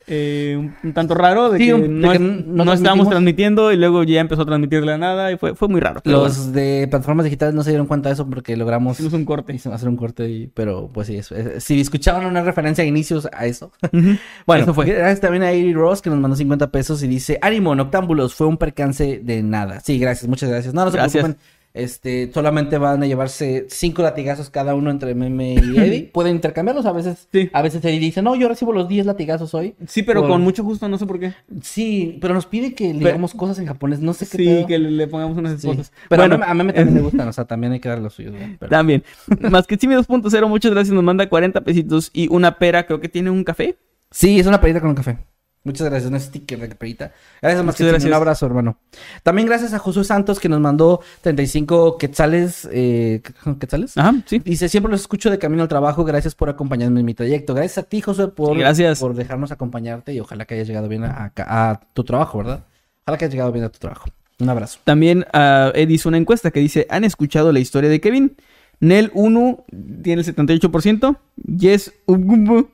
[0.09, 3.71] eh, un, tanto raro de Sí, que de no, que es- no no estábamos transmitiendo
[3.71, 6.01] y luego ya empezó a transmitir la nada y fue, fue muy raro.
[6.03, 9.25] Los bueno, de plataformas digitales no se dieron cuenta de eso porque logramos hicimos un
[9.25, 9.53] corte.
[9.53, 12.87] hicimos hacer un corte, y- pero pues sí, eso, es- si escuchaban una referencia a
[12.87, 13.71] inicios a eso.
[14.45, 14.85] Bueno, Eso fue.
[14.85, 18.47] gracias también a Iri Ross que nos mandó 50 pesos y dice, ánimo, Noctámbulos, fue
[18.47, 19.79] un percance de nada.
[19.81, 20.73] Sí, gracias, muchas gracias.
[20.73, 21.23] No, no se Gracias.
[21.23, 21.58] preocupen.
[21.79, 26.09] Este, solamente van a llevarse cinco latigazos cada uno entre Meme y Eddie.
[26.13, 27.27] Pueden intercambiarlos a veces.
[27.31, 27.49] Sí.
[27.53, 29.75] A veces Eddie dice, no, yo recibo los 10 latigazos hoy.
[29.87, 31.33] Sí, pero Por- con mucho gusto, no sé por qué.
[31.61, 33.99] Sí, pero nos pide que le Pero- digamos cosas en japonés.
[33.99, 34.67] No sé qué Sí, pedo.
[34.67, 35.67] que le, pongamos unas Sí.
[35.67, 35.91] cosas.
[36.09, 38.33] Pero bueno, a, Meme, también le gustan, o sea, también hay que dar los suyos.
[38.59, 39.03] Pero- También.
[39.51, 40.93] Más que Chimi 2.0, muchas gracias.
[40.93, 42.85] Nos manda 40 pesitos y una pera.
[42.85, 43.77] Creo que tiene un café.
[44.11, 45.17] Sí, es una perita con un café.
[45.63, 47.11] Muchas gracias, un sticker de perita.
[47.41, 48.05] Gracias, que gracias.
[48.05, 48.77] Un abrazo, hermano.
[49.23, 52.67] También gracias a Josué Santos que nos mandó 35 quetzales.
[52.71, 53.21] Eh,
[53.59, 53.97] ¿Quetzales?
[53.97, 54.39] Ajá, sí.
[54.39, 56.05] Dice, siempre los escucho de camino al trabajo.
[56.05, 57.53] Gracias por acompañarme en mi trayecto.
[57.53, 58.99] Gracias a ti, Josué, por, gracias.
[59.01, 62.63] por dejarnos acompañarte y ojalá que hayas llegado bien a, a- a tu trabajo, ¿verdad?
[63.03, 64.05] Ojalá que hayas llegado bien a tu trabajo.
[64.39, 64.79] Un abrazo.
[64.85, 68.37] También uh, Ed hizo una encuesta que dice: ¿Han escuchado la historia de Kevin?
[68.79, 69.65] Nel 1
[70.03, 71.17] tiene el 78%.
[71.57, 72.69] Yes Ugumbu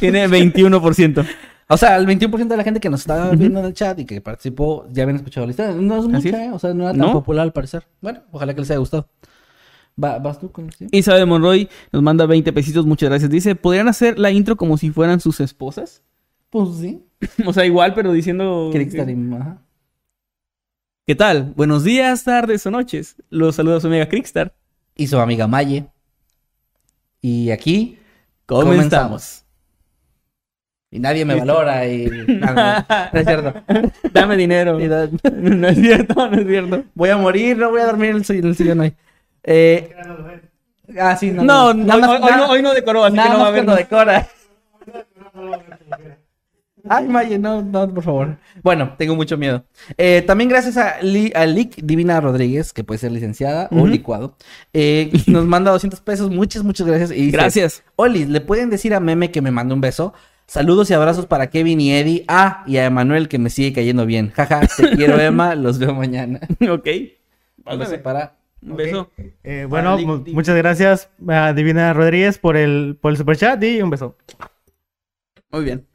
[0.00, 1.24] tiene 21%.
[1.68, 4.04] O sea, el 21% de la gente que nos está viendo en el chat y
[4.04, 5.72] que participó ya habían escuchado la historia.
[5.74, 6.34] No es mucha, es.
[6.34, 6.50] ¿eh?
[6.52, 7.12] O sea, no era tan ¿No?
[7.12, 7.86] popular al parecer.
[8.00, 9.08] Bueno, ojalá que les haya gustado.
[10.02, 10.70] Va- ¿Vas tú con?
[10.90, 12.84] Isabel Monroy nos manda 20 pesitos.
[12.84, 13.30] Muchas gracias.
[13.30, 16.02] Dice: ¿Podrían hacer la intro como si fueran sus esposas?
[16.50, 17.02] Pues sí.
[17.46, 18.70] o sea, igual, pero diciendo.
[19.40, 19.58] Ajá.
[21.06, 21.52] ¿Qué tal?
[21.56, 23.16] Buenos días, tardes o noches.
[23.30, 24.54] Los saluda su amiga Crickstar.
[24.96, 25.86] Y su amiga Maye.
[27.20, 27.98] Y aquí
[28.46, 29.43] Comenzamos.
[30.94, 32.06] Y nadie me valora y...
[32.28, 33.54] nada, no, no es cierto.
[34.12, 34.78] Dame dinero.
[34.88, 36.84] Da- no es cierto, no es cierto.
[36.94, 38.94] Voy a morir, no voy a dormir en el, sillón- en el sillón hoy.
[39.42, 39.90] Eh...
[41.00, 41.42] Ah, sí, no.
[41.42, 43.32] No, no, hoy, nada más- hoy- hoy nada- no, hoy no decoró, así nada que
[43.34, 43.64] no va a haber.
[43.64, 44.28] cuando decora.
[46.86, 48.36] Ay, Maye, no, no, por favor.
[48.62, 49.64] Bueno, tengo mucho miedo.
[49.96, 54.36] Eh, también gracias a, Li- a Lic Divina Rodríguez, que puede ser licenciada o licuado,
[54.74, 56.30] eh, nos manda 200 pesos.
[56.30, 57.10] Muchas, muchas gracias.
[57.12, 57.82] Y dice, Gracias.
[57.96, 60.12] Oli, ¿le pueden decir a Meme que me mande un beso?
[60.46, 62.24] Saludos y abrazos para Kevin y Eddie.
[62.28, 64.30] Ah, y a Emanuel que me sigue cayendo bien.
[64.30, 65.54] Jaja, te quiero, Emma.
[65.54, 66.40] Los veo mañana.
[66.70, 66.88] ok.
[67.66, 68.36] Un beso para...
[68.62, 69.10] Un beso.
[69.42, 73.90] Eh, bueno, muchas gracias a Divina Rodríguez por el, por el super chat y un
[73.90, 74.16] beso.
[75.50, 75.86] Muy bien.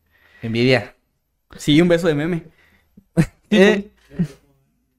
[0.44, 0.96] Envidia.
[1.58, 2.44] Sí, un beso de meme.
[3.52, 3.90] Eh,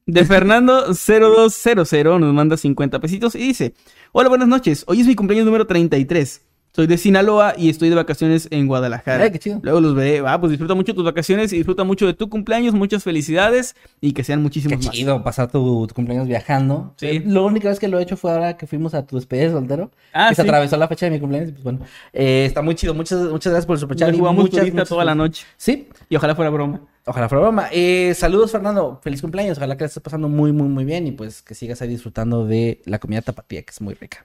[0.07, 3.75] de Fernando 0200 nos manda 50 pesitos y dice:
[4.11, 4.83] Hola, buenas noches.
[4.89, 6.43] Hoy es mi cumpleaños número 33.
[6.73, 9.25] Soy de Sinaloa y estoy de vacaciones en Guadalajara.
[9.25, 9.59] Ay, qué chido.
[9.63, 10.23] Luego los veré.
[10.25, 12.75] Ah, pues disfruta mucho tus vacaciones y disfruta mucho de tu cumpleaños.
[12.75, 14.95] Muchas felicidades y que sean Qué muchísimos más.
[14.95, 16.95] chido pasar tu, tu cumpleaños viajando.
[16.97, 17.07] Sí.
[17.09, 19.47] Eh, La única vez que lo he hecho fue ahora que fuimos a tu despedida
[19.47, 19.91] de soltero.
[20.13, 20.49] Ah, que se sí.
[20.49, 21.51] atravesó la fecha de mi cumpleaños.
[21.51, 21.81] Pues bueno,
[22.13, 22.95] eh, está muy chido.
[22.95, 24.15] Muchas, muchas gracias por el superchat.
[24.15, 25.45] Jugamos muchas, muchas toda la noche.
[25.57, 26.83] Sí, Y ojalá fuera broma.
[27.05, 27.67] ojalá fuera broma.
[27.73, 29.01] Eh, saludos, Fernando.
[29.03, 29.59] Feliz cumpleaños.
[29.59, 31.09] Ojalá que la estés pasando muy, muy, muy bien.
[31.09, 34.25] Y pues que sigas ahí disfrutando de la comida tapatía, que es muy rica.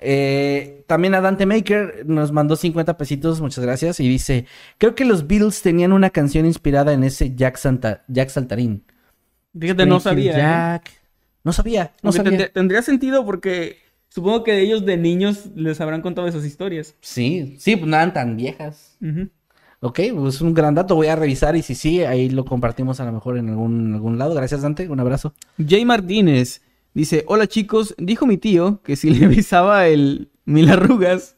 [0.00, 4.00] Eh, también a Dante Maker nos mandó 50 pesitos, muchas gracias.
[4.00, 4.46] Y dice:
[4.78, 8.84] Creo que los Beatles tenían una canción inspirada en ese Jack, Santa, Jack Saltarín.
[9.58, 10.32] Fíjate, no sabía.
[10.32, 10.36] ¿eh?
[10.36, 10.90] Jack.
[11.44, 12.30] No sabía, no Aunque sabía.
[12.30, 13.78] tendría- tendría sentido porque
[14.08, 16.94] supongo que ellos de niños les habrán contado esas historias.
[17.00, 18.96] Sí, sí, pues no eran tan viejas.
[19.02, 19.28] Ujú.
[19.80, 23.00] Ok, pues es un gran dato, voy a revisar y si sí, ahí lo compartimos
[23.00, 24.32] a lo mejor en algún, en algún lado.
[24.34, 25.34] Gracias, Dante, un abrazo.
[25.58, 26.62] Jay Martínez
[26.94, 31.36] dice, hola chicos, dijo mi tío que si le avisaba el mil arrugas,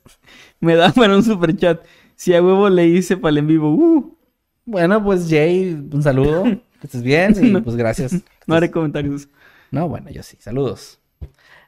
[0.60, 1.84] me da para un super chat.
[2.16, 4.16] Si a huevo le hice para el en vivo, uh,
[4.64, 6.44] Bueno, pues Jay, un saludo,
[6.80, 7.62] que estés bien y No.
[7.62, 8.14] pues gracias.
[8.46, 9.28] no haré comentarios.
[9.70, 11.00] No, bueno, yo sí, saludos.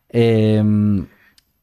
[0.08, 1.06] Em,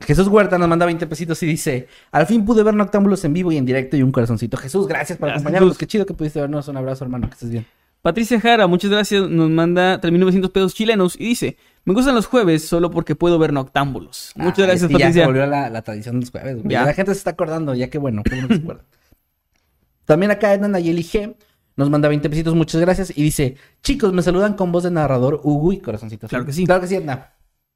[0.01, 3.51] Jesús Huerta nos manda 20 pesitos y dice, al fin pude ver Noctámbulos en vivo
[3.53, 4.57] y en directo y un corazoncito.
[4.57, 5.69] Jesús, gracias por Gracias, acompañarnos.
[5.69, 5.77] Jesús.
[5.79, 6.67] Qué chido que pudiste vernos.
[6.67, 7.65] Un abrazo, hermano, que estés bien.
[8.01, 12.65] Patricia Jara, muchas gracias, nos manda 3.900 pesos chilenos y dice, me gustan los jueves
[12.67, 14.31] solo porque puedo ver noctámbulos.
[14.35, 15.25] Muchas Ah, gracias, que Ya se Patricia.
[15.25, 16.55] volvió la, la tradición de los jueves.
[16.57, 16.69] güey.
[16.71, 16.85] Ya.
[16.85, 18.83] La gente se está acordando, ya que bueno, que se acuerda.
[20.05, 21.35] También acá Edna Nayeli G
[21.75, 23.11] nos manda 20 pesitos, muchas gracias.
[23.15, 26.29] Y dice, chicos, me saludan con voz de narrador, Ugu y corazoncitos.
[26.29, 26.65] Claro que sí.
[26.65, 27.31] Claro que sí, Edna.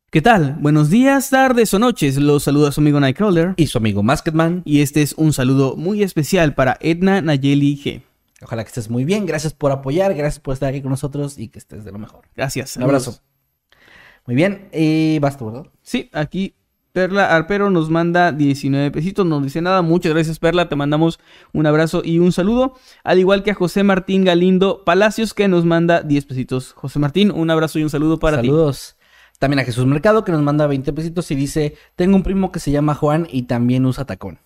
[0.10, 0.56] ¿Qué tal?
[0.60, 2.16] Buenos días, tardes o noches.
[2.18, 3.54] Los saluda su amigo Nightcrawler.
[3.58, 4.62] Y su amigo Masketman.
[4.66, 8.02] Y este es un saludo muy especial para Edna Nayeli G.
[8.42, 9.26] Ojalá que estés muy bien.
[9.26, 12.22] Gracias por apoyar, gracias por estar aquí con nosotros y que estés de lo mejor.
[12.36, 12.78] Gracias.
[12.78, 13.20] Un abrazo.
[14.28, 15.68] Muy bien, y basta, ¿verdad?
[15.82, 16.54] Sí, aquí
[16.92, 19.82] Perla Arpero nos manda 19 pesitos, no dice nada.
[19.82, 20.68] Muchas gracias, Perla.
[20.68, 21.20] Te mandamos
[21.54, 22.74] un abrazo y un saludo.
[23.04, 26.74] Al igual que a José Martín Galindo Palacios, que nos manda 10 pesitos.
[26.74, 28.48] José Martín, un abrazo y un saludo para ti.
[28.48, 28.98] Saludos.
[29.40, 32.60] También a Jesús Mercado que nos manda 20 pesitos y dice, tengo un primo que
[32.60, 34.40] se llama Juan y también usa tacón.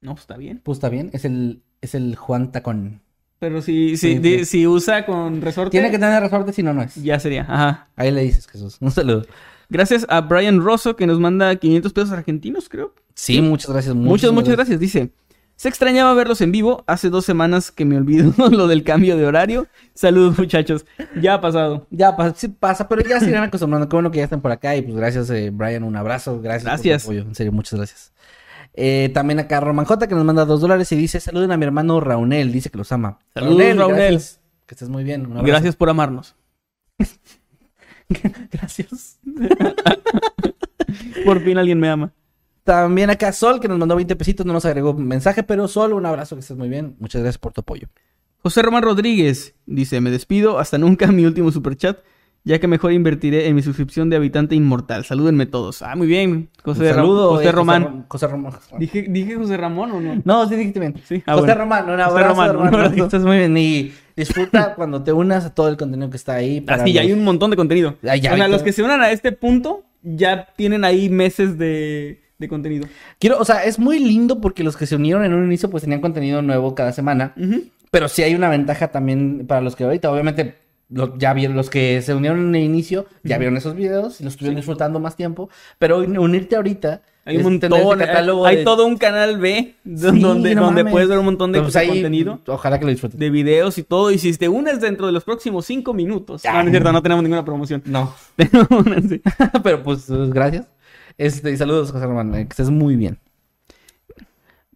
[0.00, 0.62] No, pues está bien.
[0.64, 3.02] Pues está bien, es el, es el Juan Tacón.
[3.38, 4.44] Pero si, si, Sí, di- sí.
[4.46, 6.94] si usa con resorte, Tiene que tener resorte, si no, no es.
[6.96, 7.42] ya sería.
[7.42, 7.88] Ajá.
[7.96, 8.78] Ahí le dices, Jesús.
[8.80, 9.24] Un saludo.
[9.68, 12.94] Gracias a Brian Rosso que nos manda 500 pesos argentinos, creo.
[13.14, 13.94] Sí, muchas gracias.
[13.94, 14.78] Muchas, muchas gracias.
[14.80, 15.10] Dice,
[15.56, 16.84] se extrañaba verlos en vivo.
[16.86, 19.66] Hace dos semanas que me olvido lo del cambio de horario.
[19.94, 20.86] Saludos, muchachos.
[21.20, 21.86] Ya ha pasado.
[21.90, 23.88] Ya pasa, sí pasa, pero ya se irán acostumbrando.
[23.88, 24.76] Qué bueno que ya están por acá.
[24.76, 25.82] Y pues gracias, eh, Brian.
[25.82, 26.40] Un abrazo.
[26.40, 26.70] Gracias.
[26.70, 27.22] por tu apoyo.
[27.22, 28.12] En serio, muchas gracias.
[28.76, 31.64] Eh, también acá Roman J que nos manda dos dólares y dice: Saluden a mi
[31.64, 32.52] hermano Raunel.
[32.52, 33.18] Dice que los ama.
[33.34, 34.20] Saludos, Raunel.
[34.66, 35.28] Que estés muy bien.
[35.42, 36.36] Gracias por amarnos.
[38.50, 39.18] Gracias.
[41.24, 42.12] Por fin alguien me ama.
[42.62, 44.46] También acá Sol que nos mandó 20 pesitos.
[44.46, 46.36] No nos agregó mensaje, pero Sol, un abrazo.
[46.36, 46.96] Que estés muy bien.
[47.00, 47.88] Muchas gracias por tu apoyo.
[48.46, 51.98] José Román Rodríguez dice, me despido, hasta nunca mi último superchat,
[52.46, 55.04] ya que mejor invertiré en mi suscripción de habitante inmortal.
[55.04, 55.82] Salúdenme todos.
[55.82, 56.48] Ah, muy bien.
[56.64, 57.82] José, Un saludo, José eh, Román.
[57.84, 58.52] Rom- José Román.
[58.78, 60.22] ¿Dije, ¿Dije José Ramón o no?
[60.24, 60.94] No, sí dijiste bien.
[61.04, 61.60] Sí, ah, José bueno.
[61.60, 63.04] Román, un José abrazo, Román, un abrazo.
[63.04, 63.56] Estás muy bien.
[63.58, 66.60] Y disfruta cuando te unas a todo el contenido que está ahí.
[66.60, 67.96] para Así, ya hay un montón de contenido.
[68.08, 71.58] Ah, ya o sea, los que se unan a este punto ya tienen ahí meses
[71.58, 72.86] de, de contenido.
[73.18, 75.82] Quiero, o sea, es muy lindo porque los que se unieron en un inicio pues
[75.82, 77.32] tenían contenido nuevo cada semana.
[77.36, 77.64] Ujú.
[77.90, 80.54] Pero sí hay una ventaja también para los que ahorita, obviamente,
[80.88, 84.24] lo- ya vieron, los que se unieron en el inicio, ya vieron esos videos y
[84.24, 85.48] los estuvieron disfrutando más tiempo.
[85.78, 87.02] Pero un- unirte ahorita.
[87.28, 87.98] Hay un montón.
[87.98, 90.92] catálogo Hay de- todo un canal B Sí, donde, no donde mames.
[90.92, 92.38] puedes ver un montón de pues, contenido.
[92.46, 93.18] Ojalá que lo disfruten.
[93.18, 94.12] De videos y todo.
[94.12, 96.42] Y si te unes dentro de los próximos cinco minutos.
[96.42, 96.52] Ya.
[96.52, 97.82] No, no es cierto, no tenemos ninguna promoción.
[97.84, 98.14] No.
[98.36, 100.66] Pero pues, pues, gracias.
[101.18, 102.32] Este, y saludos, José Román.
[102.34, 103.18] eh, que estés muy bien.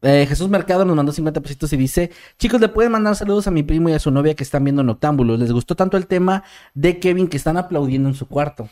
[0.03, 3.51] Eh, Jesús Mercado nos mandó 50 pesitos y dice: Chicos, le pueden mandar saludos a
[3.51, 5.39] mi primo y a su novia que están viendo Noctámbulos.
[5.39, 6.43] Les gustó tanto el tema
[6.75, 8.69] de Kevin que están aplaudiendo en su cuarto.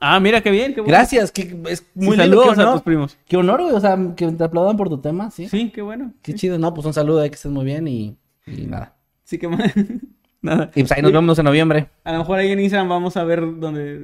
[0.00, 0.72] Ah, mira qué bien.
[0.74, 0.96] Qué bueno.
[0.96, 2.22] Gracias, que es Sí, muy lindo.
[2.24, 2.74] saludos qué a honor.
[2.76, 3.18] tus primos.
[3.28, 3.74] Qué honor, güey.
[3.74, 5.46] O sea, que te aplaudan por tu tema, ¿sí?
[5.48, 6.14] Sí, qué bueno.
[6.22, 8.16] Qué chido, no, pues un saludo ahí que estés muy bien y,
[8.46, 8.96] y nada.
[9.24, 9.70] Sí, que mal.
[10.42, 10.70] Nada.
[10.74, 11.90] Y pues ahí nos vemos en noviembre.
[12.02, 14.00] A lo mejor ahí en Instagram vamos a ver dónde.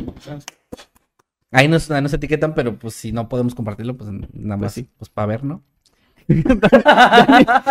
[1.51, 4.86] Ahí nos, ahí nos etiquetan, pero pues si no podemos compartirlo, pues nada más, sí.
[4.98, 5.62] pues para ver, ¿no?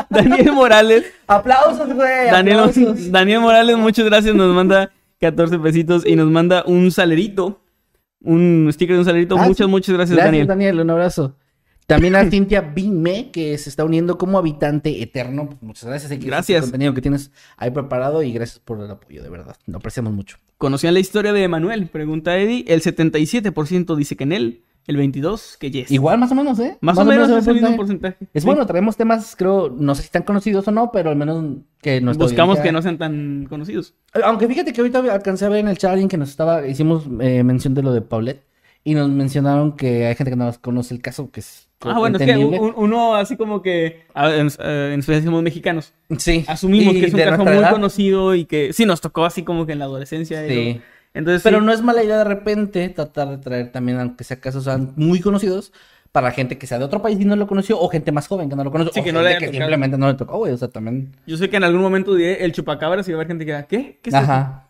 [0.10, 1.06] Daniel Morales.
[1.28, 2.32] ¡Aplausos, güey!
[2.32, 3.12] Daniel, aplausos.
[3.12, 4.36] Daniel Morales, muchas gracias.
[4.36, 7.62] Nos manda 14 pesitos y nos manda un salerito.
[8.22, 9.36] Un sticker de un salerito.
[9.38, 9.72] Ah, muchas, sí.
[9.72, 10.48] muchas gracias, Gracias, Daniel.
[10.48, 10.80] Daniel.
[10.80, 11.36] Un abrazo.
[11.86, 15.48] También a Cintia Bime, que se está uniendo como habitante eterno.
[15.50, 16.20] Pues, muchas gracias.
[16.20, 16.58] Gracias.
[16.58, 19.56] El contenido que tienes ahí preparado y gracias por el apoyo, de verdad.
[19.68, 20.38] Lo apreciamos mucho.
[20.58, 21.88] ¿Conocían la historia de Emanuel?
[21.88, 22.66] Pregunta Eddie.
[22.68, 24.64] El 77% dice que en él.
[24.88, 25.90] El 22% que yes.
[25.92, 26.78] Igual, más o menos, ¿eh?
[26.82, 28.18] Más, o menos es el mismo porcentaje.
[28.34, 28.48] Es Sí.
[28.48, 31.44] bueno, traemos temas, creo, no sé si están conocidos o no, pero al menos
[31.82, 33.94] que nos Buscamos que no sean tan conocidos.
[34.24, 37.06] Aunque fíjate que ahorita alcancé a ver en el chat alguien que nos estaba, hicimos
[37.20, 38.44] eh, mención de lo de Paulette
[38.84, 42.18] y nos mencionaron que hay gente que no conoce el caso, que es Ah, bueno,
[42.18, 46.44] es que uno así como que, en, eh, en especial somos mexicanos, Sí.
[46.48, 49.66] asumimos que es un caso muy edad, conocido y que sí nos tocó así como
[49.68, 50.46] que en la adolescencia.
[50.48, 50.74] y Sí.
[50.76, 51.66] lo- Entonces, Pero sí.
[51.66, 55.20] no es mala idea de repente tratar de traer también, aunque sea casos sean muy
[55.22, 55.74] conocidos,
[56.12, 58.50] para gente que sea de otro país y no lo conoció, o gente más joven
[58.50, 60.54] que no lo conoce, Sí, o que no le simplemente no le tocó, güey.
[60.54, 61.12] O sea, también.
[61.26, 63.52] Yo sé que en algún momento diré el chupacabras y va a haber gente que
[63.52, 64.00] diga, ¿qué?
[64.02, 64.24] ¿Qué es eso?".
[64.24, 64.70] Ajá.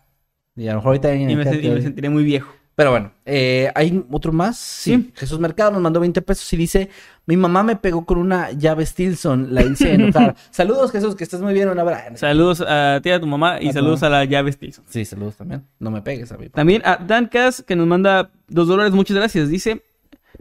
[0.56, 2.52] Y a lo mejor ahorita Y me, y me sentiré muy viejo.
[2.76, 4.58] Pero bueno, eh, ¿hay otro más?
[4.58, 4.96] Sí.
[4.96, 5.12] Sí.
[5.16, 6.90] Jesús Mercado nos mandó 20 pesos y dice,
[7.24, 10.36] mi mamá me pegó con una llave Stilson, la hice enojar.
[10.50, 12.18] saludos Jesús, que estés muy bien, un abrazo.
[12.18, 14.16] Saludos a ti, a tu mamá y A saludos mamá.
[14.18, 14.84] a la llave Stilson.
[14.88, 15.64] Sí, saludos también.
[15.78, 16.50] No me pegues, a mí.
[16.50, 19.48] También a Dan Cass, que nos manda dos dólares, muchas gracias.
[19.48, 19.82] Dice,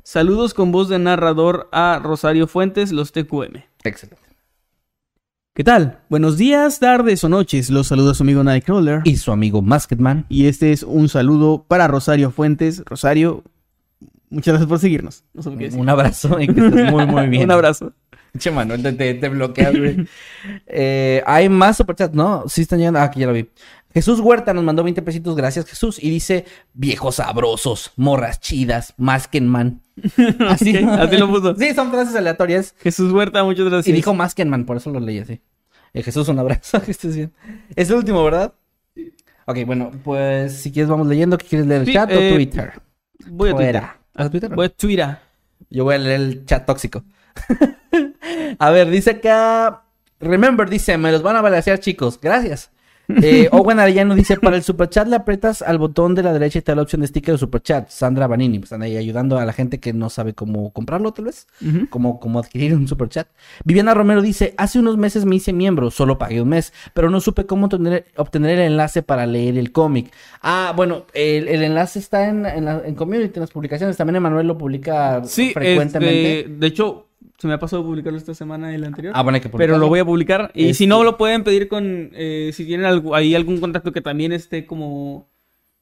[0.03, 3.63] saludos con voz de narrador a Rosario Fuentes, los TQM.
[3.85, 4.24] Excelente.
[5.55, 5.99] ¿Qué tal?
[6.09, 7.69] Buenos días, tardes o noches.
[7.69, 8.99] Los saluda su amigo Nightcrawler.
[9.05, 10.25] Y su amigo Masketman.
[10.27, 12.83] Y este es un saludo para Rosario Fuentes.
[12.85, 13.41] Rosario,
[14.29, 15.23] muchas gracias por seguirnos.
[15.33, 15.79] No sé decir.
[15.79, 17.43] Un abrazo y que estés muy, muy bien.
[17.45, 17.93] un abrazo.
[18.37, 20.05] Che, Manuel, te, te, te bloqueas, güey.
[20.67, 22.43] Eh, hay más superchats, ¿no?
[22.49, 22.99] Sí están llegando.
[22.99, 23.47] Ah, aquí ya lo vi.
[23.95, 26.03] Jesús Huerta nos mandó 20 pesitos, gracias Jesús.
[26.03, 26.43] Y dice,
[26.73, 29.83] viejos sabrosos, morras chidas, Maskenman.
[30.49, 31.55] Así, Ok, así lo puso.
[31.55, 32.75] Sí, son frases aleatorias.
[32.79, 33.87] Jesús Huerta, muchas gracias.
[33.87, 35.39] Y dijo Maskenman, por eso lo leí así.
[35.93, 37.31] Eh, Jesús, un abrazo, que estés bien.
[37.73, 38.53] Es el último, ¿verdad?
[39.45, 41.37] Ok, bueno, pues si quieres vamos leyendo.
[41.37, 41.79] ¿Qué quieres leer?
[41.79, 42.73] ¿El Sí, chat eh, o Twitter?
[43.27, 43.83] Voy a Twitter.
[44.13, 44.55] ¿A Twitter?
[44.55, 45.17] Voy a Twitter.
[45.69, 47.05] Yo voy a leer el chat tóxico.
[48.59, 49.85] a ver, dice acá.
[50.19, 52.19] Remember, dice, me los van a balancear, chicos.
[52.19, 52.71] Gracias.
[53.07, 56.61] Eh, Owen Arellano dice, para el superchat le aprietas al botón de la derecha y
[56.61, 57.89] te da la opción de sticker de superchat.
[57.89, 61.25] Sandra Banini, pues están ahí ayudando a la gente que no sabe cómo comprarlo, tal
[61.25, 61.47] vez.
[61.89, 63.27] Cómo, cómo adquirir un superchat.
[63.63, 67.19] Viviana Romero dice, hace unos meses me hice miembro, solo pagué un mes, pero no
[67.21, 70.11] supe cómo obtener, obtener el enlace para leer el cómic.
[70.41, 73.97] Ah, bueno, el, el enlace está en, en, la- en Community, en las publicaciones.
[73.97, 76.39] También Emanuel lo publica Sí, frecuentemente.
[76.39, 77.04] este, de hecho,
[77.37, 79.13] se me ha pasado publicarlo esta semana y la anterior.
[79.15, 79.77] Ah, bueno, hay que pero publicarlo.
[79.79, 80.51] lo voy a publicar.
[80.53, 82.11] Y Este- si no, lo pueden pedir con.
[82.13, 85.27] eh, si tienen algo, ahí algún contacto que también esté como.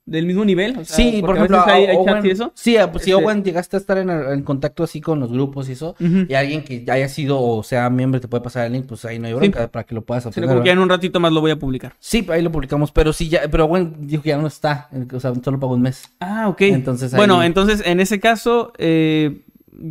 [0.05, 0.77] Del mismo nivel.
[0.79, 2.51] o sea, Sí, por ejemplo, hay, hay Owen- y eso.
[2.55, 5.69] Sí, pues, si Este- Owen llegaste a estar en, en contacto así con los grupos
[5.69, 5.95] y eso,
[6.27, 9.17] y alguien que haya sido o sea miembro te puede pasar el link, pues ahí
[9.17, 10.61] no hay bronca para que lo puedas obtener.
[10.61, 11.93] que en un ratito más lo voy a publicar.
[11.99, 15.19] Sí, ahí lo publicamos, pero sí ya, pero Owen dijo que ya no está, o
[15.21, 16.03] sea, solo pagó un mes.
[16.19, 16.61] Ah, ok.
[16.63, 19.43] Entonces ahí- Bueno, entonces en ese caso, eh,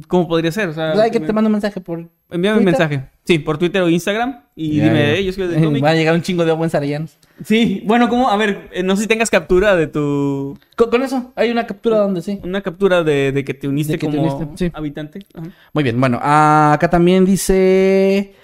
[0.08, 0.68] ¿cómo podría ser?
[0.68, 3.04] O sea, Pues hay que te mando un mensaje por envíame un mensaje.
[3.24, 4.40] Sí, por Twitter o Instagram.
[4.56, 5.14] Y Ya, dime, ya.
[5.14, 5.80] eh, yo soy de.
[5.80, 7.16] Va a llegar un chingo de Owen Sarayanos.
[7.44, 8.30] Sí, bueno, ¿cómo?
[8.30, 10.58] A ver, eh, no sé si tengas captura de tu.
[10.76, 12.40] Con, con eso, hay una captura donde sí.
[12.42, 14.72] Una captura de, de que te uniste que te como uniste, sí.
[14.74, 15.20] habitante.
[15.34, 15.48] Ajá.
[15.72, 18.34] Muy bien, bueno, acá también dice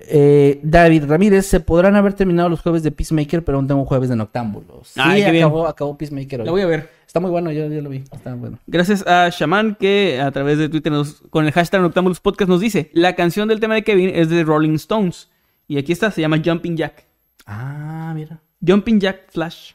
[0.00, 4.08] eh, David Ramírez, se podrán haber terminado los jueves de Peacemaker, pero aún tengo jueves
[4.08, 4.88] de Noctámbulos.
[4.88, 5.36] Sí, Ay, bien.
[5.44, 6.40] acabó, acabó Peacemaker.
[6.40, 6.46] hoy.
[6.46, 6.90] La voy a ver.
[7.06, 8.58] Está muy bueno, yo, yo lo vi, está bueno.
[8.66, 12.60] Gracias a Shaman que a través de Twitter nos, con el hashtag Noctambulus Podcast nos
[12.60, 15.30] dice, la canción del tema de Kevin es de Rolling Stones.
[15.66, 17.04] Y aquí está, se llama Jumping Jack.
[17.46, 18.40] Ah, mira.
[18.66, 19.72] Jumping Jack Flash.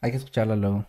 [0.00, 0.84] Hay que escucharla luego.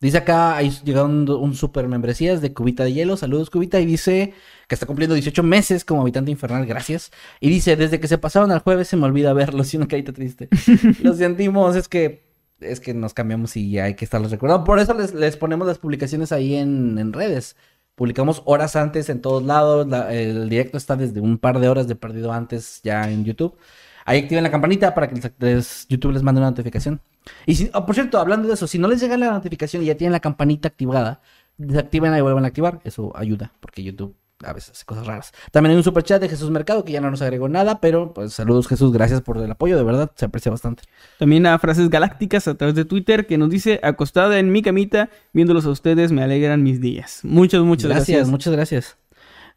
[0.00, 3.16] Dice acá, ahí llegó un, un super membresías de Cubita de Hielo.
[3.16, 3.80] Saludos, Cubita.
[3.80, 4.32] Y dice
[4.68, 6.66] que está cumpliendo 18 meses como habitante infernal.
[6.66, 7.10] Gracias.
[7.40, 9.72] Y dice, desde que se pasaron al jueves se me olvida verlos.
[9.74, 10.48] Y una carita triste.
[11.02, 12.26] Lo sentimos, es que
[12.60, 14.64] es que nos cambiamos y ya hay que estarlos recordando.
[14.64, 17.56] Por eso les, les ponemos las publicaciones ahí en, en redes.
[17.94, 19.86] Publicamos horas antes en todos lados.
[19.88, 23.56] la- el directo está desde un par de horas de perdido antes ya en YouTube.
[24.04, 27.00] Ahí activen la campanita para que les- YouTube les mande una notificación.
[27.46, 29.86] Y si, oh, por cierto, hablando de eso, si no les llega la notificación y
[29.86, 31.20] ya tienen la campanita activada,
[31.56, 32.80] desactiven y vuelvan a activar.
[32.84, 34.14] Eso ayuda, porque YouTube
[34.44, 35.32] a veces hace cosas raras.
[35.50, 38.14] También hay un super chat de Jesús Mercado que ya no nos agregó nada, pero
[38.14, 40.84] pues saludos Jesús, gracias por el apoyo, de verdad, se aprecia bastante.
[41.18, 45.10] También a Frases Galácticas a través de Twitter que nos dice, acostada en mi camita,
[45.32, 47.20] viéndolos a ustedes, me alegran mis días.
[47.24, 48.28] Muchas, muchas gracias, gracias.
[48.28, 49.07] muchas gracias.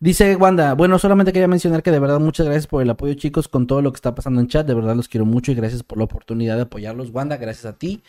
[0.02, 3.48] Dice Wanda, bueno, solamente quería mencionar que de verdad muchas gracias por el apoyo, chicos,
[3.48, 4.66] con todo lo que está pasando en chat.
[4.66, 7.12] De verdad los quiero mucho y gracias por la oportunidad de apoyarlos.
[7.12, 8.02] Wanda, gracias a ti.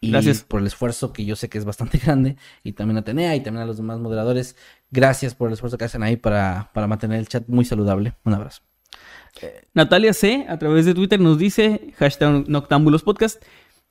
[0.00, 0.42] Y Gracias.
[0.42, 2.36] por el esfuerzo que yo sé que es bastante grande.
[2.64, 4.56] Y también a Atenea y también a los demás moderadores.
[4.90, 8.14] Gracias por el esfuerzo que hacen ahí para, para mantener el chat muy saludable.
[8.24, 8.62] Un abrazo.
[9.72, 13.40] Natalia C, a través de Twitter, nos dice, hashtag Noctámbulos Podcast,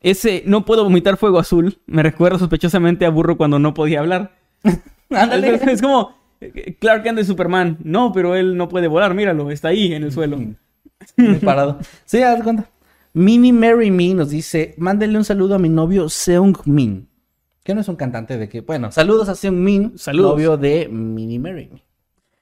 [0.02, 4.36] ese no puedo vomitar fuego azul, me recuerda sospechosamente a Burro cuando no podía hablar.
[5.10, 5.56] Ándale.
[5.56, 6.25] Es, es como
[6.80, 7.78] Clark Kent de Superman.
[7.84, 10.40] No, pero él no puede volar, míralo, está ahí en el suelo.
[11.44, 11.80] Parado.
[12.06, 12.70] Sí, haz de cuenta.
[13.14, 17.08] Mini Mary Me nos dice, mándenle un saludo a mi novio Seung Min.
[17.64, 20.34] Que no es un cantante de que, bueno, saludos a Seung Min, Saludos.
[20.34, 21.84] novio de Mini Mary Me.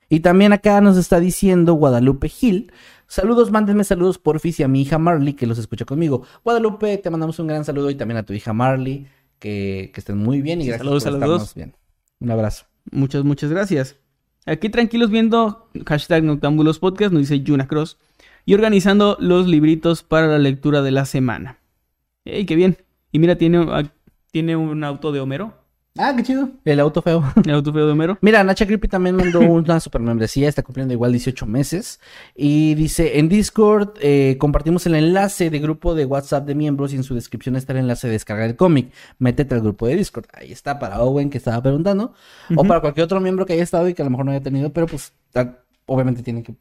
[0.09, 2.71] Y también acá nos está diciendo Guadalupe Gil.
[3.07, 6.23] Saludos, mándenme saludos porfis y a mi hija Marley que los escucha conmigo.
[6.43, 9.07] Guadalupe, te mandamos un gran saludo y también a tu hija Marley.
[9.39, 11.75] Que, que estén muy bien y Sí, gracias saludos por a los estarnos bien.
[12.21, 12.65] Un abrazo.
[12.91, 13.97] Muchas, muchas gracias.
[14.45, 17.97] Aquí tranquilos viendo hashtag Noctámbulos Podcast, nos dice Yuna Cross.
[18.45, 21.59] Y organizando los libritos para la lectura de la semana.
[22.25, 22.77] ¡Ey, qué bien!
[23.11, 23.83] Y mira, tiene, ah,
[24.31, 25.62] tiene un auto de Homero.
[25.95, 26.49] Ah, qué chido.
[26.65, 27.23] El auto feo.
[27.45, 28.17] El auto feo de Homero.
[28.21, 31.99] Mira, Nacha Creepy también mandó una super membresía, está cumpliendo igual 18 meses.
[32.35, 36.95] Y dice, en Discord eh, compartimos el enlace de grupo de WhatsApp de miembros y
[36.95, 38.91] en su descripción está el enlace de descargar el cómic.
[39.19, 40.25] Métete al grupo de Discord.
[40.33, 42.13] Ahí está para Owen que estaba preguntando.
[42.55, 44.41] O para cualquier otro miembro que haya estado y que a lo mejor no haya
[44.41, 45.13] tenido, pero pues
[45.85, 46.55] obviamente tienen que...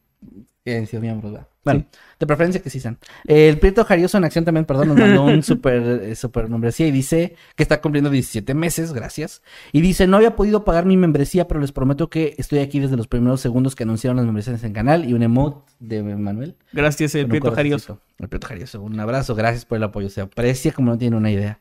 [0.70, 1.48] hayan sido miembros, ¿verdad?
[1.64, 1.84] Bueno,
[2.18, 2.98] de preferencia que sí sean.
[3.24, 6.90] El Prieto Jarioso en acción también, perdón, nos mandó un super, eh, super membresía y
[6.90, 9.42] dice que está cumpliendo 17 meses, gracias.
[9.70, 12.96] Y dice, no había podido pagar mi membresía, pero les prometo que estoy aquí desde
[12.96, 16.56] los primeros segundos que anunciaron las membresías en canal y un emote de Manuel.
[16.72, 18.00] Gracias, el Prieto Jarioso.
[18.18, 20.08] El Prieto Jarioso, un abrazo, gracias por el apoyo.
[20.08, 21.60] Se aprecia como no tiene una idea.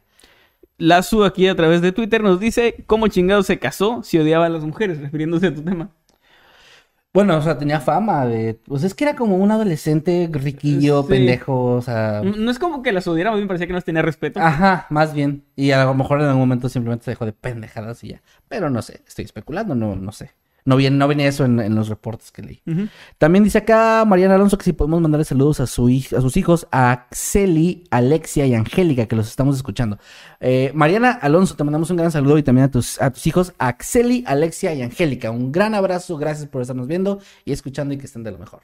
[0.81, 4.49] Lazu aquí a través de Twitter nos dice cómo chingado se casó si odiaba a
[4.49, 5.91] las mujeres, refiriéndose a tu tema.
[7.13, 8.53] Bueno, o sea, tenía fama de...
[8.65, 11.09] Pues es que era como un adolescente riquillo, Sí.
[11.09, 12.21] pendejo, o sea...
[12.23, 14.39] No es como que las odiara, a mí me parecía que nos tenía respeto.
[14.39, 15.43] Ajá, más bien.
[15.57, 18.21] Y a lo mejor en algún momento simplemente se dejó de pendejadas y ya.
[18.47, 20.31] Pero no sé, estoy especulando, no, no sé.
[20.63, 22.61] No viene, no venía eso en, en los reportes que leí.
[23.17, 26.67] También dice acá Mariana Alonso que si podemos mandarle saludos a, su a sus hijos,
[26.71, 29.97] a Axeli, Alexia y Angélica, que los estamos escuchando.
[30.39, 33.53] Eh, Mariana Alonso, te mandamos un gran saludo y también a tus, a tus hijos,
[33.57, 35.31] Axeli, Alexia y Angélica.
[35.31, 38.61] Un gran abrazo, gracias por estarnos viendo y escuchando y que estén de lo mejor.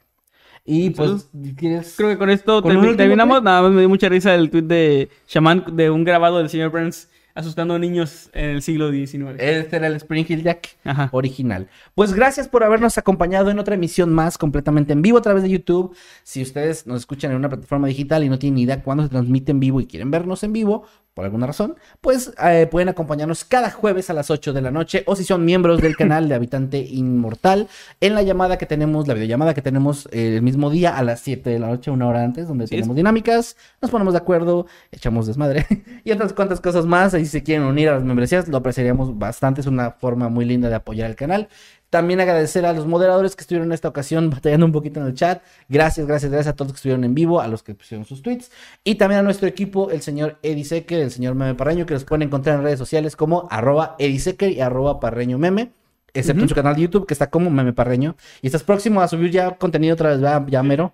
[0.70, 1.94] Y pues, ¿quieres?
[1.96, 3.42] Creo que con esto ¿Con un termi- último terminamos.
[3.42, 6.72] Nada más me dio mucha risa el tweet de Shaman de un grabado del señor
[6.72, 7.08] Burns
[7.38, 9.36] asustando a niños en el siglo XIX.
[9.38, 11.10] Este era el Spring Hill Jack Ajá.
[11.12, 11.70] original.
[11.94, 15.50] Pues gracias por habernos acompañado en otra emisión más completamente en vivo a través de
[15.50, 15.96] YouTube.
[16.24, 19.10] Si ustedes nos escuchan en una plataforma digital y no tienen ni idea cuándo se
[19.10, 20.88] transmite en vivo y quieren vernos en vivo,
[21.18, 25.02] por alguna razón, pues eh, pueden acompañarnos cada jueves a las 8 de la noche
[25.08, 27.68] o si son miembros del canal de Habitante Inmortal
[28.02, 31.22] en la llamada que tenemos, la videollamada que tenemos eh, el mismo día a las
[31.22, 34.20] 7 de la noche, una hora antes, donde Sí, tenemos es- dinámicas, nos ponemos de
[34.20, 35.66] acuerdo, echamos desmadre
[36.04, 37.16] y otras cuantas cosas más.
[37.16, 40.46] Ahí si se quieren unir a las membresías, lo apreciaríamos bastante, es una forma muy
[40.46, 41.50] linda de apoyar el canal.
[41.90, 45.14] También agradecer a los moderadores que estuvieron en esta ocasión batallando un poquito en el
[45.14, 45.42] chat.
[45.70, 48.22] Gracias, gracias, gracias a todos los que estuvieron en vivo, a los que pusieron sus
[48.22, 48.52] tweets.
[48.84, 52.04] Y también a nuestro equipo, el señor Eddie Secker, el señor Meme Parreño, que los
[52.04, 55.72] pueden encontrar en redes sociales como arroba Eddie Secker y arroba Parreño Meme.
[56.14, 58.16] Excepto en su canal de YouTube, que está como Meme Parreño.
[58.42, 60.46] Y estás próximo a subir ya contenido otra vez, ¿verdad?
[60.48, 60.94] ya mero.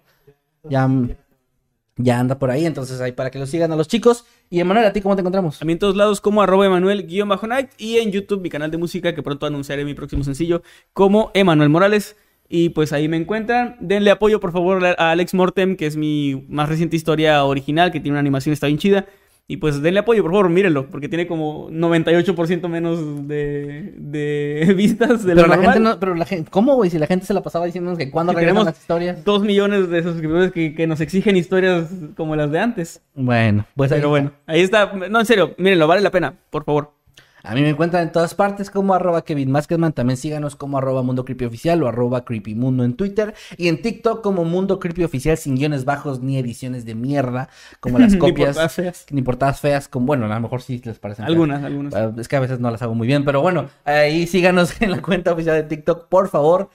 [0.70, 0.90] Ya,
[1.98, 4.26] ya anda por ahí, entonces ahí para que lo sigan a los chicos.
[4.50, 5.62] Y Emanuel, ¿a ti cómo te encontramos?
[5.62, 9.14] A mí en todos lados como arroba Emanuel-Night y en YouTube mi canal de música
[9.14, 10.64] que pronto anunciaré mi próximo sencillo
[10.94, 12.16] como Emanuel Morales.
[12.50, 13.78] Y pues ahí me encuentran.
[13.80, 18.00] Denle apoyo por favor a Alex Mortem, que es mi más reciente historia original, que
[18.00, 19.08] tiene una animación está bien chida.
[19.54, 25.24] Y pues denle apoyo, por favor, mírenlo, porque tiene como 98% menos de, de vistas
[25.24, 25.74] de lo Pero la normal.
[25.76, 26.90] gente no, pero la gente, ¿cómo, güey?
[26.90, 29.24] Si la gente se la pasaba diciéndonos que cuando regresan las historias.
[29.24, 33.04] Dos millones de suscriptores que, que nos exigen historias como las de antes.
[33.14, 34.10] Bueno, pues ahí Pero está.
[34.10, 34.92] bueno, ahí está.
[35.12, 36.90] No, en serio, mírenlo, vale la pena, por favor.
[37.44, 39.92] A mí me encuentran en todas partes como arroba Kevin Maskedman.
[39.92, 43.34] También síganos como arroba Mundo Creepy Oficial o arroba Creepy Mundo en Twitter.
[43.58, 47.50] Y en TikTok como Mundo Creepy Oficial sin guiones bajos ni ediciones de mierda.
[47.82, 48.48] Como las Ni copias.
[48.56, 49.06] portadas feas.
[49.12, 49.88] Ni portadas feas.
[49.90, 51.26] Con, bueno, a lo mejor sí les parecen.
[51.26, 51.32] feas.
[51.34, 51.94] Algunas, algunas.
[52.18, 53.26] Es que a veces no las hago muy bien.
[53.26, 56.70] Pero bueno, ahí síganos en la cuenta oficial de TikTok, por favor.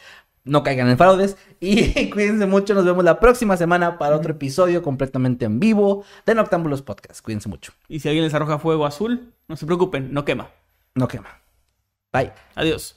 [0.45, 1.39] No caigan en fraudes.
[1.61, 2.75] Y cuídense mucho.
[2.75, 7.23] Nos vemos la próxima semana para otro episodio completamente en vivo de Noctámbulos Podcast.
[7.23, 7.73] Cuídense mucho.
[7.89, 10.49] Y si alguien les arroja fuego azul, no se preocupen, no quema.
[10.95, 11.41] No quema.
[12.13, 12.33] Bye.
[12.55, 12.97] Adiós.